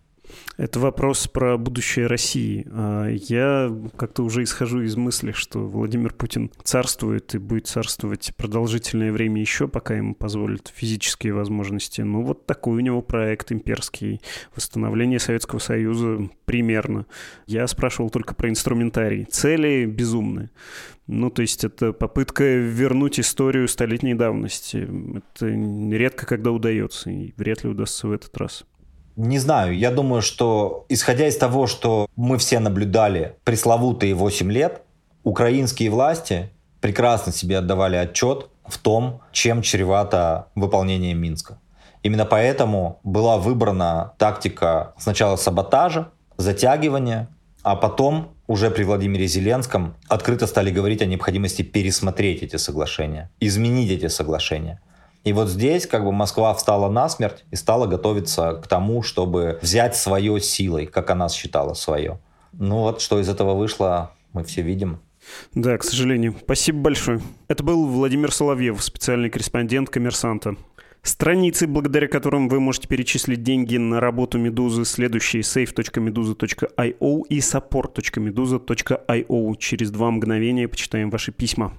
Это 0.57 0.79
вопрос 0.79 1.27
про 1.27 1.57
будущее 1.57 2.07
России. 2.07 2.65
А 2.71 3.07
я 3.07 3.71
как-то 3.97 4.23
уже 4.23 4.43
исхожу 4.43 4.81
из 4.81 4.95
мысли, 4.95 5.31
что 5.33 5.59
Владимир 5.59 6.13
Путин 6.13 6.51
царствует 6.63 7.35
и 7.35 7.39
будет 7.39 7.67
царствовать 7.67 8.31
продолжительное 8.37 9.11
время 9.11 9.41
еще, 9.41 9.67
пока 9.67 9.95
ему 9.95 10.15
позволят 10.15 10.71
физические 10.73 11.33
возможности. 11.33 12.01
Ну, 12.01 12.21
вот 12.21 12.45
такой 12.45 12.77
у 12.77 12.79
него 12.79 13.01
проект 13.01 13.51
имперский. 13.51 14.21
Восстановление 14.55 15.19
Советского 15.19 15.59
Союза 15.59 16.29
примерно. 16.45 17.05
Я 17.47 17.67
спрашивал 17.67 18.09
только 18.09 18.33
про 18.33 18.49
инструментарий. 18.49 19.25
Цели 19.25 19.85
безумные. 19.85 20.51
Ну, 21.07 21.29
то 21.29 21.41
есть 21.41 21.63
это 21.63 21.91
попытка 21.91 22.43
вернуть 22.43 23.19
историю 23.19 23.67
столетней 23.67 24.15
давности. 24.15 24.87
Это 25.17 25.47
редко 25.47 26.25
когда 26.25 26.51
удается, 26.51 27.11
и 27.11 27.33
вряд 27.37 27.63
ли 27.63 27.69
удастся 27.69 28.07
в 28.07 28.11
этот 28.11 28.35
раз. 28.37 28.65
Не 29.15 29.39
знаю, 29.39 29.77
я 29.77 29.91
думаю, 29.91 30.21
что 30.21 30.85
исходя 30.89 31.27
из 31.27 31.37
того, 31.37 31.67
что 31.67 32.07
мы 32.17 32.37
все 32.37 32.59
наблюдали 32.59 33.35
пресловутые 33.45 34.13
8 34.13 34.51
лет, 34.51 34.81
украинские 35.23 35.89
власти 35.89 36.49
прекрасно 36.81 37.31
себе 37.31 37.59
отдавали 37.59 37.95
отчет 37.95 38.49
в 38.67 38.77
том, 38.77 39.21
чем 39.31 39.61
чревато 39.61 40.47
выполнение 40.55 41.13
Минска. 41.13 41.59
Именно 42.03 42.25
поэтому 42.25 42.99
была 43.03 43.37
выбрана 43.37 44.13
тактика 44.17 44.93
сначала 44.97 45.37
саботажа, 45.37 46.09
затягивания, 46.37 47.29
а 47.63 47.75
потом 47.75 48.35
уже 48.47 48.69
при 48.69 48.83
Владимире 48.83 49.27
Зеленском 49.27 49.95
открыто 50.07 50.45
стали 50.45 50.69
говорить 50.71 51.01
о 51.01 51.05
необходимости 51.05 51.61
пересмотреть 51.61 52.43
эти 52.43 52.57
соглашения, 52.57 53.31
изменить 53.39 53.91
эти 53.91 54.07
соглашения. 54.07 54.81
И 55.25 55.33
вот 55.33 55.49
здесь 55.49 55.85
как 55.87 56.05
бы 56.05 56.11
Москва 56.11 56.53
встала 56.53 56.87
на 56.89 57.09
смерть 57.09 57.43
и 57.51 57.55
стала 57.55 57.87
готовиться 57.87 58.61
к 58.63 58.67
тому, 58.67 59.01
чтобы 59.01 59.57
взять 59.61 59.95
свое 59.95 60.39
силой, 60.39 60.85
как 60.85 61.09
она 61.09 61.29
считала 61.29 61.73
свое. 61.73 62.19
Ну 62.53 62.81
вот, 62.81 63.01
что 63.01 63.19
из 63.19 63.27
этого 63.27 63.55
вышло, 63.55 64.11
мы 64.33 64.43
все 64.43 64.61
видим. 64.61 64.99
Да, 65.55 65.79
к 65.79 65.83
сожалению. 65.83 66.35
Спасибо 66.39 66.77
большое. 66.79 67.21
Это 67.47 67.63
был 67.63 67.87
Владимир 67.87 68.31
Соловьев, 68.31 68.83
специальный 68.83 69.31
корреспондент 69.31 69.89
«Коммерсанта». 69.89 70.55
Страницы, 71.01 71.65
благодаря 71.67 72.07
которым 72.07 72.47
вы 72.49 72.59
можете 72.59 72.87
перечислить 72.87 73.41
деньги 73.43 73.77
на 73.77 73.99
работу 73.99 74.37
Медузы, 74.39 74.85
следующие 74.85 75.43
safe.meduza.io 75.43 77.23
и 77.29 77.39
support.meduza.io. 77.39 79.55
Через 79.57 79.91
два 79.91 80.11
мгновения 80.11 80.67
почитаем 80.67 81.11
ваши 81.11 81.31
письма. 81.31 81.73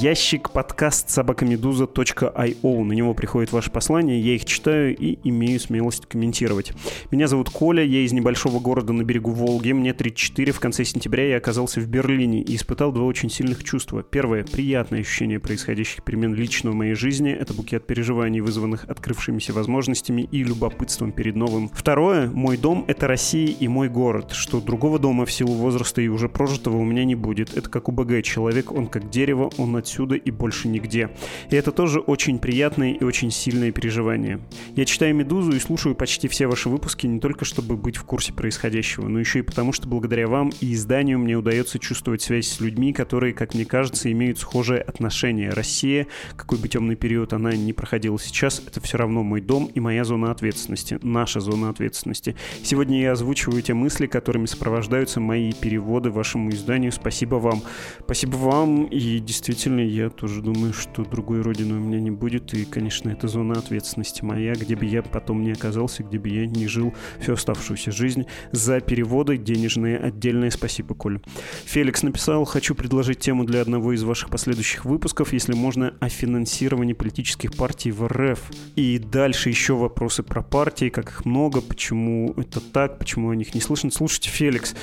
Ящик 0.00 0.50
подкаст 0.50 1.10
собакамедуза.io. 1.10 2.84
На 2.84 2.92
него 2.92 3.14
приходит 3.14 3.50
ваше 3.50 3.70
послание, 3.70 4.20
я 4.20 4.36
их 4.36 4.44
читаю 4.44 4.96
и 4.96 5.18
имею 5.24 5.58
смелость 5.58 6.06
комментировать. 6.06 6.72
Меня 7.10 7.26
зовут 7.26 7.50
Коля, 7.50 7.82
я 7.82 8.00
из 8.00 8.12
небольшого 8.12 8.60
города 8.60 8.92
на 8.92 9.02
берегу 9.02 9.32
Волги, 9.32 9.72
мне 9.72 9.92
34, 9.92 10.52
в 10.52 10.60
конце 10.60 10.84
сентября 10.84 11.30
я 11.30 11.36
оказался 11.38 11.80
в 11.80 11.88
Берлине 11.88 12.42
и 12.42 12.54
испытал 12.54 12.92
два 12.92 13.04
очень 13.04 13.28
сильных 13.28 13.64
чувства. 13.64 14.04
Первое— 14.04 14.44
приятное 14.52 15.00
ощущение 15.00 15.40
происходящих 15.40 16.04
перемен 16.04 16.32
лично 16.32 16.70
в 16.70 16.74
моей 16.74 16.94
жизни, 16.94 17.32
это 17.32 17.52
букет 17.52 17.84
переживаний, 17.84 18.40
вызванных 18.40 18.84
открывшимися 18.84 19.52
возможностями 19.52 20.28
и 20.30 20.44
любопытством 20.44 21.10
перед 21.10 21.34
новым. 21.34 21.70
Второе— 21.70 22.30
мой 22.32 22.56
дом— 22.56 22.84
это 22.86 23.08
Россия 23.08 23.48
и 23.48 23.66
мой 23.66 23.88
город, 23.88 24.30
что 24.30 24.60
другого 24.60 25.00
дома 25.00 25.24
в 25.24 25.32
силу 25.32 25.54
возраста 25.54 26.00
и 26.00 26.06
уже 26.06 26.28
прожитого 26.28 26.76
у 26.76 26.84
меня 26.84 27.04
не 27.04 27.16
будет. 27.16 27.56
Это 27.56 27.68
как 27.68 27.88
у 27.88 27.92
БГ, 27.92 28.22
человек, 28.22 28.70
он 28.70 28.86
как 28.86 29.10
дерево, 29.10 29.50
он 29.58 29.74
от 29.74 29.87
отсюда 29.88 30.16
и 30.16 30.30
больше 30.30 30.68
нигде. 30.68 31.10
И 31.50 31.56
это 31.56 31.72
тоже 31.72 32.00
очень 32.00 32.38
приятное 32.38 32.92
и 32.92 33.04
очень 33.04 33.30
сильное 33.30 33.72
переживание. 33.72 34.40
Я 34.76 34.84
читаю 34.84 35.14
«Медузу» 35.14 35.52
и 35.52 35.58
слушаю 35.58 35.94
почти 35.94 36.28
все 36.28 36.46
ваши 36.46 36.68
выпуски 36.68 37.06
не 37.06 37.20
только 37.20 37.46
чтобы 37.46 37.76
быть 37.76 37.96
в 37.96 38.04
курсе 38.04 38.34
происходящего, 38.34 39.08
но 39.08 39.18
еще 39.18 39.38
и 39.38 39.42
потому, 39.42 39.72
что 39.72 39.88
благодаря 39.88 40.28
вам 40.28 40.52
и 40.60 40.74
изданию 40.74 41.18
мне 41.18 41.36
удается 41.36 41.78
чувствовать 41.78 42.20
связь 42.20 42.48
с 42.48 42.60
людьми, 42.60 42.92
которые, 42.92 43.32
как 43.32 43.54
мне 43.54 43.64
кажется, 43.64 44.12
имеют 44.12 44.38
схожее 44.38 44.82
отношение. 44.82 45.50
Россия, 45.50 46.06
какой 46.36 46.58
бы 46.58 46.68
темный 46.68 46.96
период 46.96 47.32
она 47.32 47.52
ни 47.52 47.72
проходила 47.72 48.18
сейчас, 48.18 48.62
это 48.66 48.80
все 48.82 48.98
равно 48.98 49.22
мой 49.22 49.40
дом 49.40 49.70
и 49.74 49.80
моя 49.80 50.04
зона 50.04 50.30
ответственности, 50.30 50.98
наша 51.02 51.40
зона 51.40 51.70
ответственности. 51.70 52.36
Сегодня 52.62 53.00
я 53.00 53.12
озвучиваю 53.12 53.62
те 53.62 53.72
мысли, 53.72 54.06
которыми 54.06 54.46
сопровождаются 54.46 55.20
мои 55.20 55.52
переводы 55.52 56.10
вашему 56.10 56.50
изданию. 56.50 56.92
Спасибо 56.92 57.36
вам. 57.36 57.62
Спасибо 58.04 58.36
вам 58.36 58.84
и 58.84 59.18
действительно 59.20 59.77
Наверное, 59.78 59.96
я 59.96 60.10
тоже 60.10 60.42
думаю, 60.42 60.72
что 60.72 61.04
другой 61.04 61.40
родины 61.40 61.74
у 61.74 61.78
меня 61.78 62.00
не 62.00 62.10
будет. 62.10 62.52
И, 62.52 62.64
конечно, 62.64 63.10
это 63.10 63.28
зона 63.28 63.60
ответственности 63.60 64.24
моя, 64.24 64.54
где 64.54 64.74
бы 64.74 64.84
я 64.84 65.02
потом 65.02 65.44
не 65.44 65.52
оказался, 65.52 66.02
где 66.02 66.18
бы 66.18 66.28
я 66.28 66.46
не 66.46 66.66
жил 66.66 66.92
всю 67.20 67.34
оставшуюся 67.34 67.92
жизнь. 67.92 68.26
За 68.50 68.80
переводы 68.80 69.36
денежные 69.36 69.96
отдельное 69.96 70.50
спасибо, 70.50 70.96
Коля. 70.96 71.20
Феликс 71.64 72.02
написал, 72.02 72.44
хочу 72.44 72.74
предложить 72.74 73.20
тему 73.20 73.44
для 73.44 73.60
одного 73.60 73.92
из 73.92 74.02
ваших 74.02 74.30
последующих 74.30 74.84
выпусков, 74.84 75.32
если 75.32 75.52
можно, 75.52 75.94
о 76.00 76.08
финансировании 76.08 76.94
политических 76.94 77.54
партий 77.54 77.92
в 77.92 78.04
РФ. 78.04 78.50
И 78.74 78.98
дальше 78.98 79.48
еще 79.48 79.74
вопросы 79.74 80.24
про 80.24 80.42
партии, 80.42 80.88
как 80.88 81.08
их 81.10 81.24
много, 81.24 81.60
почему 81.60 82.34
это 82.36 82.60
так, 82.60 82.98
почему 82.98 83.30
о 83.30 83.36
них 83.36 83.54
не 83.54 83.60
слышно. 83.60 83.92
Слушайте, 83.92 84.30
Феликс, 84.30 84.74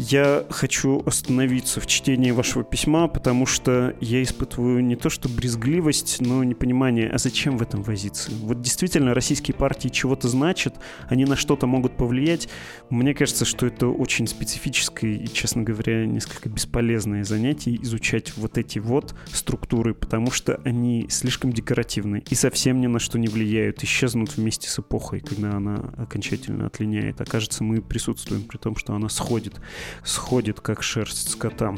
я 0.00 0.46
хочу 0.48 1.02
остановиться 1.04 1.78
в 1.78 1.86
чтении 1.86 2.30
вашего 2.30 2.64
письма, 2.64 3.06
потому 3.06 3.44
что 3.44 3.94
я 4.00 4.22
испытываю 4.22 4.82
не 4.82 4.96
то 4.96 5.10
что 5.10 5.28
брезгливость, 5.28 6.22
но 6.22 6.42
непонимание, 6.42 7.10
а 7.10 7.18
зачем 7.18 7.58
в 7.58 7.62
этом 7.62 7.82
возиться? 7.82 8.30
Вот 8.40 8.62
действительно 8.62 9.12
российские 9.12 9.54
партии 9.54 9.88
чего-то 9.88 10.28
значат, 10.28 10.76
они 11.08 11.26
на 11.26 11.36
что-то 11.36 11.66
могут 11.66 11.98
повлиять. 11.98 12.48
Мне 12.88 13.12
кажется, 13.12 13.44
что 13.44 13.66
это 13.66 13.88
очень 13.88 14.26
специфическое 14.26 15.12
и, 15.12 15.28
честно 15.28 15.62
говоря, 15.62 16.06
несколько 16.06 16.48
бесполезное 16.48 17.22
занятие 17.22 17.76
изучать 17.82 18.34
вот 18.36 18.56
эти 18.56 18.78
вот 18.78 19.14
структуры, 19.32 19.92
потому 19.92 20.30
что 20.30 20.60
они 20.64 21.08
слишком 21.10 21.52
декоративны 21.52 22.22
и 22.30 22.34
совсем 22.34 22.80
ни 22.80 22.86
на 22.86 23.00
что 23.00 23.18
не 23.18 23.28
влияют, 23.28 23.84
исчезнут 23.84 24.38
вместе 24.38 24.70
с 24.70 24.78
эпохой, 24.78 25.20
когда 25.20 25.52
она 25.52 25.92
окончательно 25.98 26.66
отлиняет. 26.66 27.20
Окажется, 27.20 27.64
мы 27.64 27.82
присутствуем 27.82 28.44
при 28.44 28.56
том, 28.56 28.76
что 28.76 28.94
она 28.94 29.10
сходит, 29.10 29.60
сходит 30.04 30.60
как 30.60 30.82
шерсть 30.82 31.30
скота. 31.30 31.76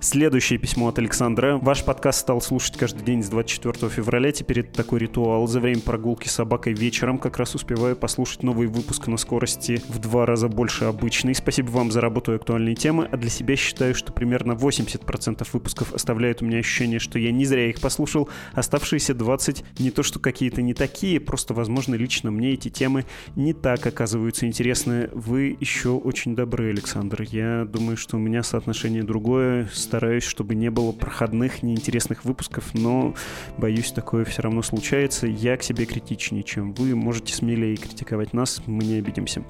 Следующее 0.00 0.60
письмо 0.60 0.86
от 0.88 0.98
Александра. 1.00 1.58
Ваш 1.60 1.84
подкаст 1.84 2.20
стал 2.20 2.40
слушать 2.40 2.76
каждый 2.76 3.02
день 3.04 3.20
с 3.20 3.28
24 3.28 3.90
февраля. 3.90 4.30
Теперь 4.30 4.60
это 4.60 4.72
такой 4.72 5.00
ритуал. 5.00 5.48
За 5.48 5.58
время 5.58 5.80
прогулки 5.80 6.28
с 6.28 6.32
собакой 6.32 6.72
вечером 6.72 7.18
как 7.18 7.36
раз 7.36 7.56
успеваю 7.56 7.96
послушать 7.96 8.44
новый 8.44 8.68
выпуск 8.68 9.08
на 9.08 9.16
скорости 9.16 9.82
в 9.88 9.98
два 9.98 10.24
раза 10.24 10.46
больше 10.46 10.84
обычной. 10.84 11.34
Спасибо 11.34 11.70
вам 11.70 11.90
за 11.90 12.00
работу 12.00 12.30
и 12.30 12.36
актуальные 12.36 12.76
темы. 12.76 13.08
А 13.10 13.16
для 13.16 13.28
себя 13.28 13.56
считаю, 13.56 13.92
что 13.96 14.12
примерно 14.12 14.52
80% 14.52 15.44
выпусков 15.52 15.92
оставляют 15.92 16.42
у 16.42 16.44
меня 16.44 16.58
ощущение, 16.58 17.00
что 17.00 17.18
я 17.18 17.32
не 17.32 17.44
зря 17.44 17.68
их 17.68 17.80
послушал. 17.80 18.28
Оставшиеся 18.52 19.14
20 19.14 19.64
не 19.80 19.90
то, 19.90 20.04
что 20.04 20.20
какие-то 20.20 20.62
не 20.62 20.74
такие, 20.74 21.18
просто, 21.18 21.54
возможно, 21.54 21.96
лично 21.96 22.30
мне 22.30 22.52
эти 22.52 22.68
темы 22.68 23.04
не 23.34 23.52
так 23.52 23.84
оказываются 23.84 24.46
интересны. 24.46 25.10
Вы 25.12 25.56
еще 25.58 25.90
очень 25.90 26.36
добры, 26.36 26.70
Александр. 26.70 27.22
Я 27.22 27.64
думаю, 27.64 27.96
что 27.96 28.16
у 28.16 28.20
меня 28.20 28.44
соотношение 28.44 29.02
другое. 29.02 29.68
Стараюсь, 29.88 30.24
чтобы 30.24 30.54
не 30.54 30.70
было 30.70 30.92
проходных, 30.92 31.62
неинтересных 31.62 32.26
выпусков, 32.26 32.74
но, 32.74 33.14
боюсь, 33.56 33.90
такое 33.90 34.26
все 34.26 34.42
равно 34.42 34.60
случается. 34.60 35.26
Я 35.26 35.56
к 35.56 35.62
себе 35.62 35.86
критичнее, 35.86 36.42
чем 36.42 36.74
вы. 36.74 36.94
Можете 36.94 37.32
смелее 37.32 37.74
критиковать 37.76 38.34
нас, 38.34 38.60
мы 38.66 38.84
не 38.84 38.96
обидимся. 38.96 39.44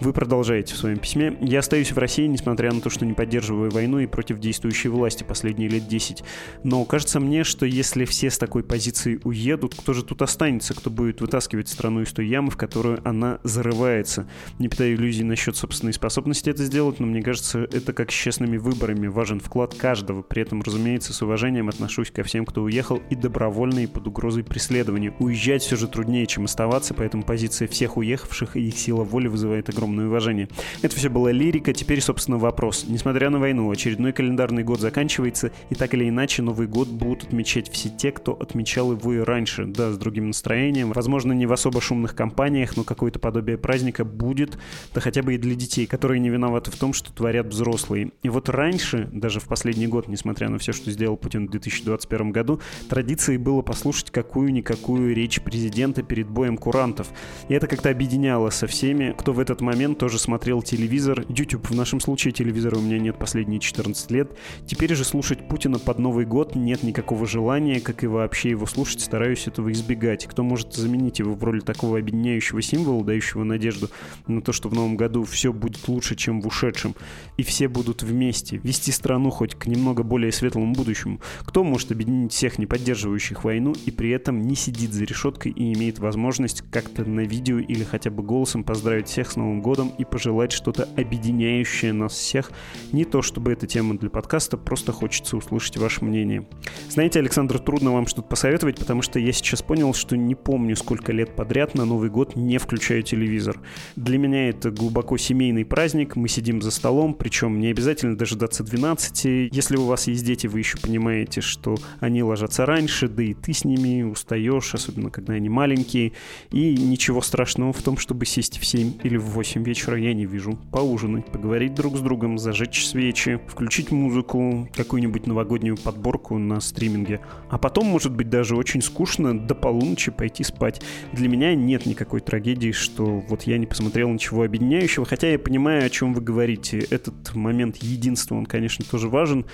Вы 0.00 0.12
продолжаете 0.12 0.74
в 0.74 0.78
своем 0.78 0.98
письме. 0.98 1.38
Я 1.40 1.60
остаюсь 1.60 1.92
в 1.92 1.98
России, 1.98 2.26
несмотря 2.26 2.72
на 2.72 2.80
то, 2.80 2.90
что 2.90 3.06
не 3.06 3.12
поддерживаю 3.12 3.70
войну 3.70 4.00
и 4.00 4.08
против 4.08 4.40
действующей 4.40 4.90
власти 4.90 5.22
последние 5.22 5.68
лет 5.68 5.86
10. 5.86 6.24
Но 6.64 6.84
кажется 6.84 7.20
мне, 7.20 7.44
что 7.44 7.64
если 7.64 8.04
все 8.04 8.30
с 8.30 8.38
такой 8.38 8.64
позиции 8.64 9.20
уедут, 9.22 9.76
кто 9.76 9.92
же 9.92 10.02
тут 10.02 10.22
останется, 10.22 10.74
кто 10.74 10.90
будет 10.90 11.20
вытаскивать 11.20 11.68
страну 11.68 12.02
из 12.02 12.12
той 12.12 12.26
ямы, 12.26 12.50
в 12.50 12.56
которую 12.56 13.00
она 13.08 13.38
зарывается? 13.44 14.28
Не 14.58 14.66
питаю 14.66 14.96
иллюзий 14.96 15.22
насчет 15.22 15.56
собственной 15.56 15.92
способности 15.92 16.50
это 16.50 16.64
сделать, 16.64 16.98
но 16.98 17.06
мне 17.06 17.22
кажется, 17.22 17.60
это 17.60 17.92
как 17.92 18.10
с 18.10 18.14
честными 18.14 18.56
выборами. 18.56 19.06
Важен 19.06 19.38
вклад 19.38 19.67
каждого. 19.74 20.22
При 20.22 20.42
этом, 20.42 20.62
разумеется, 20.62 21.12
с 21.12 21.22
уважением 21.22 21.68
отношусь 21.68 22.10
ко 22.10 22.22
всем, 22.22 22.44
кто 22.44 22.62
уехал 22.62 23.00
и 23.10 23.14
добровольно, 23.14 23.80
и 23.80 23.86
под 23.86 24.06
угрозой 24.06 24.44
преследования. 24.44 25.14
Уезжать 25.18 25.62
все 25.62 25.76
же 25.76 25.88
труднее, 25.88 26.26
чем 26.26 26.44
оставаться, 26.44 26.94
поэтому 26.94 27.22
позиция 27.22 27.68
всех 27.68 27.96
уехавших 27.96 28.56
и 28.56 28.68
их 28.68 28.78
сила 28.78 29.04
воли 29.04 29.28
вызывает 29.28 29.68
огромное 29.68 30.06
уважение. 30.06 30.48
Это 30.82 30.96
все 30.96 31.08
была 31.08 31.32
лирика, 31.32 31.72
теперь, 31.72 32.00
собственно, 32.00 32.38
вопрос. 32.38 32.84
Несмотря 32.88 33.30
на 33.30 33.38
войну, 33.38 33.70
очередной 33.70 34.12
календарный 34.12 34.64
год 34.64 34.80
заканчивается, 34.80 35.52
и 35.70 35.74
так 35.74 35.94
или 35.94 36.08
иначе 36.08 36.42
Новый 36.42 36.66
год 36.66 36.88
будут 36.88 37.24
отмечать 37.24 37.70
все 37.70 37.88
те, 37.88 38.12
кто 38.12 38.32
отмечал 38.32 38.92
его 38.92 39.12
и 39.12 39.18
раньше, 39.18 39.64
да, 39.66 39.92
с 39.92 39.98
другим 39.98 40.28
настроением. 40.28 40.92
Возможно, 40.92 41.32
не 41.32 41.46
в 41.46 41.52
особо 41.52 41.80
шумных 41.80 42.14
компаниях, 42.14 42.76
но 42.76 42.84
какое-то 42.84 43.18
подобие 43.18 43.58
праздника 43.58 44.04
будет, 44.04 44.58
да 44.94 45.00
хотя 45.00 45.22
бы 45.22 45.34
и 45.34 45.38
для 45.38 45.54
детей, 45.54 45.86
которые 45.86 46.20
не 46.20 46.30
виноваты 46.30 46.70
в 46.70 46.76
том, 46.76 46.92
что 46.92 47.12
творят 47.12 47.46
взрослые. 47.46 48.12
И 48.22 48.28
вот 48.28 48.48
раньше, 48.48 49.08
даже 49.12 49.40
в 49.40 49.44
последний 49.58 49.88
год, 49.88 50.06
несмотря 50.06 50.48
на 50.50 50.58
все, 50.58 50.72
что 50.72 50.88
сделал 50.92 51.16
Путин 51.16 51.48
в 51.48 51.50
2021 51.50 52.30
году, 52.30 52.60
традицией 52.88 53.38
было 53.38 53.60
послушать 53.60 54.12
какую-никакую 54.12 55.12
речь 55.12 55.40
президента 55.40 56.04
перед 56.04 56.28
боем 56.28 56.56
курантов. 56.56 57.08
И 57.48 57.54
это 57.54 57.66
как-то 57.66 57.90
объединяло 57.90 58.50
со 58.50 58.68
всеми, 58.68 59.16
кто 59.18 59.32
в 59.32 59.40
этот 59.40 59.60
момент 59.60 59.98
тоже 59.98 60.20
смотрел 60.20 60.62
телевизор. 60.62 61.24
YouTube 61.28 61.70
в 61.70 61.74
нашем 61.74 61.98
случае 61.98 62.30
телевизора 62.32 62.76
у 62.76 62.80
меня 62.80 63.00
нет 63.00 63.18
последние 63.18 63.58
14 63.58 64.08
лет. 64.12 64.30
Теперь 64.64 64.94
же 64.94 65.02
слушать 65.02 65.48
Путина 65.48 65.80
под 65.80 65.98
Новый 65.98 66.24
год 66.24 66.54
нет 66.54 66.84
никакого 66.84 67.26
желания, 67.26 67.80
как 67.80 68.04
и 68.04 68.06
вообще 68.06 68.50
его 68.50 68.64
слушать, 68.66 69.00
стараюсь 69.00 69.48
этого 69.48 69.72
избегать. 69.72 70.26
Кто 70.26 70.44
может 70.44 70.74
заменить 70.74 71.18
его 71.18 71.34
в 71.34 71.42
роли 71.42 71.58
такого 71.58 71.98
объединяющего 71.98 72.62
символа, 72.62 73.04
дающего 73.04 73.42
надежду 73.42 73.90
на 74.28 74.40
то, 74.40 74.52
что 74.52 74.68
в 74.68 74.74
новом 74.74 74.96
году 74.96 75.24
все 75.24 75.52
будет 75.52 75.88
лучше, 75.88 76.14
чем 76.14 76.40
в 76.40 76.46
ушедшем, 76.46 76.94
и 77.36 77.42
все 77.42 77.66
будут 77.66 78.04
вместе, 78.04 78.58
вести 78.58 78.92
страну 78.92 79.30
хоть 79.30 79.47
к 79.54 79.66
немного 79.66 80.02
более 80.02 80.32
светлому 80.32 80.72
будущему. 80.72 81.20
Кто 81.40 81.64
может 81.64 81.92
объединить 81.92 82.32
всех 82.32 82.58
не 82.58 82.66
поддерживающих 82.66 83.44
войну 83.44 83.74
и 83.86 83.90
при 83.90 84.10
этом 84.10 84.46
не 84.46 84.54
сидит 84.54 84.92
за 84.92 85.04
решеткой 85.04 85.52
и 85.52 85.72
имеет 85.74 85.98
возможность 85.98 86.62
как-то 86.70 87.04
на 87.04 87.20
видео 87.20 87.58
или 87.58 87.84
хотя 87.84 88.10
бы 88.10 88.22
голосом 88.22 88.64
поздравить 88.64 89.08
всех 89.08 89.30
с 89.30 89.36
Новым 89.36 89.60
годом 89.60 89.92
и 89.98 90.04
пожелать 90.04 90.52
что-то 90.52 90.88
объединяющее 90.96 91.92
нас 91.92 92.12
всех. 92.12 92.50
Не 92.92 93.04
то 93.04 93.22
чтобы 93.22 93.52
эта 93.52 93.66
тема 93.66 93.98
для 93.98 94.10
подкаста, 94.10 94.56
просто 94.56 94.92
хочется 94.92 95.36
услышать 95.36 95.76
ваше 95.76 96.04
мнение. 96.04 96.46
Знаете, 96.88 97.18
Александр, 97.18 97.58
трудно 97.58 97.92
вам 97.92 98.06
что-то 98.06 98.28
посоветовать, 98.28 98.78
потому 98.78 99.02
что 99.02 99.18
я 99.18 99.32
сейчас 99.32 99.62
понял, 99.62 99.94
что 99.94 100.16
не 100.16 100.34
помню, 100.34 100.76
сколько 100.76 101.12
лет 101.12 101.36
подряд 101.36 101.74
на 101.74 101.84
Новый 101.84 102.10
год 102.10 102.36
не 102.36 102.58
включаю 102.58 103.02
телевизор. 103.02 103.60
Для 103.96 104.18
меня 104.18 104.48
это 104.48 104.70
глубоко 104.70 105.16
семейный 105.16 105.64
праздник, 105.64 106.16
мы 106.16 106.28
сидим 106.28 106.62
за 106.62 106.70
столом, 106.70 107.14
причем 107.14 107.60
не 107.60 107.68
обязательно 107.68 108.16
дожидаться 108.16 108.64
12. 108.64 109.24
Если 109.46 109.76
у 109.76 109.84
вас 109.84 110.08
есть 110.08 110.24
дети, 110.24 110.46
вы 110.46 110.58
еще 110.58 110.78
понимаете, 110.78 111.40
что 111.40 111.76
они 112.00 112.22
ложатся 112.22 112.66
раньше, 112.66 113.08
да 113.08 113.22
и 113.22 113.34
ты 113.34 113.52
с 113.52 113.64
ними 113.64 114.02
устаешь, 114.02 114.74
особенно 114.74 115.10
когда 115.10 115.34
они 115.34 115.48
маленькие. 115.48 116.12
И 116.50 116.76
ничего 116.76 117.22
страшного 117.22 117.72
в 117.72 117.82
том, 117.82 117.96
чтобы 117.96 118.26
сесть 118.26 118.58
в 118.58 118.66
7 118.66 118.94
или 119.02 119.16
в 119.16 119.30
8 119.30 119.62
вечера, 119.62 119.98
я 119.98 120.14
не 120.14 120.26
вижу. 120.26 120.58
Поужинать, 120.72 121.26
поговорить 121.26 121.74
друг 121.74 121.96
с 121.96 122.00
другом, 122.00 122.38
зажечь 122.38 122.86
свечи, 122.86 123.40
включить 123.46 123.90
музыку, 123.90 124.68
какую-нибудь 124.74 125.26
новогоднюю 125.26 125.76
подборку 125.76 126.38
на 126.38 126.60
стриминге. 126.60 127.20
А 127.50 127.58
потом, 127.58 127.86
может 127.86 128.14
быть, 128.14 128.30
даже 128.30 128.56
очень 128.56 128.82
скучно 128.82 129.38
до 129.38 129.54
полуночи 129.54 130.10
пойти 130.10 130.44
спать. 130.44 130.82
Для 131.12 131.28
меня 131.28 131.54
нет 131.54 131.86
никакой 131.86 132.20
трагедии, 132.20 132.72
что 132.72 133.22
вот 133.28 133.42
я 133.42 133.58
не 133.58 133.66
посмотрел 133.66 134.08
ничего 134.08 134.42
объединяющего, 134.42 135.04
хотя 135.04 135.30
я 135.30 135.38
понимаю, 135.38 135.84
о 135.84 135.90
чем 135.90 136.14
вы 136.14 136.20
говорите. 136.20 136.78
Этот 136.90 137.34
момент 137.34 137.76
единства, 137.78 138.34
он, 138.34 138.46
конечно, 138.46 138.84
тоже 138.84 139.08
важен, 139.08 139.27
важен 139.28 139.44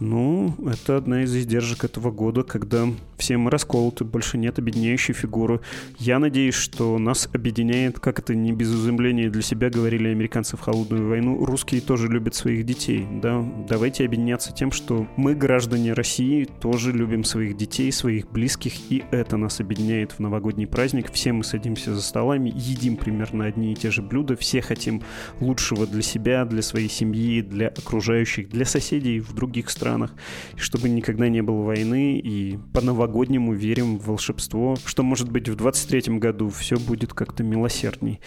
ну, 0.00 0.54
это 0.66 0.96
одна 0.96 1.24
из 1.24 1.36
издержек 1.36 1.84
этого 1.84 2.10
года, 2.10 2.42
когда 2.42 2.88
все 3.18 3.36
мы 3.36 3.50
расколоты, 3.50 4.04
больше 4.04 4.38
нет 4.38 4.58
объединяющей 4.58 5.12
фигуры. 5.12 5.60
Я 5.98 6.18
надеюсь, 6.18 6.54
что 6.54 6.98
нас 6.98 7.28
объединяет, 7.34 8.00
как 8.00 8.18
это 8.18 8.34
не 8.34 8.52
без 8.52 8.70
изумления 8.72 9.28
для 9.28 9.42
себя 9.42 9.68
говорили 9.68 10.08
американцы 10.08 10.56
в 10.56 10.60
холодную 10.60 11.06
войну, 11.06 11.44
русские 11.44 11.82
тоже 11.82 12.08
любят 12.08 12.34
своих 12.34 12.64
детей, 12.64 13.06
да. 13.22 13.44
Давайте 13.68 14.06
объединяться 14.06 14.52
тем, 14.52 14.72
что 14.72 15.06
мы, 15.16 15.34
граждане 15.34 15.92
России, 15.92 16.48
тоже 16.60 16.92
любим 16.92 17.22
своих 17.22 17.58
детей, 17.58 17.92
своих 17.92 18.30
близких, 18.30 18.72
и 18.90 19.04
это 19.10 19.36
нас 19.36 19.60
объединяет 19.60 20.12
в 20.12 20.20
новогодний 20.20 20.66
праздник. 20.66 21.12
Все 21.12 21.32
мы 21.32 21.44
садимся 21.44 21.94
за 21.94 22.00
столами, 22.00 22.50
едим 22.56 22.96
примерно 22.96 23.44
одни 23.44 23.74
и 23.74 23.76
те 23.76 23.90
же 23.90 24.00
блюда, 24.00 24.34
все 24.34 24.62
хотим 24.62 25.02
лучшего 25.40 25.86
для 25.86 26.02
себя, 26.02 26.46
для 26.46 26.62
своей 26.62 26.88
семьи, 26.88 27.42
для 27.42 27.68
окружающих, 27.68 28.48
для 28.48 28.64
соседей 28.64 29.20
в 29.20 29.34
других 29.34 29.68
странах 29.68 29.89
странах, 29.90 30.14
чтобы 30.56 30.88
никогда 30.88 31.28
не 31.28 31.42
было 31.42 31.62
войны, 31.62 32.18
и 32.18 32.58
по-новогоднему 32.72 33.54
верим 33.54 33.98
в 33.98 34.06
волшебство, 34.06 34.76
что, 34.84 35.02
может 35.02 35.30
быть, 35.30 35.48
в 35.48 35.56
23-м 35.56 36.20
году 36.20 36.48
все 36.48 36.76
будет 36.76 37.12
как-то 37.12 37.42
милосердней. 37.42 38.20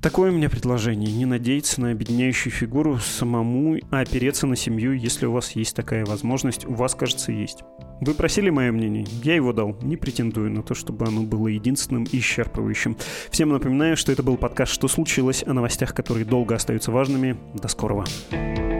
Такое 0.00 0.30
у 0.30 0.34
меня 0.34 0.48
предложение. 0.48 1.12
Не 1.12 1.26
надеяться 1.26 1.80
на 1.80 1.90
объединяющую 1.90 2.50
фигуру 2.50 2.98
самому, 2.98 3.76
а 3.90 4.00
опереться 4.00 4.46
на 4.46 4.56
семью, 4.56 4.92
если 4.92 5.26
у 5.26 5.32
вас 5.32 5.52
есть 5.52 5.76
такая 5.76 6.06
возможность. 6.06 6.64
У 6.66 6.72
вас, 6.72 6.94
кажется, 6.94 7.32
есть. 7.32 7.64
Вы 8.00 8.14
просили 8.14 8.48
мое 8.48 8.72
мнение, 8.72 9.06
я 9.22 9.34
его 9.34 9.52
дал. 9.52 9.76
Не 9.82 9.98
претендую 9.98 10.50
на 10.50 10.62
то, 10.62 10.74
чтобы 10.74 11.04
оно 11.04 11.22
было 11.22 11.48
единственным 11.48 12.04
и 12.04 12.18
исчерпывающим. 12.18 12.96
Всем 13.30 13.50
напоминаю, 13.50 13.98
что 13.98 14.10
это 14.10 14.22
был 14.22 14.38
подкаст 14.38 14.72
«Что 14.72 14.88
случилось?» 14.88 15.44
о 15.46 15.52
новостях, 15.52 15.94
которые 15.94 16.24
долго 16.24 16.54
остаются 16.54 16.90
важными. 16.90 17.36
До 17.54 17.68
скорого. 17.68 18.06
thank 18.30 18.79